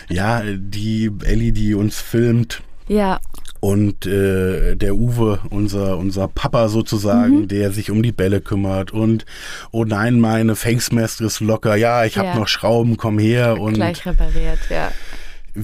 Ja, 0.10 0.42
die 0.46 1.10
Ellie, 1.24 1.52
die 1.54 1.74
uns 1.74 2.00
filmt, 2.02 2.62
Ja, 2.88 3.20
und 3.62 4.06
äh, 4.06 4.76
der 4.76 4.96
Uwe, 4.96 5.40
unser, 5.50 5.98
unser 5.98 6.28
Papa 6.30 6.70
sozusagen, 6.70 7.42
Mhm. 7.42 7.48
der 7.50 7.72
sich 7.72 7.92
um 7.92 8.02
die 8.02 8.12
Bälle 8.14 8.40
kümmert 8.42 8.92
und 8.92 9.26
oh 9.72 9.84
nein, 9.86 10.20
meine 10.20 10.56
Facemask 10.56 11.20
ist 11.22 11.40
locker, 11.42 11.76
ja, 11.76 12.06
ich 12.06 12.18
habe 12.18 12.30
Ja. 12.30 12.36
noch 12.36 12.48
Schrauben, 12.48 12.96
komm 12.98 13.20
her 13.20 13.60
und 13.60 13.74
gleich 13.74 14.06
repariert, 14.06 14.60
ja. 14.70 14.92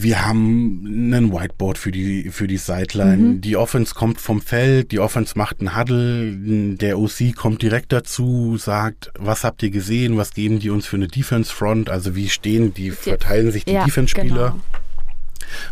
Wir 0.01 0.25
haben 0.25 0.83
einen 0.85 1.31
Whiteboard 1.31 1.77
für 1.77 1.91
die 1.91 2.29
für 2.31 2.47
die 2.47 2.57
Sideline. 2.57 3.17
Mhm. 3.17 3.41
Die 3.41 3.55
Offense 3.55 3.93
kommt 3.93 4.19
vom 4.19 4.41
Feld, 4.41 4.91
die 4.91 4.99
Offense 4.99 5.37
macht 5.37 5.59
einen 5.59 5.75
Huddle, 5.77 6.75
der 6.75 6.99
OC 6.99 7.35
kommt 7.35 7.61
direkt 7.61 7.91
dazu, 7.91 8.57
sagt, 8.57 9.11
was 9.17 9.43
habt 9.43 9.63
ihr 9.63 9.69
gesehen, 9.69 10.17
was 10.17 10.33
geben 10.33 10.59
die 10.59 10.69
uns 10.69 10.85
für 10.85 10.97
eine 10.97 11.07
Defense 11.07 11.53
Front, 11.53 11.89
also 11.89 12.15
wie 12.15 12.29
stehen 12.29 12.73
die, 12.73 12.91
verteilen 12.91 13.51
sich 13.51 13.65
die 13.65 13.73
ja, 13.73 13.85
Defense-Spieler. 13.85 14.51
genau. 14.51 14.61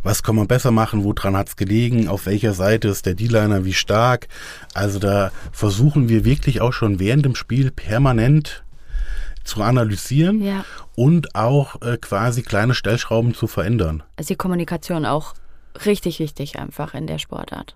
Was 0.03 0.23
kann 0.23 0.35
man 0.35 0.47
besser 0.47 0.71
machen? 0.71 1.03
Woran 1.03 1.35
hat's 1.35 1.55
gelegen? 1.55 2.07
Auf 2.07 2.25
welcher 2.25 2.53
Seite 2.53 2.87
ist 2.87 3.05
der 3.05 3.15
D-Liner 3.15 3.65
wie 3.65 3.73
stark? 3.73 4.27
Also 4.73 4.99
da 4.99 5.31
versuchen 5.51 6.09
wir 6.09 6.25
wirklich 6.25 6.61
auch 6.61 6.73
schon 6.73 6.99
während 6.99 7.25
dem 7.25 7.35
Spiel 7.35 7.71
permanent 7.71 8.63
zu 9.43 9.61
analysieren 9.61 10.41
Ja, 10.41 10.65
und 10.95 11.35
auch 11.35 11.81
äh, 11.81 11.97
quasi 11.97 12.41
kleine 12.43 12.73
Stellschrauben 12.73 13.33
zu 13.33 13.47
verändern. 13.47 14.03
also 14.17 14.27
die 14.29 14.35
Kommunikation 14.37 15.05
auch 15.05 15.33
richtig 15.85 16.19
wichtig 16.19 16.57
einfach 16.59 16.93
in 16.93 17.07
der 17.07 17.17
Sportart. 17.19 17.75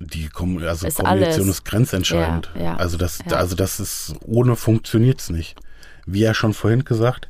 Die 0.00 0.28
Kom 0.28 0.58
also 0.62 0.86
Ist 0.86 0.96
Kommunikation 0.96 1.42
alles. 1.46 1.56
ist 1.58 1.64
grenzentscheidend. 1.64 2.50
Ja, 2.54 2.62
ja, 2.62 2.76
also 2.76 2.96
das, 2.96 3.18
also 3.30 3.54
das 3.54 3.80
ist 3.80 4.14
ohne 4.24 4.56
funktioniert's 4.56 5.28
nicht. 5.28 5.56
Wie 6.06 6.20
ja 6.20 6.32
schon 6.32 6.54
vorhin 6.54 6.84
gesagt, 6.84 7.28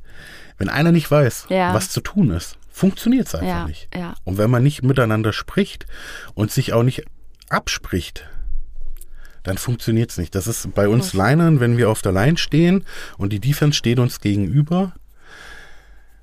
wenn 0.58 0.68
einer 0.68 0.92
nicht 0.92 1.10
weiß, 1.10 1.46
was 1.48 1.88
zu 1.90 2.00
tun 2.00 2.30
ist, 2.30 2.56
funktioniert's 2.70 3.34
einfach 3.34 3.48
Ja, 3.48 3.66
nicht. 3.66 3.88
ja. 3.94 4.14
Und 4.24 4.38
wenn 4.38 4.50
man 4.50 4.62
nicht 4.62 4.82
miteinander 4.84 5.32
spricht 5.32 5.86
und 6.34 6.52
sich 6.52 6.72
auch 6.72 6.82
nicht 6.84 7.04
abspricht, 7.48 8.24
dann 9.42 9.58
funktioniert's 9.58 10.18
nicht. 10.18 10.34
Das 10.34 10.46
ist 10.46 10.74
bei 10.74 10.88
uns 10.88 11.12
Linern, 11.14 11.60
wenn 11.60 11.76
wir 11.76 11.88
auf 11.90 12.02
der 12.02 12.12
Line 12.12 12.36
stehen 12.38 12.84
und 13.18 13.32
die 13.32 13.40
Defense 13.40 13.76
steht 13.76 13.98
uns 13.98 14.20
gegenüber. 14.20 14.92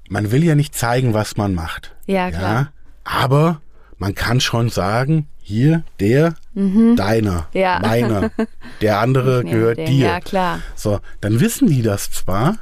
Man 0.10 0.32
will 0.32 0.44
ja 0.44 0.56
nicht 0.56 0.74
zeigen, 0.76 1.14
was 1.14 1.36
man 1.38 1.54
macht. 1.54 1.96
Ja, 2.06 2.30
klar. 2.32 2.72
aber 3.04 3.62
man 3.98 4.14
kann 4.16 4.40
schon 4.40 4.70
sagen, 4.70 5.28
hier, 5.42 5.84
der, 6.00 6.36
deiner, 6.54 7.48
Mhm. 7.54 7.60
Ja. 7.60 7.80
meiner, 7.82 8.32
der 8.82 9.00
andere 9.00 9.44
gehört 9.44 9.78
den- 9.80 9.86
dir. 9.88 10.06
Ja, 10.08 10.20
klar. 10.20 10.60
So, 10.76 11.00
dann 11.22 11.40
wissen 11.40 11.68
die 11.68 11.82
das 11.82 12.12
zwar, 12.12 12.58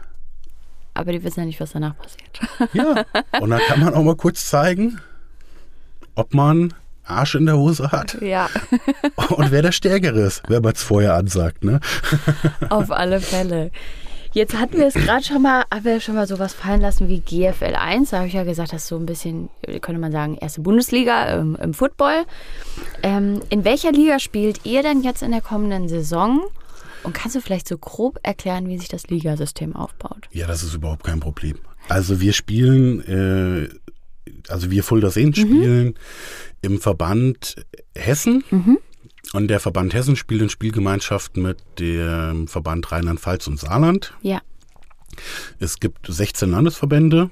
Aber 0.94 1.12
die 1.12 1.24
wissen 1.24 1.41
ja 1.41 1.46
nicht, 1.46 1.60
was 1.60 1.72
danach 1.72 1.96
passiert. 1.98 2.39
ja, 2.74 3.04
und 3.41 3.50
dann 3.50 3.60
kann 3.68 3.80
man 3.82 3.94
auch 3.94 4.04
mal 4.04 4.15
kurz 4.15 4.48
zeigen, 4.50 5.00
ob 6.15 6.34
man 6.34 6.74
Arsch 7.06 7.36
in 7.36 7.46
der 7.46 7.58
Hose 7.58 7.91
hat 7.91 8.18
Ja, 8.22 8.50
und 9.30 9.52
wer 9.52 9.62
der 9.62 9.72
Stärkere 9.72 10.22
ist, 10.22 10.44
wenn 10.48 10.62
man 10.62 10.74
es 10.74 10.84
vorher 10.84 11.15
ansagt, 11.15 11.63
ne? 11.63 11.80
auf 12.70 12.91
alle 12.91 13.22
Fälle. 13.22 13.72
Jetzt 14.36 14.60
hatten 14.60 14.78
wir 14.78 14.88
es 14.88 14.96
gerade 14.96 15.24
schon 15.24 15.44
mal, 15.44 15.63
haben 15.74 15.86
wir 15.86 16.02
schon 16.02 16.15
mal 16.15 16.28
sowas 16.28 16.54
fallen 16.54 16.82
lassen 16.82 17.08
wie 17.08 17.22
GFL 17.22 17.74
1. 17.74 18.10
Da 18.10 18.18
habe 18.18 18.28
ich 18.28 18.34
ja 18.34 18.44
gesagt, 18.44 18.74
das 18.74 18.84
ist 18.84 18.89
so 18.89 18.98
ein 18.98 19.06
bisschen, 19.06 19.48
könnte 19.80 20.02
man 20.02 20.12
sagen, 20.12 20.36
erste 20.36 20.60
Bundesliga 20.60 21.38
ähm, 21.38 21.58
im 21.62 21.74
Football. 21.74 22.26
Ähm, 23.02 23.39
in 23.50 23.63
welcher 23.63 23.94
Liga 23.94 24.20
spielt 24.20 24.65
ihr 24.65 24.84
denn 24.84 25.04
jetzt 25.04 25.24
in 25.24 25.32
der 25.32 25.39
kommenden 25.39 25.88
Saison? 25.88 26.41
Und 27.04 27.13
kannst 27.13 27.38
du 27.38 27.39
vielleicht 27.39 27.65
so 27.65 27.78
grob 27.78 28.20
erklären, 28.24 28.68
wie 28.68 28.78
sich 28.78 28.89
das 28.89 29.08
Ligasystem 29.08 29.74
aufbaut? 29.74 30.28
Ja, 30.32 30.48
das 30.48 30.63
ist 30.63 30.74
überhaupt 30.74 31.06
kein 31.06 31.22
Problem. 31.22 31.58
Also 31.88 32.20
wir 32.20 32.34
spielen, 32.34 33.00
äh, 33.08 33.70
also 34.49 34.71
wir 34.71 34.84
Fulda 34.84 35.10
Seen 35.10 35.34
spielen 35.34 35.95
im 36.62 36.79
Verband 36.79 37.55
Hessen. 37.95 38.43
Und 39.34 39.47
der 39.47 39.60
Verband 39.60 39.93
Hessen 39.93 40.15
spielt 40.15 40.41
in 40.41 40.49
Spielgemeinschaft 40.49 41.36
mit 41.38 41.58
dem 41.79 42.47
Verband 42.47 42.91
Rheinland-Pfalz 42.91 43.47
und 43.47 43.60
Saarland. 43.60 44.13
Ja, 44.21 44.41
Es 45.60 45.79
gibt 45.79 46.08
16 46.08 46.51
Landesverbände 46.51 47.31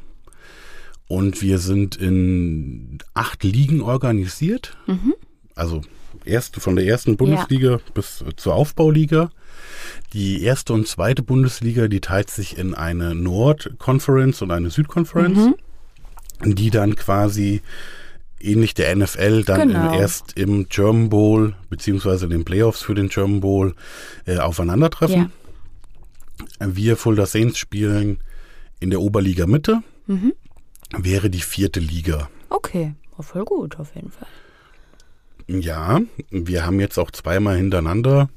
und 1.07 1.41
wir 1.41 1.59
sind 1.59 1.95
in 1.95 2.97
acht 3.13 3.43
Ligen 3.43 3.81
organisiert. 3.81 4.75
Also 5.55 5.81
erste, 6.25 6.59
von 6.59 6.75
der 6.75 6.85
ersten 6.85 7.17
Bundesliga 7.17 7.79
bis 7.93 8.23
zur 8.37 8.55
Aufbauliga. 8.55 9.29
Die 10.13 10.41
erste 10.41 10.73
und 10.73 10.87
zweite 10.87 11.21
Bundesliga, 11.21 11.87
die 11.87 12.01
teilt 12.01 12.29
sich 12.29 12.57
in 12.57 12.73
eine 12.73 13.13
Nord-Conference 13.13 14.41
und 14.41 14.51
eine 14.51 14.71
Süd-Conference, 14.71 15.51
die 16.45 16.69
dann 16.69 16.95
quasi 16.95 17.61
ähnlich 18.39 18.73
der 18.73 18.93
NFL 18.95 19.43
dann 19.43 19.69
Genau. 19.69 19.93
im, 19.93 19.99
erst 19.99 20.37
im 20.37 20.67
German 20.67 21.09
Bowl 21.09 21.55
beziehungsweise 21.69 22.25
in 22.25 22.31
den 22.31 22.45
Playoffs 22.45 22.81
für 22.81 22.93
den 22.93 23.07
German 23.09 23.39
Bowl 23.39 23.73
äh, 24.25 24.37
aufeinandertreffen. 24.37 25.15
ja. 25.15 25.29
Wir 26.59 26.97
Fulda 26.97 27.25
Saints 27.25 27.57
spielen 27.57 28.19
in 28.79 28.89
der 28.89 28.99
Oberliga 29.01 29.45
Mitte. 29.47 29.81
Mhm. 30.07 30.33
Wäre 30.97 31.29
die 31.29 31.39
vierte 31.41 31.79
Liga. 31.79 32.29
Okay, 32.49 32.93
war 33.15 33.23
voll 33.23 33.45
gut 33.45 33.79
auf 33.79 33.95
jeden 33.95 34.11
Fall. 34.11 34.27
Ja, 35.47 36.01
wir 36.29 36.65
haben 36.65 36.79
jetzt 36.79 36.97
auch 36.97 37.11
zweimal 37.11 37.57
hintereinander 37.57 38.29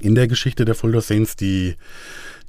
in 0.00 0.14
der 0.14 0.26
Geschichte 0.26 0.64
der 0.64 0.74
Fulda 0.74 1.00
Saints 1.00 1.36
die, 1.36 1.76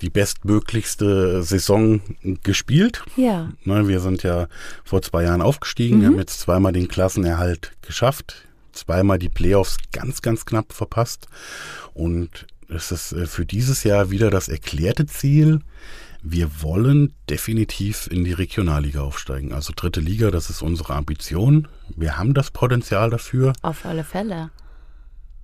die 0.03 0.09
bestmöglichste 0.09 1.41
Saison 1.43 2.01
gespielt. 2.43 3.03
Ja, 3.15 3.49
Ne, 3.63 3.87
wir 3.87 4.01
sind 4.01 4.21
ja 4.21 4.47
vor 4.83 5.01
zwei 5.01 5.23
Jahren 5.23 5.41
aufgestiegen, 5.41 6.01
wir 6.01 6.07
haben 6.09 6.19
jetzt 6.19 6.41
zweimal 6.41 6.73
den 6.73 6.87
Klassenerhalt 6.89 7.71
geschafft, 7.81 8.45
zweimal 8.73 9.17
die 9.17 9.29
Playoffs 9.29 9.77
ganz, 9.93 10.21
ganz 10.21 10.45
knapp 10.45 10.73
verpasst. 10.73 11.27
Und 11.93 12.45
es 12.67 12.91
ist 12.91 13.13
äh, 13.13 13.25
für 13.27 13.45
dieses 13.45 13.83
Jahr 13.83 14.11
wieder 14.11 14.29
das 14.29 14.49
erklärte 14.49 15.05
Ziel. 15.05 15.61
Wir 16.21 16.61
wollen 16.61 17.13
definitiv 17.29 18.07
in 18.07 18.23
die 18.23 18.33
Regionalliga 18.33 19.01
aufsteigen. 19.01 19.53
Also 19.53 19.73
dritte 19.75 19.99
Liga, 19.99 20.31
das 20.31 20.49
ist 20.49 20.61
unsere 20.61 20.95
Ambition. 20.95 21.67
Wir 21.95 22.17
haben 22.17 22.33
das 22.33 22.51
Potenzial 22.51 23.09
dafür. 23.09 23.53
auf 23.61 23.85
alle 23.85 24.03
Fälle. 24.03 24.51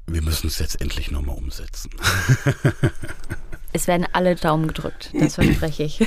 Wir 0.08 0.22
müssen 0.22 0.48
es 0.48 0.60
jetzt 0.60 0.82
endlich 0.82 1.12
nochmal 1.12 1.38
umsetzen. 1.38 1.92
Es 3.72 3.88
werden 3.88 4.08
alle 4.14 4.36
Daumen 4.36 4.68
gedrückt, 4.68 5.12
das 5.14 5.36
verspreche 5.36 5.84
ich. 5.84 6.00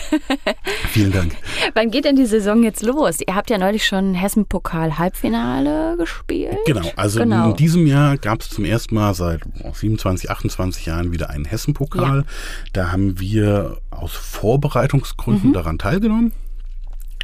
Vielen 0.90 1.12
Dank. 1.12 1.36
Wann 1.74 1.90
geht 1.92 2.04
denn 2.04 2.16
die 2.16 2.26
Saison 2.26 2.62
jetzt 2.64 2.82
los? 2.82 3.18
Ihr 3.26 3.34
habt 3.36 3.50
ja 3.50 3.58
neulich 3.58 3.86
schon 3.86 4.14
Hessen-Pokal-Halbfinale 4.14 5.96
gespielt. 5.96 6.56
Genau, 6.66 6.90
also 6.96 7.20
Genau. 7.20 7.50
in 7.50 7.56
diesem 7.56 7.86
Jahr 7.86 8.16
gab 8.16 8.40
es 8.40 8.50
zum 8.50 8.64
ersten 8.64 8.94
Mal 8.94 9.14
seit 9.14 9.42
oh, 9.62 9.72
27, 9.72 10.30
28 10.30 10.86
Jahren 10.86 11.12
wieder 11.12 11.30
einen 11.30 11.44
Hessen-Pokal. 11.44 12.24
Da 12.72 12.90
haben 12.92 13.20
wir 13.20 13.78
aus 13.90 14.12
Vorbereitungsgründen 14.12 15.50
Mhm. 15.50 15.54
daran 15.54 15.78
teilgenommen. 15.78 16.32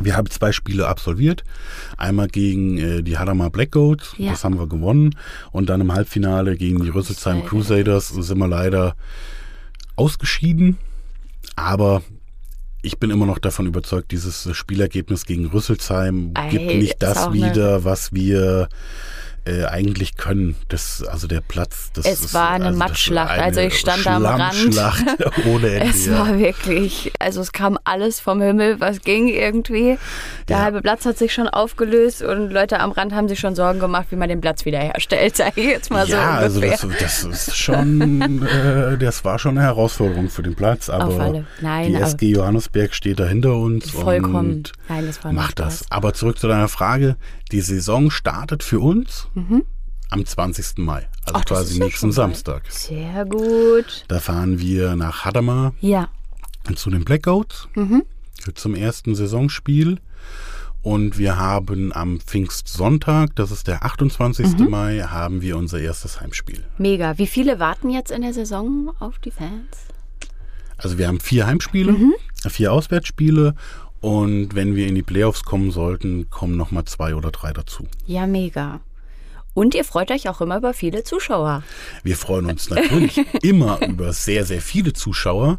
Wir 0.01 0.17
haben 0.17 0.31
zwei 0.31 0.53
Spiele 0.53 0.87
absolviert. 0.87 1.43
Einmal 1.97 2.29
gegen 2.29 2.79
äh, 2.79 3.03
die 3.03 3.19
Hadamar 3.19 3.51
Black 3.51 3.73
Goats, 3.73 4.15
Ja. 4.17 4.31
das 4.31 4.45
haben 4.45 4.57
wir 4.59 4.69
gewonnen. 4.69 5.17
Und 5.51 5.69
dann 5.69 5.81
im 5.81 5.93
Halbfinale 5.93 6.57
gegen 6.57 6.83
die 6.85 6.91
Rüsselsheim 6.91 7.45
Crusaders 7.45 8.09
sind 8.11 8.39
wir 8.39 8.47
leider 8.47 8.95
ausgeschieden. 9.99 10.79
Aber 11.57 12.03
ich 12.83 12.99
bin 12.99 13.11
immer 13.11 13.27
noch 13.27 13.39
davon 13.39 13.67
überzeugt, 13.67 14.13
dieses 14.13 14.49
Spielergebnis 14.57 15.27
gegen 15.27 15.47
Rüsselsheim 15.47 16.33
Ey, 16.35 16.51
gibt 16.51 16.67
nicht 16.67 17.03
das 17.03 17.33
wieder, 17.33 17.85
was 17.85 18.13
wir 18.13 18.69
äh, 19.49 19.65
eigentlich 19.67 20.17
können. 20.17 20.55
Das, 20.69 21.03
also 21.03 21.27
der 21.27 21.41
Platz, 21.41 21.91
das 21.95 22.05
Es 22.07 22.21
ist, 22.27 22.35
war 22.35 22.51
eine 22.51 22.67
also 22.67 22.79
Matschschlacht. 22.79 23.31
eine 23.31 23.43
Also 23.43 23.61
ich 23.61 23.79
stand 23.79 24.07
am 24.07 24.25
Rand. 24.25 24.55
Ohne 25.47 25.69
Ende. 25.71 25.87
Es 25.91 26.07
ja. 26.07 26.19
war 26.19 26.39
wirklich, 26.39 27.13
also 27.19 27.41
es 27.41 27.53
kam 27.53 27.79
alles 27.85 28.21
vom 28.21 28.41
Himmel, 28.41 28.81
was 28.81 29.01
ging 29.01 29.29
irgendwie. 29.29 29.99
Der 30.49 30.59
Ja. 30.59 30.63
halbe 30.65 30.83
Platz 30.83 31.05
hat 31.07 31.19
sich 31.19 31.33
schon 31.33 31.49
aufgelöst 31.49 32.23
und 32.23 32.51
Leute 32.51 32.81
am 32.81 32.93
Rand 32.93 33.13
haben 33.15 33.29
sich 33.29 33.39
schon 33.41 33.55
Sorgen 33.55 33.81
gemacht, 33.81 34.07
wie 34.11 34.17
man 34.17 34.29
den 34.29 34.41
Platz 34.41 34.65
wiederherstellt, 34.65 35.37
sage 35.37 35.61
ich 35.61 35.67
jetzt 35.67 35.91
mal 35.91 36.07
ja, 36.09 36.33
so 36.39 36.39
also 36.39 36.61
ungefähr. 36.61 36.89
das, 37.01 37.23
das 37.31 37.49
ist 37.49 37.57
schon, 37.57 38.43
äh, 38.47 38.99
das 38.99 39.25
war 39.25 39.39
schon 39.39 39.57
eine 39.59 39.67
Herausforderung 39.67 40.29
für 40.29 40.43
den 40.43 40.55
Platz, 40.55 40.89
aber. 40.89 41.45
Nein, 41.61 41.89
die 41.89 41.95
SG 41.95 42.31
Johannesberg 42.31 42.95
steht 42.95 43.19
da 43.21 43.27
hinter 43.27 43.55
uns 43.57 43.91
Vollkommen. 43.91 44.37
und 44.37 44.73
Nein, 44.89 45.07
das 45.07 45.21
macht 45.33 45.59
das. 45.59 45.85
Aber 45.91 46.15
zurück 46.15 46.39
zu 46.39 46.49
deiner 46.49 46.69
Frage, 46.69 47.17
die 47.53 47.61
Saison 47.61 48.11
startet 48.11 48.63
für 48.63 48.81
uns 48.81 49.29
am 50.11 50.25
20. 50.25 50.79
Mai, 50.85 51.07
also 51.25 51.35
Mhm. 51.35 51.35
Ach, 51.35 51.45
quasi 51.45 51.79
nächsten. 51.79 52.13
Samstag. 52.13 52.63
Sehr 52.71 53.25
gut. 53.27 54.05
Da 54.09 54.19
fahren 54.21 54.59
wir 54.59 54.97
nach 54.97 55.25
Hadamar 55.25 55.75
Ja. 55.81 56.09
zu 56.75 56.91
den 56.91 57.05
Blackouts 57.05 57.69
Mhm. 57.75 58.03
zum 58.55 58.75
ersten 58.75 59.15
Saisonspiel. 59.15 59.99
Und 60.83 61.19
wir 61.19 61.37
haben 61.37 61.93
am 61.93 62.21
Pfingstsonntag, 62.21 63.35
das 63.37 63.51
ist 63.51 63.67
der 63.67 63.85
28. 63.85 64.65
Mhm. 64.65 64.71
Mai, 64.71 65.01
haben 65.01 65.43
wir 65.43 65.57
unser 65.59 65.81
erstes 65.81 66.21
Heimspiel. 66.21 66.65
Mega. 66.79 67.19
Wie 67.19 67.27
viele 67.27 67.59
warten 67.59 67.91
jetzt 67.91 68.11
in 68.13 68.23
der 68.23 68.33
Saison 68.33 68.93
auf 69.01 69.19
die 69.19 69.33
Fans? 69.33 69.77
Also 70.79 70.97
wir 70.97 71.09
haben 71.09 71.19
vier 71.21 71.47
Heimspiele, 71.47 71.93
Mhm. 71.93 72.15
vier 72.49 72.73
Auswärtsspiele 72.73 73.55
und 74.01 74.55
wenn 74.55 74.77
wir 74.77 74.87
in 74.87 74.95
die 74.95 75.03
Playoffs 75.03 75.43
kommen 75.43 75.73
sollten, 75.73 76.31
kommen 76.31 76.57
nochmal 76.57 76.85
zwei 76.85 77.17
oder 77.17 77.33
drei 77.33 77.53
dazu. 77.53 77.89
Ja, 78.07 78.27
mega. 78.29 78.81
Und 79.59 79.75
ihr 79.75 79.83
freut 79.83 80.13
euch 80.13 80.29
auch 80.29 80.41
immer 80.41 80.59
über 80.59 80.73
viele 80.73 81.03
Zuschauer. 81.03 81.65
Wir 82.05 82.17
freuen 82.17 82.47
uns 82.47 82.71
natürlich 82.71 83.21
immer 83.43 83.85
über 83.85 84.13
sehr, 84.13 84.45
sehr 84.45 84.61
viele 84.61 84.93
Zuschauer 84.93 85.59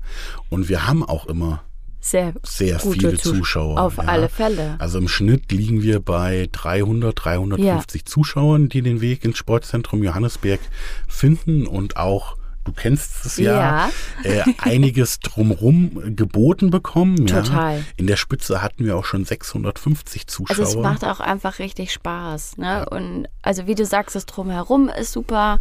und 0.49 0.69
wir 0.69 0.87
haben 0.87 1.03
auch 1.03 1.25
immer 1.25 1.63
Sehr, 1.99 2.33
sehr 2.41 2.79
viele 2.79 3.17
Zus- 3.17 3.39
Zuschauer. 3.39 3.77
Auf 3.77 3.97
ja. 3.97 4.03
alle 4.03 4.29
Fälle. 4.29 4.77
Also 4.79 4.99
im 4.99 5.09
Schnitt 5.09 5.51
liegen 5.51 5.83
wir 5.83 5.99
bei 5.99 6.47
300, 6.53 7.13
350 7.25 8.05
Zuschauern, 8.05 8.69
die 8.69 8.81
den 8.81 9.01
Weg 9.01 9.25
ins 9.25 9.37
Sportzentrum 9.37 10.01
Johannesberg 10.01 10.61
finden 11.09 11.67
und 11.67 11.97
auch 11.97 12.37
Du 12.69 12.73
kennst 12.79 13.25
es 13.25 13.37
ja, 13.37 13.89
Äh, 14.23 14.43
einiges 14.59 15.19
drumrum 15.21 16.15
geboten 16.15 16.69
bekommen. 16.69 17.25
Total. 17.25 17.77
Ja. 17.77 17.83
In 17.97 18.05
der 18.05 18.15
Spitze 18.15 18.61
hatten 18.61 18.85
wir 18.85 18.95
auch 18.95 19.05
schon 19.05 19.25
650 19.25 20.27
Zuschauer. 20.27 20.59
Also 20.59 20.77
es 20.77 20.83
macht 20.83 21.03
auch 21.03 21.19
einfach 21.19 21.57
richtig 21.57 21.91
Spaß. 21.91 22.57
Ne? 22.57 22.87
Und 22.89 23.27
also 23.41 23.65
wie 23.65 23.73
du 23.73 23.85
sagst, 23.85 24.15
das 24.15 24.27
drumherum 24.27 24.87
ist 24.89 25.13
super. 25.13 25.59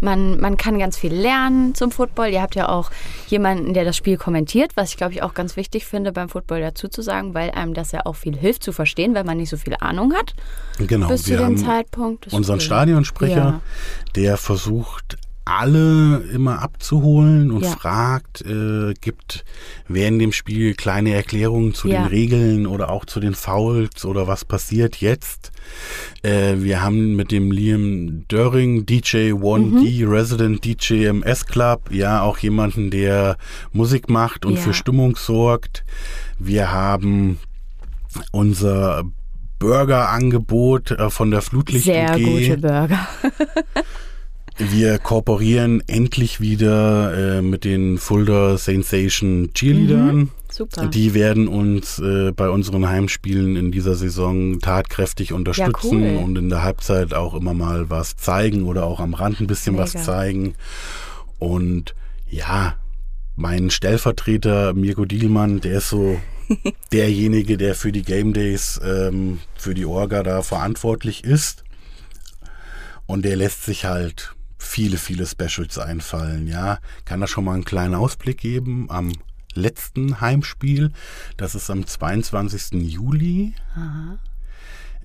Man, 0.00 0.38
man 0.38 0.56
kann 0.56 0.78
ganz 0.78 0.96
viel 0.96 1.12
lernen 1.14 1.74
zum 1.74 1.90
Football. 1.90 2.28
Ihr 2.28 2.42
habt 2.42 2.54
ja 2.54 2.68
auch 2.68 2.90
jemanden, 3.26 3.74
der 3.74 3.84
das 3.84 3.96
Spiel 3.96 4.16
kommentiert, 4.16 4.72
was 4.76 4.90
ich 4.90 4.96
glaube 4.96 5.12
ich 5.14 5.22
auch 5.22 5.34
ganz 5.34 5.56
wichtig 5.56 5.86
finde 5.86 6.12
beim 6.12 6.28
Football 6.28 6.60
dazu 6.60 6.86
zu 6.88 7.02
sagen, 7.02 7.34
weil 7.34 7.50
einem 7.50 7.74
das 7.74 7.90
ja 7.90 8.04
auch 8.04 8.14
viel 8.16 8.36
hilft 8.36 8.62
zu 8.62 8.72
verstehen, 8.72 9.14
weil 9.14 9.24
man 9.24 9.38
nicht 9.38 9.48
so 9.50 9.56
viel 9.56 9.74
Ahnung 9.80 10.12
hat 10.14 10.34
genau, 10.78 11.08
bis 11.08 11.22
zu 11.24 11.30
dem 11.30 11.40
haben 11.44 11.56
Zeitpunkt. 11.56 12.32
Unseren 12.32 12.56
cool. 12.56 12.60
Stadionsprecher, 12.60 13.34
Ja. 13.36 13.60
der 14.14 14.36
versucht 14.36 15.16
alle 15.46 16.18
immer 16.32 16.62
abzuholen 16.62 17.50
und 17.50 17.64
Ja. 17.64 17.70
fragt, 17.72 18.40
äh, 18.42 18.94
gibt 19.00 19.44
während 19.88 20.20
dem 20.20 20.32
Spiel 20.32 20.74
kleine 20.74 21.12
Erklärungen 21.14 21.74
zu 21.74 21.88
Ja. 21.88 22.02
den 22.02 22.06
Regeln 22.06 22.66
oder 22.66 22.90
auch 22.90 23.04
zu 23.04 23.20
den 23.20 23.34
Fouls 23.34 24.04
oder 24.06 24.26
was 24.26 24.44
passiert 24.46 24.96
jetzt. 24.96 25.52
Äh, 26.22 26.54
wir 26.58 26.82
haben 26.82 27.14
mit 27.16 27.30
dem 27.30 27.50
Liam 27.52 28.26
Döring, 28.28 28.86
DJ 28.86 29.32
1D, 29.32 30.04
Mhm. 30.06 30.10
Resident 30.10 30.64
DJ 30.64 31.06
im 31.08 31.22
S-Club, 31.22 31.90
ja 31.92 32.22
auch 32.22 32.38
jemanden, 32.38 32.90
der 32.90 33.36
Musik 33.72 34.08
macht 34.08 34.46
und 34.46 34.54
Ja. 34.54 34.60
für 34.60 34.72
Stimmung 34.74 35.16
sorgt. 35.16 35.84
Wir 36.38 36.72
haben 36.72 37.38
unser 38.32 39.02
Burgerangebot 39.58 40.92
äh, 40.92 41.10
von 41.10 41.30
der 41.30 41.42
Flutlicht 41.42 41.84
Sehr 41.84 42.16
UG. 42.16 42.24
gute 42.24 42.58
Burger. 42.58 43.08
Wir 44.56 44.98
kooperieren 44.98 45.82
endlich 45.88 46.40
wieder 46.40 47.38
äh, 47.38 47.42
mit 47.42 47.64
den 47.64 47.98
Fulda 47.98 48.56
Sensation 48.56 49.50
Cheerleadern. 49.52 50.30
Super. 50.50 50.86
Die 50.86 51.14
werden 51.14 51.48
uns 51.48 51.98
äh, 51.98 52.30
bei 52.30 52.48
unseren 52.48 52.88
Heimspielen 52.88 53.56
in 53.56 53.72
dieser 53.72 53.96
Saison 53.96 54.60
tatkräftig 54.60 55.32
unterstützen 55.32 56.02
cool. 56.02 56.22
und 56.22 56.38
in 56.38 56.48
der 56.50 56.62
Halbzeit 56.62 57.12
auch 57.14 57.34
immer 57.34 57.54
mal 57.54 57.90
was 57.90 58.14
zeigen 58.14 58.62
oder 58.64 58.84
auch 58.84 59.00
am 59.00 59.14
Rand 59.14 59.40
ein 59.40 59.48
bisschen 59.48 59.76
was 59.76 59.94
Mega. 59.94 60.04
zeigen. 60.06 60.54
Und 61.40 61.96
ja, 62.28 62.76
mein 63.34 63.70
Stellvertreter 63.70 64.74
Mirko 64.74 65.04
Dielmann, 65.04 65.60
der 65.60 65.78
ist 65.78 65.88
so 65.88 66.20
derjenige, 66.92 67.56
der 67.56 67.74
für 67.74 67.90
die 67.90 68.02
Game 68.02 68.32
Days, 68.32 68.80
ähm, 68.84 69.40
für 69.56 69.74
die 69.74 69.86
Orga 69.86 70.22
da 70.22 70.42
verantwortlich 70.42 71.24
ist. 71.24 71.64
Und 73.06 73.24
der 73.24 73.34
lässt 73.34 73.64
sich 73.64 73.84
halt 73.84 74.33
viele, 74.58 74.96
viele 74.96 75.26
Specials 75.26 75.78
einfallen, 75.78 76.46
ja. 76.46 76.78
Kann 77.04 77.20
da 77.20 77.26
schon 77.26 77.44
mal 77.44 77.54
einen 77.54 77.64
kleinen 77.64 77.94
Ausblick 77.94 78.38
geben 78.38 78.86
am 78.90 79.12
letzten 79.54 80.20
Heimspiel. 80.20 80.90
Das 81.36 81.54
ist 81.54 81.70
am 81.70 81.86
22. 81.86 82.80
Juli. 82.82 83.54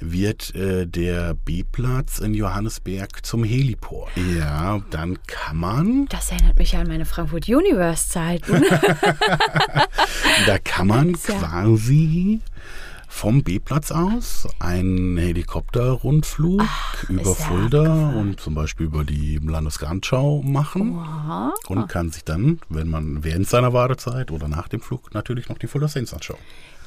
Wird 0.02 0.56
äh, 0.56 0.88
der 0.88 1.34
B-Platz 1.34 2.20
in 2.20 2.34
Johannesberg 2.34 3.26
zum 3.26 3.44
Heliport. 3.44 4.10
Ja, 4.38 4.80
dann 4.92 5.20
kann 5.28 5.58
man, 5.58 6.06
Das 6.08 6.32
erinnert 6.32 6.58
mich 6.58 6.78
an 6.78 6.88
meine 6.88 7.04
Frankfurt 7.06 7.50
Universe 7.50 8.08
Zeiten. 8.08 8.64
da 10.46 10.58
kann 10.60 10.88
man 10.88 11.18
Ja. 11.28 11.34
quasi 11.38 12.40
vom 13.12 13.44
B-Platz 13.44 13.92
aus 13.92 14.48
einen 14.60 15.18
Helikopterrundflug 15.18 16.64
über 17.10 17.22
ist 17.22 17.28
ja 17.28 17.34
Fulda 17.34 17.80
abgefahren. 17.82 18.16
und 18.16 18.40
zum 18.40 18.56
Beispiel 18.56 18.86
über 18.86 19.04
die 19.04 19.40
Landesgartenschau 19.40 20.42
machen. 20.44 20.98
Aha. 20.98 21.54
und 21.68 21.90
kann 21.90 22.12
sich 22.12 22.24
dann, 22.24 22.60
wenn 22.70 22.88
man 22.88 23.24
während 23.24 23.50
seiner 23.50 23.74
Wartezeit 23.74 24.32
oder 24.32 24.48
nach 24.48 24.70
dem 24.70 24.80
Flug 24.80 25.14
natürlich 25.14 25.50
noch 25.50 25.58
die 25.58 25.68
Saints 25.88 26.14
anschauen. 26.14 26.40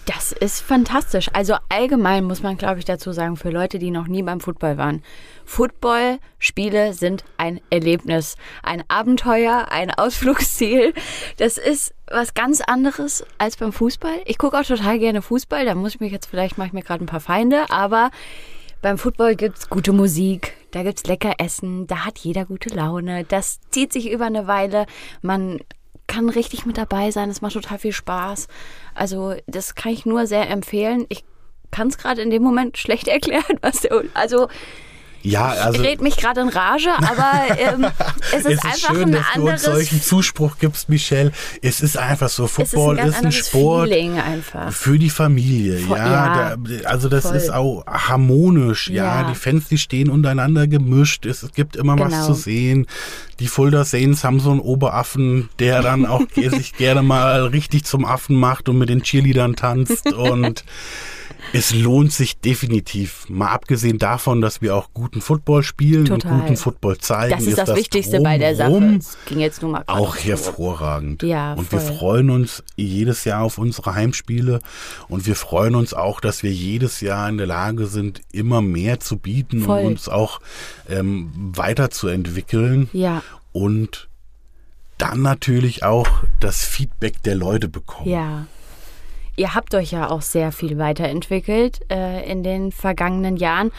Das 0.07 0.33
ist 0.33 0.61
fantastisch. 0.61 1.29
Also 1.33 1.55
allgemein 1.69 2.25
muss 2.25 2.43
man, 2.43 2.57
glaube 2.57 2.81
ich, 2.81 2.85
dazu 2.85 3.13
sagen, 3.13 3.37
für 3.37 3.51
Leute, 3.51 3.79
die 3.79 3.93
noch 3.93 4.09
nie 4.09 4.23
beim 4.23 4.41
Football 4.41 4.77
waren. 4.77 5.03
Footballspiele 5.45 6.93
sind 6.93 7.25
ein 7.37 7.61
Erlebnis, 7.71 8.37
ein 8.65 8.83
Abenteuer, 8.89 9.69
ein 9.71 9.93
Ausflugsziel. 9.93 10.93
Das 11.37 11.57
ist 11.57 11.95
was 12.09 12.35
ganz 12.35 12.61
anderes 12.61 13.25
als 13.39 13.57
beim 13.57 13.73
Fußball. 13.73 14.23
Ich 14.25 14.39
gucke 14.39 14.59
auch 14.59 14.65
total 14.65 14.99
gerne 14.99 15.23
Fußball. 15.23 15.65
Da 15.65 15.77
muss 15.77 15.95
ich 15.95 16.01
mich 16.01 16.11
jetzt, 16.11 16.27
vielleicht 16.27 16.59
mache 16.59 16.69
ich 16.69 16.73
mir 16.73 16.83
gerade 16.83 17.05
ein 17.05 17.09
paar 17.09 17.21
Feinde, 17.21 17.71
aber 17.71 18.11
beim 18.83 18.99
Football 18.99 19.37
gibt 19.37 19.59
es 19.59 19.71
gute 19.71 19.93
Musik, 19.93 20.55
da 20.73 20.83
gibt 20.83 20.99
es 20.99 21.07
lecker 21.07 21.35
Essen, 21.39 21.87
da 21.87 22.05
hat 22.05 22.19
jeder 22.19 22.45
gute 22.45 22.71
Laune. 22.71 23.23
Das 23.23 23.61
zieht 23.71 23.93
sich 23.93 24.11
über 24.11 24.25
eine 24.25 24.49
Weile. 24.49 24.87
Man 25.21 25.61
kann 26.13 26.29
richtig 26.29 26.67
mit 26.67 26.77
dabei 26.77 27.11
sein, 27.11 27.31
es 27.31 27.41
macht 27.41 27.55
total 27.55 27.79
viel 27.79 27.93
Spaß. 27.93 28.47
Also 28.95 29.35
das 29.47 29.75
kann 29.75 29.93
ich 29.93 30.05
nur 30.05 30.27
sehr 30.27 30.51
empfehlen. 30.51 31.07
Ich 31.09 31.25
kann 31.71 31.89
es 31.89 31.97
gerade 31.97 32.21
in 32.21 32.29
dem 32.29 32.43
Moment 32.43 32.77
schlecht 32.77 33.09
erklären, 33.17 33.59
was 33.63 33.81
der... 33.81 34.05
Also 34.13 34.49
Ja, 35.23 35.47
also 35.51 35.81
ich 35.81 35.89
red 35.89 36.03
mich 36.03 36.17
gerade 36.17 36.41
in 36.41 36.49
Rage, 36.49 36.91
aber 36.99 37.59
ähm, 37.59 37.87
es 38.33 38.41
ist, 38.41 38.47
es 38.47 38.53
ist 38.55 38.65
einfach 38.65 38.95
schön, 38.95 39.03
ein 39.05 39.13
dass 39.13 39.23
du 39.35 39.41
uns 39.43 39.51
anderes... 39.51 39.63
solchen 39.63 40.03
Zuspruch 40.03 40.59
gibst, 40.59 40.89
Michelle. 40.89 41.33
Es 41.63 41.81
ist 41.81 41.97
einfach 41.97 42.29
so, 42.29 42.45
es 42.45 42.51
ist 42.51 42.59
ein 42.59 42.67
Football 42.67 42.97
ganz 42.97 43.09
ist 43.09 43.15
ein 43.15 43.25
anderes 43.27 43.47
Sport 43.47 43.89
Feeling 43.89 44.19
einfach. 44.21 44.73
für 44.73 44.99
die 44.99 45.11
Familie. 45.11 45.79
Voll- 45.79 45.97
ja, 45.99 46.13
ja, 46.13 46.57
da, 46.57 46.89
also 46.89 47.09
das 47.09 47.27
voll. 47.27 47.37
ist 47.37 47.51
auch 47.53 47.85
harmonisch. 47.87 48.89
Ja. 48.89 49.23
Ja. 49.23 49.29
die 49.31 49.35
Fans, 49.35 49.69
die 49.69 49.79
stehen 49.79 50.11
untereinander 50.11 50.67
gemischt. 50.67 51.25
Es, 51.27 51.43
es 51.43 51.53
gibt 51.53 51.77
immer 51.77 51.99
was 51.99 52.13
Genau. 52.13 52.27
zu 52.27 52.35
sehen. 52.35 52.87
Die 53.41 53.47
Fulda 53.47 53.85
Saints 53.85 54.25
haben 54.25 54.41
so 54.41 54.51
einen 54.51 54.61
Oberaffen, 54.61 55.49
der 55.59 55.83
dann 55.83 56.05
auch 56.07 56.23
sich 56.35 56.75
gerne 56.77 57.03
mal 57.03 57.47
richtig 57.47 57.85
zum 57.85 58.05
Affen 58.05 58.37
macht 58.37 58.69
und 58.69 58.79
mit 58.79 58.89
den 58.89 59.03
Cheerleadern 59.03 59.57
tanzt 59.57 60.13
und 60.13 60.65
es 61.53 61.75
lohnt 61.75 62.13
sich 62.13 62.39
definitiv. 62.39 63.29
Mal 63.29 63.49
abgesehen 63.49 63.99
davon, 63.99 64.41
dass 64.41 64.63
wir 64.63 64.75
auch 64.77 64.91
guten 64.95 65.21
Football 65.21 65.63
spielen 65.63 66.05
Total. 66.07 66.33
und 66.33 66.41
guten 66.41 66.57
Football 66.57 66.99
zeigen. 66.99 67.35
Das 67.37 67.47
ist 67.47 67.59
das, 67.59 67.75
Wichtigste 67.77 68.21
bei 68.21 68.39
der 68.39 68.55
Sache. 68.57 68.97
Es 68.99 69.17
ging 69.27 69.41
jetzt 69.41 69.63
nur 69.63 69.73
mal 69.73 69.85
Auch 69.87 70.17
hervorragend. 70.17 71.23
Ja, 71.23 71.55
und 71.55 71.69
voll. 71.69 71.81
wir 71.81 71.93
freuen 71.93 72.31
uns 72.31 72.63
jedes 72.77 73.25
Jahr 73.25 73.43
auf 73.43 73.59
unsere 73.59 73.95
Heimspiele 73.95 74.61
und 75.09 75.27
wir 75.27 75.37
freuen 75.37 75.75
uns 75.75 75.95
auch, 75.95 76.21
dass 76.21 76.43
wir 76.43 76.53
jedes 76.53 77.01
Jahr 77.01 77.29
in 77.29 77.39
der 77.39 77.47
Lage 77.47 77.87
sind, 77.87 78.21
immer 78.33 78.61
mehr 78.63 79.01
zu 79.01 79.17
bieten 79.19 79.63
Voll. 79.63 79.81
und 79.81 79.87
uns 79.87 80.09
auch 80.09 80.41
ähm, 80.89 81.31
weiterzuentwickeln 81.55 82.89
Ja, 82.93 83.23
und 83.53 84.09
dann 84.99 85.23
natürlich 85.23 85.83
auch 85.83 86.09
das 86.41 86.65
Feedback 86.65 87.23
der 87.23 87.35
Leute 87.35 87.69
bekommen. 87.69 88.09
ja. 88.11 88.47
Ihr 89.37 89.55
habt 89.55 89.75
euch 89.75 89.93
ja 89.93 90.09
auch 90.11 90.23
sehr 90.23 90.53
viel 90.53 90.79
weiterentwickelt 90.79 91.81
äh, 91.91 92.31
in 92.31 92.43
den 92.43 92.73
vergangenen 92.73 93.37
Jahren. 93.37 93.73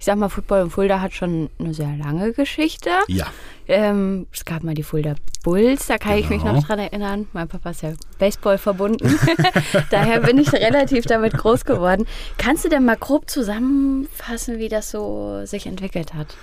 Ich 0.00 0.04
sag 0.04 0.16
mal, 0.16 0.28
Football 0.28 0.62
in 0.62 0.70
Fulda 0.70 1.00
hat 1.00 1.12
schon 1.12 1.50
eine 1.58 1.74
sehr 1.74 1.96
lange 1.96 2.32
Geschichte. 2.32 2.90
Ja. 3.08 3.26
Ähm, 3.66 4.28
es 4.32 4.44
gab 4.44 4.62
mal 4.62 4.74
die 4.74 4.84
Fulda 4.84 5.16
Bulls, 5.42 5.86
da 5.88 5.98
kann 5.98 6.18
ich 6.18 6.28
mich 6.30 6.40
Genau. 6.42 6.54
noch 6.54 6.66
dran 6.66 6.78
erinnern. 6.78 7.26
Mein 7.32 7.48
Papa 7.48 7.70
ist 7.70 7.82
ja 7.82 7.92
Baseball 8.18 8.58
verbunden. 8.58 9.18
Daher 9.90 10.20
bin 10.20 10.38
ich 10.38 10.52
relativ 10.52 11.04
damit 11.06 11.32
groß 11.34 11.64
geworden. 11.64 12.06
Kannst 12.38 12.64
du 12.64 12.68
denn 12.68 12.84
mal 12.84 12.96
grob 12.96 13.28
zusammenfassen, 13.28 14.58
wie 14.58 14.68
das 14.68 14.90
so 14.90 15.44
sich 15.44 15.66
entwickelt 15.66 16.14
hat? 16.14 16.36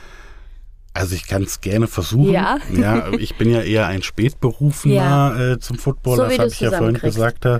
Also 0.98 1.14
ich 1.14 1.28
kann 1.28 1.44
es 1.44 1.60
gerne 1.60 1.88
versuchen. 1.88 2.32
Ja. 2.32 2.58
ja. 2.74 3.12
Ich 3.12 3.38
bin 3.38 3.50
ja 3.50 3.62
eher 3.62 3.86
ein 3.88 4.02
Spätberufener 4.02 4.94
Ja. 4.96 5.52
äh, 5.52 5.60
zum 5.60 5.78
Football, 5.78 6.16
So 6.16 6.24
das 6.24 6.40
habe 6.40 6.48
ich 6.48 6.60
ja 6.62 6.72
vorhin 6.72 6.98
gesagt. 6.98 7.44
ja. 7.44 7.60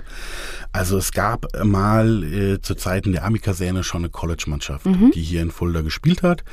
Also 0.72 0.98
es 0.98 1.12
gab 1.12 1.46
mal 1.64 2.24
äh, 2.24 2.62
zu 2.62 2.76
Zeiten 2.76 3.12
der 3.12 3.26
Ami-Kaserne 3.26 3.84
schon 3.84 4.02
eine 4.04 4.10
College-Mannschaft, 4.10 4.86
Mhm. 4.86 5.12
die 5.14 5.22
hier 5.22 5.42
in 5.42 5.52
Fulda 5.52 5.82
gespielt 5.82 6.24
hat. 6.24 6.46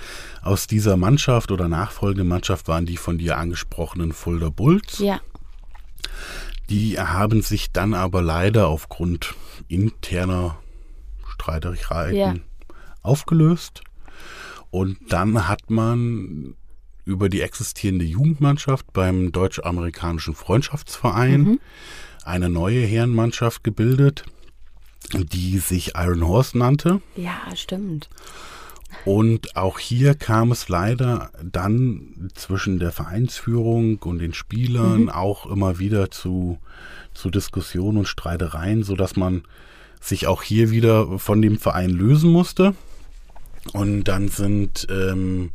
Aus 0.42 0.66
dieser 0.66 0.96
Mannschaft 0.96 1.52
oder 1.52 1.68
nachfolgenden 1.68 2.26
Mannschaft 2.26 2.66
waren 2.66 2.84
die 2.84 2.96
von 2.96 3.16
dir 3.16 3.38
angesprochenen 3.38 4.12
Fulda 4.12 4.48
Bulls. 4.50 4.98
Ja, 4.98 5.20
Die 6.68 6.98
haben 6.98 7.42
sich 7.42 7.70
dann 7.72 7.94
aber 7.94 8.22
leider 8.22 8.66
aufgrund 8.68 9.34
interner 9.68 10.58
Streitigkeiten 11.34 12.16
Ja. 12.16 12.34
aufgelöst. 13.02 13.82
Und 14.70 14.96
dann 15.10 15.48
hat 15.48 15.70
man 15.70 16.54
über 17.04 17.28
die 17.28 17.40
existierende 17.40 18.04
Jugendmannschaft 18.04 18.92
beim 18.92 19.32
Deutsch-Amerikanischen 19.32 20.34
Freundschaftsverein 20.34 21.58
eine 22.24 22.48
neue 22.48 22.84
Herrenmannschaft 22.84 23.64
gebildet, 23.64 24.24
die 25.12 25.58
sich 25.58 25.92
Iron 25.96 26.26
Horse 26.26 26.56
nannte. 26.56 27.00
ja, 27.16 27.40
stimmt. 27.54 28.08
Und 29.04 29.56
auch 29.56 29.78
hier 29.78 30.14
kam 30.14 30.52
es 30.52 30.68
leider 30.68 31.30
dann 31.42 32.30
zwischen 32.34 32.78
der 32.78 32.92
Vereinsführung 32.92 33.96
und 33.96 34.18
den 34.18 34.34
Spielern 34.34 35.08
auch 35.08 35.46
immer 35.46 35.78
wieder 35.78 36.10
zu, 36.10 36.58
zu 37.14 37.30
Diskussionen 37.30 37.98
und 37.98 38.08
Streitereien, 38.08 38.82
sodass 38.82 39.16
man 39.16 39.44
sich 40.00 40.26
auch 40.26 40.42
hier 40.42 40.70
wieder 40.70 41.18
von 41.18 41.40
dem 41.40 41.58
Verein 41.58 41.90
lösen 41.90 42.30
musste. 42.30 42.74
Und 43.72 44.04
dann 44.04 44.28
sind 44.28 44.86
ähm, 44.90 45.50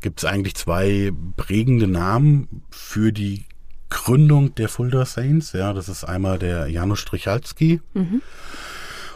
gibt 0.00 0.20
es 0.20 0.24
eigentlich 0.24 0.54
zwei 0.54 1.12
prägende 1.36 1.88
Namen 1.88 2.62
für 2.70 3.12
die 3.12 3.44
Gründung 3.90 4.54
der 4.54 4.68
Fulda 4.68 5.04
Saints. 5.04 5.52
Ja, 5.52 5.72
das 5.72 5.88
ist 5.88 6.04
einmal 6.04 6.38
der 6.38 6.68
Janusz 6.68 7.00
Strichalski 7.00 7.80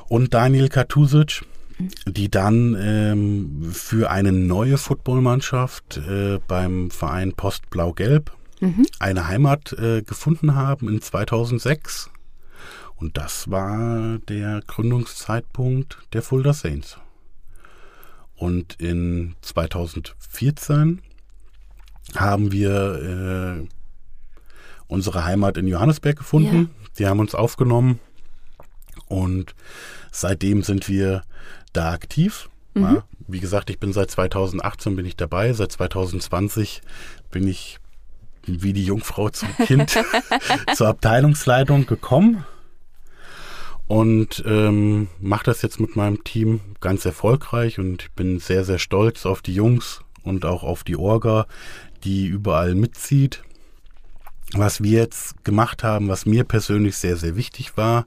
und 0.08 0.34
Daniel 0.34 0.68
Katusic, 0.68 1.42
die 2.06 2.30
dann 2.30 2.76
ähm, 2.78 3.70
für 3.72 4.10
eine 4.10 4.32
neue 4.32 4.78
Footballmannschaft 4.78 5.98
äh, 5.98 6.38
beim 6.48 6.90
Verein 6.90 7.32
Post 7.34 7.70
Blau-Gelb 7.70 8.32
eine 9.00 9.26
Heimat 9.26 9.72
äh, 9.72 10.02
gefunden 10.02 10.54
haben 10.54 10.88
in 10.88 11.00
2006. 11.00 12.10
Und 12.94 13.16
das 13.16 13.50
war 13.50 14.18
der 14.28 14.62
Gründungszeitpunkt 14.66 15.98
der 16.12 16.22
Fulda 16.22 16.52
Saints. 16.52 16.98
Und 18.42 18.74
in 18.80 19.36
2014 19.42 21.00
haben 22.16 22.50
wir 22.50 23.60
äh, 23.62 23.68
unsere 24.88 25.24
Heimat 25.24 25.56
in 25.58 25.68
Johannesberg 25.68 26.16
gefunden. 26.16 26.70
Die 26.98 27.06
haben 27.06 27.20
uns 27.20 27.36
aufgenommen. 27.36 28.00
Und 29.06 29.54
seitdem 30.10 30.64
sind 30.64 30.88
wir 30.88 31.22
da 31.72 31.92
aktiv. 31.92 32.50
Ja, 32.74 33.04
wie 33.28 33.38
gesagt, 33.38 33.70
ich 33.70 33.78
bin 33.78 33.92
seit 33.92 34.10
2018 34.10 34.96
bin 34.96 35.06
ich 35.06 35.14
dabei, 35.14 35.52
seit 35.52 35.70
2020 35.70 36.82
bin 37.30 37.46
ich 37.46 37.78
wie 38.44 38.72
die 38.72 38.84
Jungfrau 38.84 39.28
zum 39.28 39.54
Kind 39.58 39.96
zur 40.74 40.88
Abteilungsleitung 40.88 41.86
gekommen 41.86 42.44
und 43.92 44.42
ähm, 44.46 45.08
mache 45.20 45.44
das 45.44 45.60
jetzt 45.60 45.78
mit 45.78 45.96
meinem 45.96 46.24
Team 46.24 46.62
ganz 46.80 47.04
erfolgreich 47.04 47.78
und 47.78 48.04
ich 48.04 48.10
bin 48.12 48.38
sehr, 48.38 48.64
sehr 48.64 48.78
stolz 48.78 49.26
auf 49.26 49.42
die 49.42 49.52
Jungs 49.52 50.00
und 50.22 50.46
auch 50.46 50.62
auf 50.62 50.82
die 50.82 50.96
Orga, 50.96 51.46
die 52.02 52.24
überall 52.24 52.74
mitzieht. 52.74 53.42
Was 54.54 54.82
wir 54.82 54.98
jetzt 54.98 55.44
gemacht 55.44 55.84
haben, 55.84 56.08
was 56.08 56.24
mir 56.24 56.44
persönlich 56.44 56.96
sehr, 56.96 57.18
sehr 57.18 57.36
wichtig 57.36 57.76
war, 57.76 58.06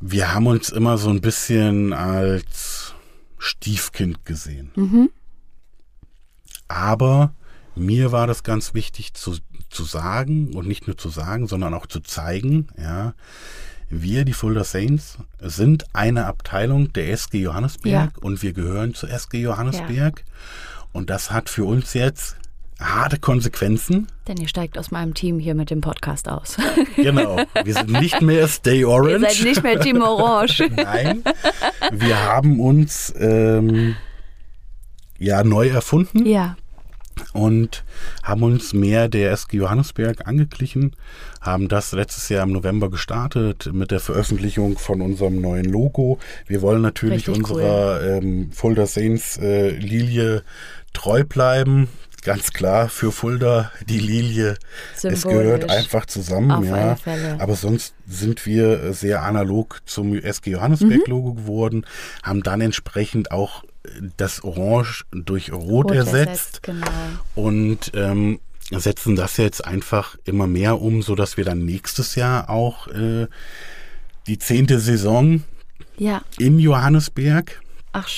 wir 0.00 0.34
haben 0.34 0.48
uns 0.48 0.70
immer 0.70 0.98
so 0.98 1.10
ein 1.10 1.20
bisschen 1.20 1.92
als 1.92 2.94
Stiefkind 3.38 4.24
gesehen. 4.24 4.72
Aber 6.66 7.34
mir 7.76 8.10
war 8.10 8.26
das 8.26 8.42
ganz 8.42 8.74
wichtig 8.74 9.14
zu, 9.14 9.36
zu 9.70 9.84
sagen 9.84 10.56
und 10.56 10.66
nicht 10.66 10.88
nur 10.88 10.98
zu 10.98 11.08
sagen, 11.08 11.46
sondern 11.46 11.72
auch 11.72 11.86
zu 11.86 12.00
zeigen, 12.00 12.66
ja, 12.76 13.14
wir, 13.90 14.24
die 14.24 14.32
Fulda 14.32 14.64
Saints, 14.64 15.18
sind 15.40 15.84
eine 15.94 16.26
Abteilung 16.26 16.92
der 16.92 17.10
SG 17.10 17.38
Johannesberg 17.40 18.12
Ja. 18.16 18.22
und 18.22 18.42
wir 18.42 18.52
gehören 18.52 18.94
zur 18.94 19.10
SG 19.10 19.40
Johannesberg. 19.40 20.24
Und 20.92 21.10
das 21.10 21.30
hat 21.30 21.48
für 21.48 21.64
uns 21.64 21.94
jetzt 21.94 22.36
harte 22.80 23.18
Konsequenzen. 23.18 24.06
Denn 24.28 24.36
ihr 24.36 24.46
steigt 24.48 24.78
aus 24.78 24.90
meinem 24.90 25.12
Team 25.14 25.38
hier 25.38 25.54
mit 25.54 25.70
dem 25.70 25.80
Podcast 25.80 26.28
aus. 26.28 26.56
Genau. 26.96 27.38
Wir 27.64 27.74
sind 27.74 27.90
nicht 27.90 28.20
mehr 28.22 28.46
Stay 28.48 28.84
Orange. 28.84 29.10
ihr 29.12 29.20
seid 29.20 29.42
nicht 29.44 29.62
mehr 29.62 29.80
Team 29.80 30.02
Orange. 30.02 30.68
Nein, 30.76 31.22
wir 31.92 32.18
haben 32.24 32.60
uns 32.60 33.14
ähm, 33.18 33.94
ja 35.18 35.42
neu 35.44 35.68
erfunden 35.68 36.26
ja, 36.26 36.56
und 37.32 37.84
haben 38.22 38.42
uns 38.42 38.72
mehr 38.72 39.08
der 39.08 39.32
SG 39.32 39.58
Johannesberg 39.58 40.26
angeglichen, 40.26 40.94
haben 41.40 41.68
das 41.68 41.92
letztes 41.92 42.28
Jahr 42.28 42.42
im 42.44 42.52
November 42.52 42.90
gestartet 42.90 43.70
mit 43.72 43.90
der 43.90 44.00
Veröffentlichung 44.00 44.78
von 44.78 45.00
unserem 45.00 45.40
neuen 45.40 45.64
Logo. 45.66 46.18
Wir 46.46 46.62
wollen 46.62 46.82
natürlich 46.82 47.28
Richtig 47.28 47.44
unserer 47.50 48.02
ähm, 48.02 48.50
Fulda 48.52 48.86
Saints 48.86 49.36
äh, 49.38 49.70
Lilie 49.70 50.42
treu 50.92 51.24
bleiben. 51.24 51.88
Ganz 52.24 52.52
klar 52.52 52.88
für 52.88 53.12
Fulda 53.12 53.70
die 53.88 54.00
Lilie. 54.00 54.56
Es 54.94 55.02
Symbolisch. 55.02 55.22
gehört 55.22 55.70
einfach 55.70 56.04
zusammen, 56.06 56.50
Auf 56.50 56.64
ja. 56.64 56.96
Aber 57.38 57.54
sonst 57.54 57.94
sind 58.08 58.44
wir 58.44 58.92
sehr 58.92 59.22
analog 59.22 59.80
zum 59.86 60.14
SG 60.18 60.50
Johannesberg-Logo 60.50 61.30
Mhm. 61.30 61.36
geworden, 61.36 61.86
haben 62.24 62.42
dann 62.42 62.60
entsprechend 62.60 63.30
auch 63.30 63.62
das 64.16 64.42
Orange 64.44 65.04
durch 65.12 65.52
Rot, 65.52 65.86
Rot 65.86 65.90
ersetzt 65.92 66.62
Genau. 66.62 66.86
und 67.34 67.92
ähm, 67.94 68.40
setzen 68.70 69.16
das 69.16 69.36
jetzt 69.36 69.64
einfach 69.64 70.16
immer 70.24 70.46
mehr 70.46 70.80
um, 70.80 71.02
so 71.02 71.14
dass 71.14 71.36
wir 71.36 71.44
dann 71.44 71.64
nächstes 71.64 72.14
Jahr 72.14 72.50
auch 72.50 72.88
äh, 72.88 73.26
die 74.26 74.38
zehnte 74.38 74.78
Saison 74.78 75.42
Ja, 75.96 76.22
in 76.38 76.58
Johannesberg 76.58 77.60
ach 77.92 78.08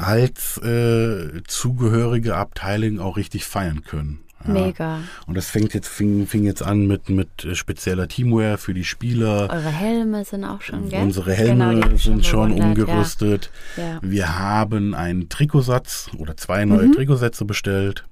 als 0.00 0.58
äh, 0.58 1.42
zugehörige 1.46 2.36
Abteilung 2.36 2.98
auch 2.98 3.16
richtig 3.16 3.44
feiern 3.44 3.84
können. 3.84 4.20
Ja. 4.46 4.52
Mega. 4.52 4.98
Und 5.26 5.36
das 5.36 5.50
fängt 5.50 5.74
jetzt, 5.74 5.88
fing, 5.88 6.26
fing 6.26 6.44
jetzt 6.44 6.62
an 6.62 6.86
mit, 6.86 7.08
mit 7.10 7.44
äh, 7.44 7.54
spezieller 7.54 8.08
Teamwear 8.08 8.56
für 8.58 8.72
die 8.72 8.84
Spieler. 8.84 9.48
Eure 9.50 9.68
Helme 9.68 10.24
sind 10.24 10.44
auch 10.44 10.62
schon, 10.62 10.88
gell? 10.88 11.02
Unsere 11.02 11.32
Helme 11.34 11.74
Genau, 11.80 11.96
sind 11.96 12.24
schon 12.24 12.54
bewundert, 12.56 12.78
umgerüstet. 12.88 13.50
Ja. 13.76 13.82
Ja. 13.84 13.98
Wir 14.02 14.38
haben 14.38 14.94
einen 14.94 15.28
Trikotsatz 15.28 16.08
oder 16.16 16.36
zwei 16.36 16.64
neue 16.64 16.86
Mhm. 16.88 16.92
Trikotsätze 16.94 17.44
bestellt. 17.44 18.04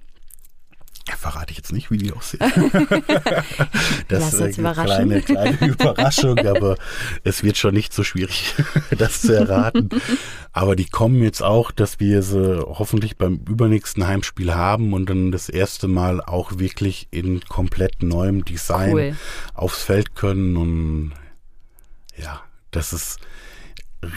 Ja, 1.08 1.16
verrate 1.16 1.52
ich 1.52 1.56
jetzt 1.56 1.72
nicht, 1.72 1.90
wie 1.90 1.96
die 1.96 2.12
aussehen. 2.12 2.40
das 4.08 4.34
ist 4.34 4.40
uns 4.40 4.58
eine 4.58 4.72
kleine, 4.72 5.22
kleine 5.22 5.56
Überraschung, 5.66 6.38
aber 6.40 6.76
es 7.24 7.42
wird 7.42 7.56
schon 7.56 7.72
nicht 7.72 7.94
so 7.94 8.04
schwierig, 8.04 8.54
das 8.98 9.22
zu 9.22 9.34
erraten. 9.34 9.88
Aber 10.52 10.76
die 10.76 10.84
kommen 10.84 11.22
jetzt 11.22 11.42
auch, 11.42 11.70
dass 11.70 11.98
wir 11.98 12.22
sie 12.22 12.60
hoffentlich 12.60 13.16
beim 13.16 13.40
übernächsten 13.48 14.06
Heimspiel 14.06 14.54
haben 14.54 14.92
und 14.92 15.08
dann 15.08 15.32
das 15.32 15.48
erste 15.48 15.88
Mal 15.88 16.20
auch 16.20 16.58
wirklich 16.58 17.08
in 17.10 17.40
komplett 17.40 18.02
neuem 18.02 18.44
Design 18.44 18.92
Cool. 18.92 19.16
aufs 19.54 19.82
Feld 19.82 20.14
können 20.14 20.56
und 20.56 21.12
ja, 22.16 22.42
das 22.70 22.92
ist 22.92 23.18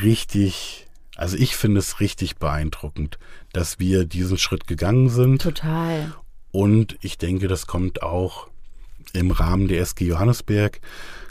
richtig, 0.04 0.88
also 1.16 1.38
ich 1.38 1.56
finde 1.56 1.80
es 1.80 2.02
richtig 2.02 2.36
beeindruckend, 2.38 3.18
dass 3.54 3.80
wir 3.80 4.06
diesen 4.06 4.38
Schritt 4.38 4.68
gegangen 4.68 5.10
sind. 5.10 5.42
Total. 5.42 6.14
Und 6.52 6.98
ich 7.02 7.18
denke, 7.18 7.48
das 7.48 7.68
kommt 7.68 8.04
auch 8.04 8.48
im 9.14 9.32
Rahmen 9.32 9.68
der 9.68 9.82
SG 9.82 10.06
Johannesberg, 10.06 10.80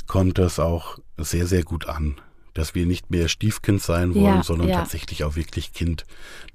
kommt 0.07 0.39
das 0.39 0.59
auch 0.59 0.99
sehr, 1.17 1.47
sehr 1.47 1.63
gut 1.63 1.89
an 1.89 2.21
dass 2.61 2.75
wir 2.75 2.85
nicht 2.85 3.11
mehr 3.11 3.29
Stiefkind 3.29 3.81
sein 3.81 4.15
wollen, 4.15 4.37
ja, 4.37 4.43
sondern 4.43 4.69
ja. 4.69 4.77
tatsächlich 4.77 5.25
auch 5.25 5.35
wirklich 5.35 5.73
Kind 5.73 6.05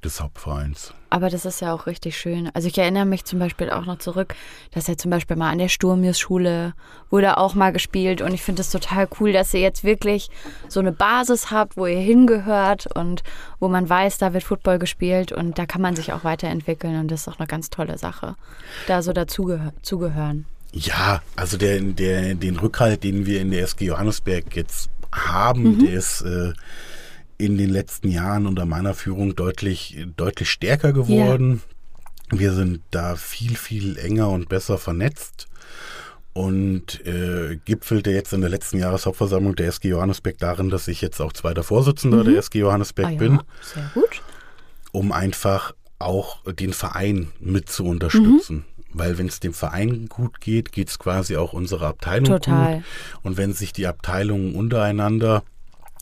des 0.03 0.21
Hauptvereins. 0.21 0.93
Aber 1.09 1.29
das 1.29 1.45
ist 1.45 1.61
ja 1.61 1.73
auch 1.73 1.87
richtig 1.87 2.15
schön. 2.17 2.51
Also 2.53 2.67
ich 2.67 2.77
erinnere 2.77 3.05
mich 3.05 3.25
zum 3.25 3.39
Beispiel 3.39 3.71
auch 3.71 3.85
noch 3.85 3.97
zurück, 3.97 4.35
dass 4.71 4.87
er 4.87 4.97
zum 4.97 5.09
Beispiel 5.09 5.35
mal 5.35 5.49
an 5.49 5.57
der 5.57 5.67
Sturmius-Schule 5.67 6.73
wurde 7.09 7.37
auch 7.37 7.55
mal 7.55 7.73
gespielt 7.73 8.21
und 8.21 8.33
ich 8.33 8.43
finde 8.43 8.61
es 8.61 8.69
total 8.69 9.07
cool, 9.19 9.33
dass 9.33 9.53
ihr 9.53 9.61
jetzt 9.61 9.83
wirklich 9.83 10.29
so 10.67 10.79
eine 10.79 10.91
Basis 10.91 11.49
habt, 11.49 11.75
wo 11.75 11.87
ihr 11.87 11.99
hingehört 11.99 12.87
und 12.95 13.23
wo 13.59 13.67
man 13.67 13.89
weiß, 13.89 14.19
da 14.19 14.33
wird 14.33 14.43
Football 14.43 14.77
gespielt 14.77 15.31
und 15.31 15.57
da 15.57 15.65
kann 15.65 15.81
man 15.81 15.95
sich 15.95 16.13
auch 16.13 16.23
weiterentwickeln 16.23 16.99
und 16.99 17.09
das 17.09 17.21
ist 17.21 17.27
auch 17.29 17.39
eine 17.39 17.47
ganz 17.47 17.71
tolle 17.71 17.97
Sache, 17.97 18.35
da 18.87 19.01
so 19.01 19.11
dazugehören. 19.11 20.45
Ja, 20.77 21.21
also 21.37 21.55
der, 21.55 21.79
der, 21.79 22.35
den 22.35 22.57
Rückhalt, 22.57 23.05
den 23.05 23.25
wir 23.25 23.39
in 23.39 23.49
der 23.49 23.63
SG 23.63 23.85
Johannesberg 23.85 24.53
jetzt 24.57 24.89
haben, 25.15 25.63
mhm. 25.63 25.85
der 25.85 25.93
ist 25.93 26.21
äh, 26.21 26.53
in 27.37 27.57
den 27.57 27.69
letzten 27.69 28.09
Jahren 28.09 28.47
unter 28.47 28.65
meiner 28.65 28.93
Führung 28.93 29.35
deutlich, 29.35 30.05
deutlich 30.15 30.49
stärker 30.49 30.93
geworden. 30.93 31.61
Ja. 32.31 32.39
Wir 32.39 32.53
sind 32.53 32.81
da 32.91 33.15
viel, 33.15 33.55
viel 33.55 33.97
enger 33.97 34.29
und 34.29 34.49
besser 34.49 34.77
vernetzt 34.77 35.47
und 36.33 37.05
äh, 37.05 37.57
gipfelte 37.63 38.11
jetzt 38.11 38.33
in 38.33 38.41
der 38.41 38.49
letzten 38.49 38.77
Jahreshauptversammlung 38.77 39.55
der 39.55 39.67
SG 39.67 39.89
Johannesberg 39.89 40.37
darin, 40.37 40.69
dass 40.69 40.87
ich 40.87 41.01
jetzt 41.01 41.21
auch 41.21 41.31
zweiter 41.31 41.63
Vorsitzender 41.63 42.23
mhm. 42.23 42.25
der 42.25 42.37
SG 42.39 42.59
Johannesberg 42.59 43.07
ah, 43.07 43.11
ja. 43.11 43.17
bin. 43.17 43.39
Sehr 43.61 43.89
gut. 43.93 44.21
Um 44.91 45.11
einfach 45.11 45.73
auch 45.97 46.43
den 46.51 46.73
Verein 46.73 47.31
mit 47.39 47.69
zu 47.69 47.85
unterstützen. 47.85 48.57
Mhm. 48.57 48.74
Weil 48.97 49.17
wenn 49.17 49.27
es 49.27 49.41
dem 49.41 49.53
Verein 49.53 50.07
gut 50.07 50.39
geht, 50.39 50.71
geht 50.71 50.87
es 50.87 50.99
quasi 50.99 51.35
auch 51.35 51.51
unserer 51.51 51.87
Abteilung 51.87 52.25
Total. 52.25 52.75
gut. 52.75 52.83
Und 53.23 53.37
wenn 53.37 53.51
sich 53.51 53.73
die 53.73 53.87
Abteilungen 53.87 54.55
untereinander 54.55 55.43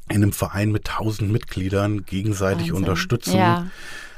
in 0.10 0.18
einem 0.18 0.32
Verein 0.32 0.72
mit 0.72 0.86
tausend 0.86 1.32
Mitgliedern 1.32 2.06
gegenseitig 2.06 2.68
Wahnsinn. 2.68 2.76
unterstützen, 2.76 3.38
ja. 3.38 3.68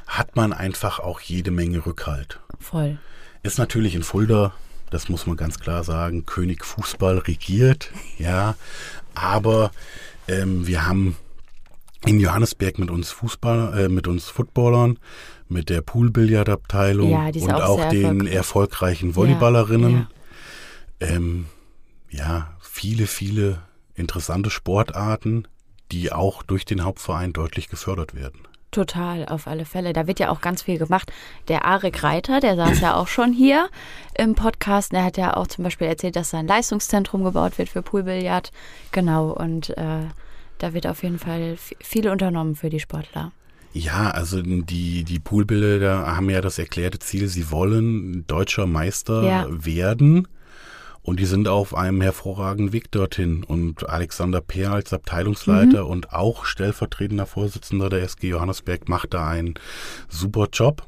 hat 0.07 0.35
man 0.35 0.51
einfach 0.51 0.99
auch 0.99 1.21
jede 1.21 1.51
Menge 1.51 1.85
Rückhalt. 1.85 2.41
Voll. 2.59 2.97
Ist 3.43 3.59
natürlich 3.59 3.95
in 3.95 4.03
Fulda, 4.03 4.51
das 4.89 5.07
muss 5.07 5.25
man 5.25 5.37
ganz 5.37 5.57
klar 5.59 5.85
sagen, 5.85 6.25
König 6.25 6.65
Fußball 6.65 7.19
regiert, 7.19 7.91
ja. 8.17 8.55
Aber 9.13 9.71
ähm, 10.27 10.67
wir 10.67 10.85
haben 10.85 11.15
in 12.05 12.19
Johannesberg 12.19 12.77
mit 12.77 12.91
uns 12.91 13.11
Fußball, 13.11 13.85
äh, 13.85 13.87
mit 13.87 14.07
uns 14.07 14.27
Footballern 14.27 14.99
mit 15.47 15.69
der 15.69 15.81
Poolbillardabteilung 15.81 17.11
ja, 17.11 17.27
und 17.27 17.53
auch, 17.53 17.79
auch 17.79 17.89
den 17.89 18.27
erfolgreichen 18.27 19.15
Volleyballerinnen. 19.15 20.07
Ja, 21.01 21.07
ja. 21.07 21.15
Ähm, 21.15 21.45
ja, 22.09 22.55
viele, 22.59 23.07
viele 23.07 23.61
interessante 23.93 24.49
Sportarten, 24.49 25.47
die 25.91 26.11
auch 26.11 26.43
durch 26.43 26.65
den 26.65 26.83
Hauptverein 26.83 27.33
deutlich 27.33 27.69
gefördert 27.69 28.15
werden. 28.15 28.41
Total, 28.71 29.25
auf 29.27 29.47
alle 29.47 29.63
Fälle. 29.63 29.93
Da 29.93 30.05
wird 30.05 30.19
ja 30.19 30.29
auch 30.29 30.41
ganz 30.41 30.63
viel 30.63 30.77
gemacht. 30.77 31.09
Der 31.47 31.63
Arik 31.63 32.03
Reiter, 32.03 32.41
der 32.41 32.57
saß 32.57 32.81
ja 32.81 32.95
auch 32.95 33.07
schon 33.07 33.31
hier 33.31 33.69
im 34.17 34.35
Podcast. 34.35 34.91
Der 34.91 35.05
hat 35.05 35.15
ja 35.15 35.37
auch 35.37 35.47
zum 35.47 35.63
Beispiel 35.63 35.87
erzählt, 35.87 36.17
dass 36.17 36.31
da 36.31 36.39
ein 36.39 36.47
Leistungszentrum 36.47 37.23
gebaut 37.23 37.57
wird 37.57 37.69
für 37.69 37.81
Poolbillard. 37.81 38.51
Genau, 38.91 39.31
und 39.31 39.69
äh, 39.77 40.07
da 40.57 40.73
wird 40.73 40.87
auf 40.87 41.03
jeden 41.03 41.19
Fall 41.19 41.55
viel 41.79 42.09
unternommen 42.09 42.55
für 42.55 42.69
die 42.69 42.81
Sportler. 42.81 43.31
Ja, 43.75 44.09
also 44.11 44.41
die, 44.41 45.03
die 45.03 45.19
Poolbilder 45.19 46.15
haben 46.15 46.29
ja 46.29 46.39
das 46.39 46.57
erklärte 46.57 46.97
Ziel, 46.99 47.27
sie 47.27 47.51
wollen 47.51 48.25
deutscher 48.25 48.67
Meister 48.67 49.23
ja. 49.23 49.47
werden. 49.49 50.29
Und 51.01 51.19
die 51.19 51.25
sind 51.25 51.49
auf 51.49 51.75
einem 51.75 51.99
hervorragenden 51.99 52.71
Weg 52.71 52.89
dorthin. 52.91 53.43
Und 53.43 53.87
Alexander 53.89 54.39
Peer 54.39 54.71
als 54.71 54.93
Abteilungsleiter 54.93 55.83
mhm. 55.83 55.89
und 55.89 56.13
auch 56.13 56.45
stellvertretender 56.45 57.25
Vorsitzender 57.25 57.89
der 57.89 58.01
SG 58.01 58.29
Johannesberg 58.29 58.87
macht 58.87 59.13
da 59.13 59.27
einen 59.27 59.55
super 60.07 60.47
Job. 60.51 60.87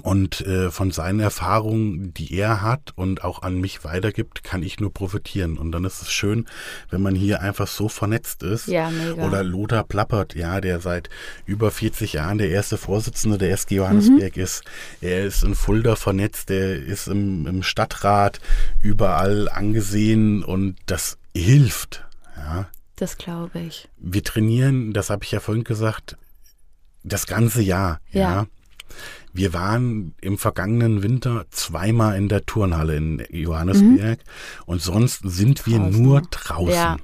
Und 0.00 0.40
äh, 0.40 0.70
von 0.70 0.90
seinen 0.90 1.20
Erfahrungen, 1.20 2.14
die 2.14 2.34
er 2.34 2.62
hat 2.62 2.92
und 2.96 3.24
auch 3.24 3.42
an 3.42 3.60
mich 3.60 3.84
weitergibt, 3.84 4.42
kann 4.42 4.62
ich 4.62 4.80
nur 4.80 4.92
profitieren. 4.92 5.58
Und 5.58 5.70
dann 5.72 5.84
ist 5.84 6.00
es 6.00 6.10
schön, 6.10 6.46
wenn 6.88 7.02
man 7.02 7.14
hier 7.14 7.42
einfach 7.42 7.66
so 7.66 7.90
vernetzt 7.90 8.42
ist. 8.42 8.68
Ja, 8.68 8.88
mega. 8.88 9.26
Oder 9.26 9.44
Lothar 9.44 9.84
Plappert, 9.84 10.34
ja, 10.34 10.62
der 10.62 10.80
seit 10.80 11.10
über 11.44 11.70
40 11.70 12.14
Jahren 12.14 12.38
der 12.38 12.48
erste 12.48 12.78
Vorsitzende 12.78 13.36
der 13.36 13.52
SG 13.52 13.76
Johannesberg 13.76 14.36
mhm. 14.36 14.42
ist. 14.42 14.64
Er 15.02 15.26
ist 15.26 15.44
in 15.44 15.54
Fulda 15.54 15.94
vernetzt, 15.94 16.50
er 16.50 16.74
ist 16.74 17.08
im, 17.08 17.46
im 17.46 17.62
Stadtrat 17.62 18.40
überall 18.80 19.50
angesehen 19.50 20.42
und 20.42 20.76
das 20.86 21.18
hilft. 21.36 22.06
Ja. 22.36 22.66
Das 22.96 23.18
glaube 23.18 23.58
ich. 23.58 23.88
Wir 23.98 24.24
trainieren, 24.24 24.94
das 24.94 25.10
habe 25.10 25.24
ich 25.24 25.32
ja 25.32 25.40
vorhin 25.40 25.64
gesagt, 25.64 26.16
das 27.04 27.26
ganze 27.26 27.60
Jahr. 27.60 28.00
ja. 28.10 28.20
ja. 28.20 28.46
Wir 29.32 29.54
waren 29.54 30.14
im 30.20 30.36
vergangenen 30.38 31.02
Winter 31.02 31.46
zweimal 31.50 32.16
in 32.16 32.28
der 32.28 32.44
Turnhalle 32.44 32.96
in 32.96 33.24
Johannesberg 33.30 34.18
mhm. 34.18 34.64
und 34.66 34.82
sonst 34.82 35.20
sind 35.24 35.66
wir 35.66 35.78
draußen. 35.78 36.02
nur 36.02 36.22
draußen 36.30 36.74
ja. 36.74 36.96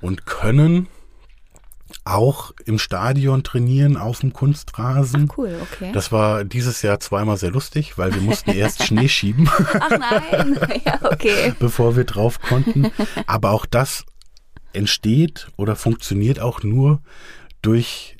und 0.00 0.26
können 0.26 0.88
auch 2.04 2.52
im 2.64 2.78
Stadion 2.78 3.42
trainieren 3.44 3.96
auf 3.96 4.20
dem 4.20 4.32
Kunstrasen. 4.32 5.28
Ach 5.30 5.38
cool, 5.38 5.58
okay. 5.62 5.90
Das 5.92 6.12
war 6.12 6.44
dieses 6.44 6.82
Jahr 6.82 7.00
zweimal 7.00 7.36
sehr 7.36 7.50
lustig, 7.50 7.96
weil 7.96 8.14
wir 8.14 8.20
mussten 8.20 8.50
erst 8.50 8.82
Schnee 8.86 9.08
schieben. 9.08 9.48
Ach 9.48 9.90
nein, 9.90 10.58
ja, 10.84 10.98
okay. 11.02 11.54
Bevor 11.58 11.96
wir 11.96 12.04
drauf 12.04 12.40
konnten. 12.40 12.90
Aber 13.26 13.52
auch 13.52 13.64
das 13.66 14.04
entsteht 14.72 15.48
oder 15.56 15.76
funktioniert 15.76 16.40
auch 16.40 16.62
nur 16.62 17.00
durch 17.62 18.13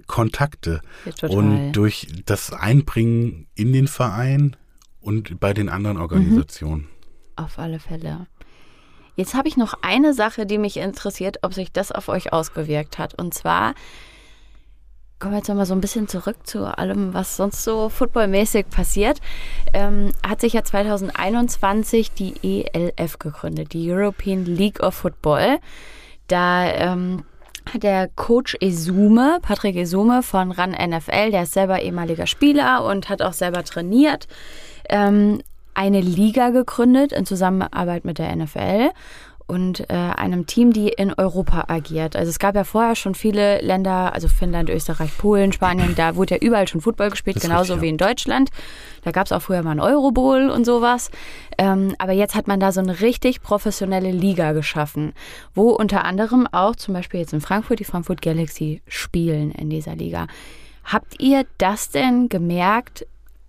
Kontakte 0.00 0.80
ja, 1.20 1.28
und 1.28 1.72
durch 1.72 2.08
das 2.24 2.52
Einbringen 2.52 3.46
in 3.54 3.72
den 3.72 3.88
Verein 3.88 4.56
und 5.00 5.38
bei 5.40 5.52
den 5.52 5.68
anderen 5.68 5.98
Organisationen. 5.98 6.82
Mhm. 6.82 6.88
Auf 7.36 7.58
alle 7.58 7.78
Fälle. 7.78 8.26
Jetzt 9.16 9.34
habe 9.34 9.48
ich 9.48 9.56
noch 9.56 9.74
eine 9.82 10.12
Sache, 10.12 10.46
die 10.46 10.58
mich 10.58 10.76
interessiert, 10.76 11.38
ob 11.42 11.54
sich 11.54 11.72
das 11.72 11.90
auf 11.90 12.08
euch 12.08 12.32
ausgewirkt 12.32 12.98
hat. 12.98 13.14
Und 13.14 13.32
zwar 13.32 13.74
kommen 15.18 15.32
wir 15.32 15.38
jetzt 15.38 15.48
nochmal 15.48 15.64
so 15.64 15.74
ein 15.74 15.80
bisschen 15.80 16.08
zurück 16.08 16.46
zu 16.46 16.66
allem, 16.66 17.14
was 17.14 17.36
sonst 17.36 17.64
so 17.64 17.88
footballmäßig 17.88 18.68
passiert. 18.68 19.20
Ähm, 19.72 20.12
hat 20.26 20.42
sich 20.42 20.52
ja 20.52 20.62
2021 20.62 22.12
die 22.12 22.34
ELF 22.42 23.18
gegründet, 23.18 23.72
die 23.72 23.90
European 23.90 24.44
League 24.44 24.80
of 24.80 24.94
Football. 24.94 25.58
Da 26.28 26.66
ähm, 26.66 27.24
der 27.74 28.08
Coach 28.08 28.56
Esume, 28.60 29.38
Patrick 29.42 29.76
Esume 29.76 30.22
von 30.22 30.50
RAN 30.50 30.70
NFL, 30.72 31.30
der 31.30 31.42
ist 31.42 31.52
selber 31.52 31.80
ehemaliger 31.82 32.26
Spieler 32.26 32.84
und 32.84 33.08
hat 33.08 33.22
auch 33.22 33.32
selber 33.32 33.64
trainiert, 33.64 34.28
ähm, 34.88 35.40
eine 35.74 36.00
Liga 36.00 36.50
gegründet 36.50 37.12
in 37.12 37.26
Zusammenarbeit 37.26 38.04
mit 38.04 38.18
der 38.18 38.34
NFL 38.34 38.90
und 39.46 39.88
äh, 39.90 39.94
einem 39.94 40.46
Team, 40.46 40.72
die 40.72 40.88
in 40.88 41.12
Europa 41.12 41.64
agiert. 41.68 42.16
Also 42.16 42.30
es 42.30 42.38
gab 42.38 42.56
ja 42.56 42.64
vorher 42.64 42.96
schon 42.96 43.14
viele 43.14 43.60
Länder, 43.60 44.12
also 44.12 44.26
Finnland, 44.26 44.68
Österreich, 44.68 45.16
Polen, 45.16 45.52
Spanien, 45.52 45.94
da 45.94 46.16
wurde 46.16 46.34
ja 46.34 46.40
überall 46.40 46.66
schon 46.66 46.80
Football 46.80 47.10
gespielt, 47.10 47.40
genauso 47.40 47.74
richtig, 47.74 47.82
wie 47.82 47.90
in 47.90 47.96
Deutschland. 47.96 48.50
Da 49.02 49.12
gab 49.12 49.26
es 49.26 49.32
auch 49.32 49.42
früher 49.42 49.62
mal 49.62 49.70
ein 49.70 49.80
Eurobowl 49.80 50.50
und 50.50 50.64
sowas. 50.64 51.10
Ähm, 51.58 51.94
aber 51.98 52.12
jetzt 52.12 52.34
hat 52.34 52.48
man 52.48 52.58
da 52.58 52.72
so 52.72 52.80
eine 52.80 53.00
richtig 53.00 53.40
professionelle 53.40 54.10
Liga 54.10 54.52
geschaffen, 54.52 55.12
wo 55.54 55.70
unter 55.70 56.04
anderem 56.04 56.48
auch 56.50 56.74
zum 56.74 56.94
Beispiel 56.94 57.20
jetzt 57.20 57.32
in 57.32 57.40
Frankfurt 57.40 57.78
die 57.78 57.84
Frankfurt 57.84 58.22
Galaxy 58.22 58.82
spielen 58.88 59.52
in 59.52 59.70
dieser 59.70 59.94
Liga. 59.94 60.26
Habt 60.84 61.20
ihr 61.20 61.46
das 61.58 61.90
denn 61.90 62.28
gemerkt? 62.28 63.06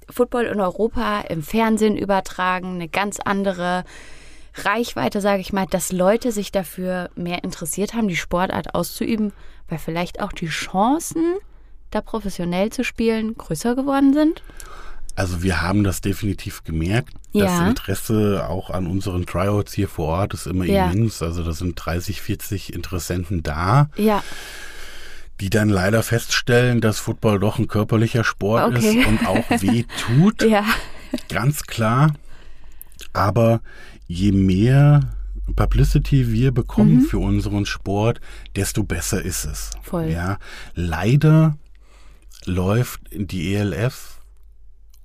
Football 0.09 0.45
in 0.45 0.61
Europa 0.61 1.21
im 1.21 1.43
Fernsehen 1.43 1.97
übertragen, 1.97 2.75
eine 2.75 2.87
ganz 2.87 3.19
andere 3.19 3.83
Reichweite, 4.65 5.21
sage 5.21 5.41
ich 5.41 5.53
mal, 5.53 5.65
dass 5.67 5.91
Leute 5.91 6.31
sich 6.31 6.51
dafür 6.51 7.09
mehr 7.15 7.43
interessiert 7.43 7.93
haben, 7.93 8.07
die 8.07 8.15
Sportart 8.15 8.75
auszuüben, 8.75 9.33
weil 9.67 9.79
vielleicht 9.79 10.21
auch 10.21 10.31
die 10.31 10.47
Chancen, 10.47 11.35
da 11.91 12.01
professionell 12.01 12.71
zu 12.71 12.83
spielen, 12.83 13.35
größer 13.35 13.75
geworden 13.75 14.13
sind? 14.13 14.41
Also 15.15 15.41
wir 15.41 15.63
haben 15.63 15.83
das 15.83 16.01
definitiv 16.01 16.63
gemerkt. 16.63 17.15
Ja. 17.31 17.45
Das 17.45 17.67
Interesse 17.69 18.45
auch 18.47 18.69
an 18.69 18.85
unseren 18.85 19.25
Tryouts 19.25 19.73
hier 19.73 19.87
vor 19.87 20.09
Ort 20.09 20.35
ist 20.35 20.45
immer 20.45 20.65
ja. 20.65 20.91
immens. 20.91 21.23
Also 21.23 21.43
da 21.43 21.53
sind 21.53 21.73
30, 21.75 22.21
40 22.21 22.73
Interessenten 22.73 23.41
da. 23.41 23.89
Ja. 23.95 24.23
Die 25.39 25.49
dann 25.49 25.69
leider 25.69 26.03
feststellen, 26.03 26.81
dass 26.81 26.99
Football 26.99 27.39
doch 27.39 27.57
ein 27.57 27.67
körperlicher 27.67 28.23
Sport 28.23 28.75
okay. 28.75 28.99
ist 28.99 29.07
und 29.07 29.27
auch 29.27 29.49
weh 29.49 29.85
tut. 30.05 30.41
ja. 30.47 30.63
Ganz 31.29 31.63
klar. 31.63 32.13
Aber 33.13 33.61
je 34.07 34.31
mehr 34.31 35.01
Publicity 35.55 36.31
wir 36.31 36.51
bekommen 36.51 36.97
mhm. 36.97 37.01
für 37.01 37.19
unseren 37.19 37.65
Sport, 37.65 38.19
desto 38.55 38.83
besser 38.83 39.21
ist 39.21 39.45
es. 39.45 39.71
Voll. 39.81 40.09
Ja, 40.09 40.39
leider 40.75 41.57
läuft 42.45 43.01
die 43.11 43.55
ELF 43.55 44.17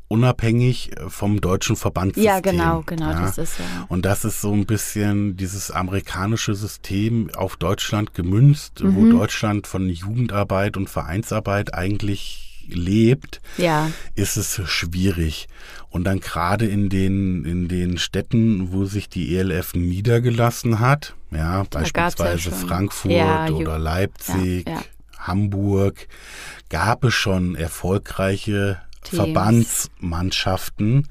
unabhängig 0.08 0.90
vom 1.08 1.40
deutschen 1.40 1.74
Verbandssystem. 1.74 2.24
Ja, 2.24 2.40
genau, 2.40 2.82
genau, 2.84 3.10
ja. 3.10 3.20
das 3.22 3.38
ist 3.38 3.58
ja. 3.58 3.86
Und 3.88 4.04
das 4.04 4.26
ist 4.26 4.42
so 4.42 4.52
ein 4.52 4.66
bisschen 4.66 5.38
dieses 5.38 5.70
amerikanische 5.70 6.54
System 6.54 7.30
auf 7.34 7.56
Deutschland 7.56 8.12
gemünzt, 8.12 8.82
mhm. 8.82 8.94
wo 8.94 9.10
Deutschland 9.10 9.66
von 9.66 9.88
Jugendarbeit 9.88 10.76
und 10.76 10.90
Vereinsarbeit 10.90 11.72
eigentlich 11.72 12.51
lebt, 12.68 13.40
ja. 13.56 13.90
ist 14.14 14.36
es 14.36 14.60
schwierig. 14.68 15.48
Und 15.90 16.04
dann 16.04 16.20
gerade 16.20 16.66
in 16.66 16.88
den, 16.88 17.44
in 17.44 17.68
den 17.68 17.98
Städten, 17.98 18.72
wo 18.72 18.86
sich 18.86 19.08
die 19.08 19.36
ELF 19.36 19.74
niedergelassen 19.74 20.80
hat, 20.80 21.14
ja, 21.30 21.64
da 21.70 21.80
beispielsweise 21.80 22.50
ja 22.50 22.56
Frankfurt 22.56 23.12
ja, 23.12 23.48
oder 23.50 23.78
Leipzig, 23.78 24.66
Hamburg, 25.18 26.08
gab 26.70 27.04
es 27.04 27.14
schon 27.14 27.54
erfolgreiche 27.54 28.80
Teams. 29.02 29.16
Verbandsmannschaften, 29.16 31.08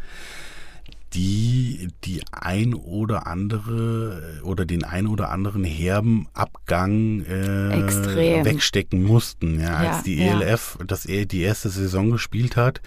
die 1.14 1.90
die 2.04 2.22
ein 2.32 2.74
oder 2.74 3.28
andere 3.28 4.42
oder 4.44 4.66
den 4.66 4.84
ein 4.84 5.08
oder 5.08 5.30
anderen 5.30 5.64
herben 5.64 6.28
Abgang 6.34 7.22
äh, 7.26 8.46
wegstecken 8.46 9.04
mussten. 9.04 9.60
Ja, 9.60 9.84
ja 9.84 9.92
als 9.92 10.04
die 10.04 10.22
ELF 10.22 10.78
ja. 10.80 10.86
das, 10.86 11.06
e, 11.06 11.26
die 11.26 11.42
erste 11.42 11.70
Saison 11.70 12.12
gespielt 12.12 12.56
hat, 12.56 12.82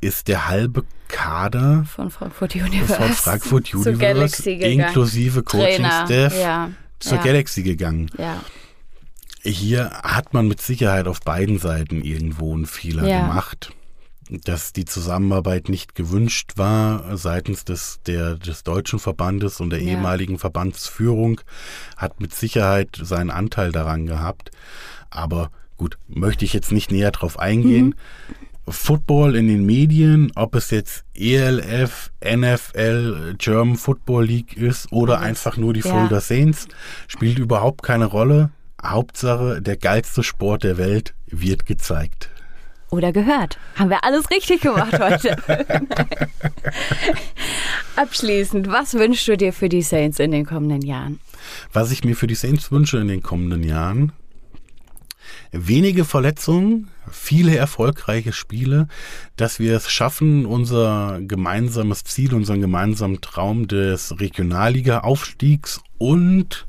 ist 0.00 0.28
der 0.28 0.48
halbe 0.48 0.84
Kader 1.08 1.84
von 1.84 2.10
Frankfurt 2.10 2.54
Universe, 2.54 2.94
von 2.94 3.08
Frankfurt 3.10 3.74
Universe 3.74 4.50
inklusive 4.50 5.42
Coaching-Staff 5.42 6.38
ja. 6.38 6.70
zur 7.00 7.18
Galaxy 7.18 7.62
gegangen. 7.62 8.10
Hier 9.42 9.90
hat 9.90 10.32
man 10.32 10.48
mit 10.48 10.60
Sicherheit 10.60 11.06
auf 11.06 11.20
beiden 11.20 11.58
Seiten 11.58 12.02
irgendwo 12.02 12.54
einen 12.54 12.66
Fehler 12.66 13.02
gemacht 13.02 13.72
dass 14.30 14.72
die 14.72 14.84
Zusammenarbeit 14.84 15.68
nicht 15.68 15.94
gewünscht 15.94 16.52
war 16.56 17.16
seitens 17.16 17.64
des, 17.64 18.00
der, 18.06 18.36
des 18.36 18.62
deutschen 18.62 18.98
Verbandes 18.98 19.60
und 19.60 19.70
der 19.70 19.82
ja. 19.82 19.92
ehemaligen 19.92 20.38
Verbandsführung, 20.38 21.40
hat 21.96 22.20
mit 22.20 22.34
Sicherheit 22.34 22.98
seinen 23.00 23.30
Anteil 23.30 23.72
daran 23.72 24.06
gehabt. 24.06 24.50
Aber 25.10 25.50
gut, 25.76 25.98
möchte 26.08 26.44
ich 26.44 26.52
jetzt 26.52 26.72
nicht 26.72 26.90
näher 26.90 27.10
drauf 27.10 27.38
eingehen. 27.38 27.86
Mhm. 27.86 27.94
Football 28.66 29.36
in 29.36 29.46
den 29.46 29.66
Medien, 29.66 30.32
ob 30.36 30.54
es 30.54 30.70
jetzt 30.70 31.04
ELF, 31.14 32.10
NFL, 32.24 33.34
German 33.36 33.76
Football 33.76 34.24
League 34.24 34.56
ist 34.56 34.90
oder 34.90 35.20
einfach 35.20 35.58
nur 35.58 35.74
die 35.74 35.80
ja. 35.80 35.90
Fulda 35.90 36.20
Saints, 36.20 36.66
spielt 37.06 37.38
überhaupt 37.38 37.82
keine 37.82 38.06
Rolle. 38.06 38.50
Hauptsache, 38.82 39.60
der 39.60 39.76
geilste 39.76 40.22
Sport 40.22 40.64
der 40.64 40.78
Welt 40.78 41.14
wird 41.26 41.66
gezeigt 41.66 42.30
oder 42.94 43.12
gehört. 43.12 43.58
Haben 43.76 43.90
wir 43.90 44.04
alles 44.04 44.30
richtig 44.30 44.62
gemacht 44.62 44.98
heute. 44.98 45.36
Abschließend, 47.96 48.68
was 48.68 48.94
wünschst 48.94 49.28
du 49.28 49.36
dir 49.36 49.52
für 49.52 49.68
die 49.68 49.82
Saints 49.82 50.18
in 50.18 50.30
den 50.30 50.46
kommenden 50.46 50.82
Jahren? 50.82 51.20
Was 51.72 51.90
ich 51.90 52.04
mir 52.04 52.16
für 52.16 52.26
die 52.26 52.34
Saints 52.34 52.72
wünsche 52.72 52.98
in 52.98 53.08
den 53.08 53.22
kommenden 53.22 53.62
Jahren, 53.62 54.12
wenige 55.52 56.04
Verletzungen, 56.04 56.90
viele 57.10 57.56
erfolgreiche 57.56 58.32
Spiele, 58.32 58.88
dass 59.36 59.58
wir 59.58 59.76
es 59.76 59.90
schaffen, 59.90 60.46
unser 60.46 61.20
gemeinsames 61.22 62.04
Ziel, 62.04 62.34
unseren 62.34 62.60
gemeinsamen 62.60 63.20
Traum 63.20 63.68
des 63.68 64.18
Regionalliga-Aufstiegs 64.18 65.80
und 65.98 66.66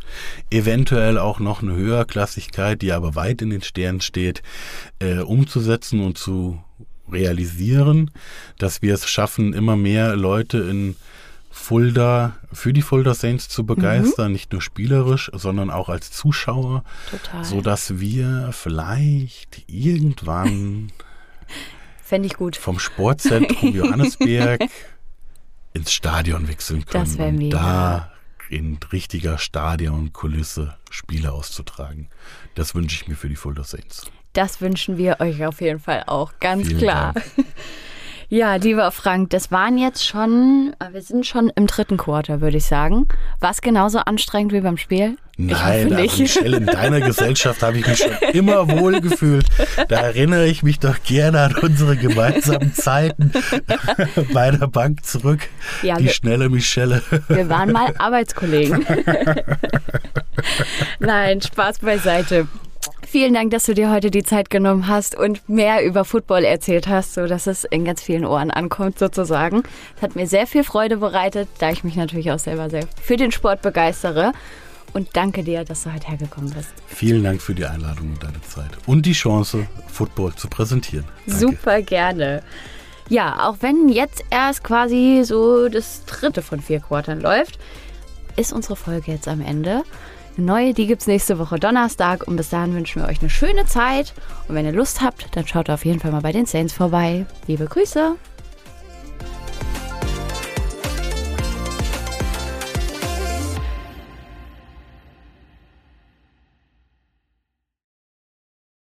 eventuell 0.49 1.17
auch 1.17 1.39
noch 1.39 1.61
eine 1.61 1.75
Höherklassigkeit, 1.75 2.81
die 2.81 2.91
aber 2.91 3.15
weit 3.15 3.41
in 3.41 3.49
den 3.49 3.61
Sternen 3.61 4.01
steht, 4.01 4.43
äh, 4.99 5.19
umzusetzen 5.19 6.01
und 6.01 6.17
zu 6.17 6.59
realisieren, 7.11 8.11
dass 8.57 8.81
wir 8.81 8.93
es 8.93 9.07
schaffen, 9.07 9.53
immer 9.53 9.75
mehr 9.75 10.15
Leute 10.15 10.57
in 10.59 10.95
Fulda 11.65 12.35
für 12.53 12.73
die 12.73 12.83
Fulda 12.83 13.15
Saints 13.15 13.49
zu 13.49 13.65
begeistern, 13.65 14.27
mhm. 14.27 14.33
nicht 14.33 14.51
nur 14.51 14.61
spielerisch, 14.61 15.31
sondern 15.33 15.71
auch 15.71 15.89
als 15.89 16.11
Zuschauer, 16.11 16.83
Total. 17.09 17.43
so 17.43 17.61
dass 17.61 17.99
wir 17.99 18.51
vielleicht 18.51 19.63
irgendwann 19.65 20.91
Fände 22.03 22.27
ich 22.27 22.35
gut. 22.35 22.55
vom 22.55 22.77
Sportzentrum 22.77 23.69
Johannesberg 23.75 24.61
ins 25.73 25.91
Stadion 25.91 26.47
wechseln 26.47 26.85
können. 26.85 27.03
Das 27.03 27.17
wäre 27.17 27.31
mega. 27.31 27.57
Da 27.57 28.11
in 28.51 28.77
richtiger 28.91 29.39
Stadionkulisse 29.39 30.77
Spiele 30.91 31.31
auszutragen. 31.31 32.09
Das 32.53 32.75
wünsche 32.75 32.95
ich 32.95 33.07
mir 33.07 33.15
für 33.15 33.27
die 33.27 33.35
Fulda 33.35 33.63
Saints. 33.63 34.05
Das 34.33 34.61
wünschen 34.61 34.99
wir 34.99 35.19
euch 35.19 35.43
auf 35.43 35.61
jeden 35.61 35.79
Fall 35.79 36.03
auch, 36.05 36.33
ganz 36.39 36.67
Vielen 36.67 36.79
klar. 36.79 37.13
Dank. 37.13 37.25
Ja, 38.29 38.55
lieber 38.55 38.91
Frank, 38.91 39.29
das 39.29 39.51
waren 39.51 39.77
jetzt 39.77 40.05
schon, 40.05 40.75
äh, 40.79 40.93
wir 40.93 41.01
sind 41.01 41.25
schon 41.25 41.51
im 41.55 41.67
dritten 41.67 41.97
Quarter, 41.97 42.41
würde 42.41 42.57
ich 42.57 42.65
sagen. 42.65 43.07
War 43.39 43.51
es 43.51 43.61
genauso 43.61 43.99
anstrengend 43.99 44.51
wie 44.51 44.61
beim 44.61 44.77
Spiel? 44.77 45.17
Nein, 45.37 45.91
aber 45.91 46.01
Michelle, 46.01 46.57
in 46.57 46.65
deiner 46.65 47.01
Gesellschaft 47.01 47.61
habe 47.61 47.77
ich 47.77 47.85
mich 47.85 47.97
schon 47.97 48.29
immer 48.31 48.69
wohl 48.69 49.01
gefühlt. 49.01 49.45
Da 49.89 49.97
erinnere 49.97 50.47
ich 50.47 50.63
mich 50.63 50.79
doch 50.79 51.03
gerne 51.03 51.41
an 51.41 51.55
unsere 51.55 51.97
gemeinsamen 51.97 52.73
Zeiten 52.73 53.33
bei 54.33 54.51
der 54.51 54.67
Bank 54.67 55.05
zurück. 55.05 55.41
Ja, 55.81 55.97
Die 55.97 56.05
wir, 56.05 56.11
schnelle 56.13 56.49
Michelle. 56.49 57.01
Wir 57.27 57.49
waren 57.49 57.73
mal 57.73 57.93
Arbeitskollegen. 57.97 58.85
Nein, 60.99 61.41
Spaß 61.41 61.79
beiseite. 61.79 62.47
Vielen 63.07 63.33
Dank, 63.33 63.51
dass 63.51 63.65
du 63.65 63.73
dir 63.73 63.91
heute 63.91 64.09
die 64.09 64.23
Zeit 64.23 64.49
genommen 64.49 64.87
hast 64.87 65.15
und 65.15 65.47
mehr 65.47 65.85
über 65.85 66.05
Football 66.05 66.43
erzählt 66.43 66.87
hast, 66.87 67.13
so 67.13 67.27
dass 67.27 67.47
es 67.47 67.63
in 67.63 67.85
ganz 67.85 68.01
vielen 68.01 68.25
Ohren 68.25 68.51
ankommt 68.51 68.97
sozusagen. 68.97 69.63
Es 69.95 70.01
hat 70.01 70.15
mir 70.15 70.27
sehr 70.27 70.47
viel 70.47 70.63
Freude 70.63 70.97
bereitet, 70.97 71.47
da 71.59 71.69
ich 71.69 71.83
mich 71.83 71.95
natürlich 71.95 72.31
auch 72.31 72.39
selber 72.39 72.69
sehr 72.69 72.87
für 73.01 73.15
den 73.15 73.31
Sport 73.31 73.61
begeistere. 73.61 74.33
Und 74.93 75.09
danke 75.13 75.43
dir, 75.43 75.65
dass 75.65 75.83
du 75.83 75.93
heute 75.93 76.07
hergekommen 76.07 76.51
bist. 76.51 76.69
Vielen 76.87 77.23
Dank 77.23 77.41
für 77.41 77.53
die 77.53 77.65
Einladung 77.65 78.11
und 78.13 78.23
deine 78.23 78.41
Zeit 78.41 78.71
und 78.85 79.05
die 79.05 79.13
Chance, 79.13 79.67
Football 79.87 80.33
zu 80.35 80.47
präsentieren. 80.47 81.05
Danke. 81.25 81.39
Super 81.39 81.81
gerne. 81.81 82.43
Ja, 83.09 83.47
auch 83.47 83.57
wenn 83.59 83.89
jetzt 83.89 84.23
erst 84.29 84.63
quasi 84.63 85.21
so 85.23 85.69
das 85.69 86.05
dritte 86.05 86.41
von 86.41 86.59
vier 86.59 86.79
Quartern 86.79 87.21
läuft, 87.21 87.59
ist 88.35 88.51
unsere 88.51 88.75
Folge 88.75 89.11
jetzt 89.11 89.27
am 89.27 89.41
Ende. 89.41 89.83
Eine 90.37 90.47
neue, 90.47 90.73
die 90.73 90.85
gibt 90.85 91.01
es 91.01 91.07
nächste 91.07 91.39
Woche 91.39 91.59
Donnerstag 91.59 92.27
und 92.27 92.35
bis 92.35 92.49
dahin 92.49 92.75
wünschen 92.75 93.01
wir 93.01 93.07
euch 93.07 93.21
eine 93.21 93.29
schöne 93.29 93.65
Zeit. 93.65 94.13
Und 94.47 94.55
wenn 94.55 94.65
ihr 94.65 94.73
Lust 94.73 95.01
habt, 95.01 95.35
dann 95.35 95.47
schaut 95.47 95.69
auf 95.69 95.85
jeden 95.85 95.99
Fall 95.99 96.11
mal 96.11 96.21
bei 96.21 96.33
den 96.33 96.45
Saints 96.45 96.73
vorbei. 96.73 97.25
Liebe 97.47 97.65
Grüße! 97.65 98.15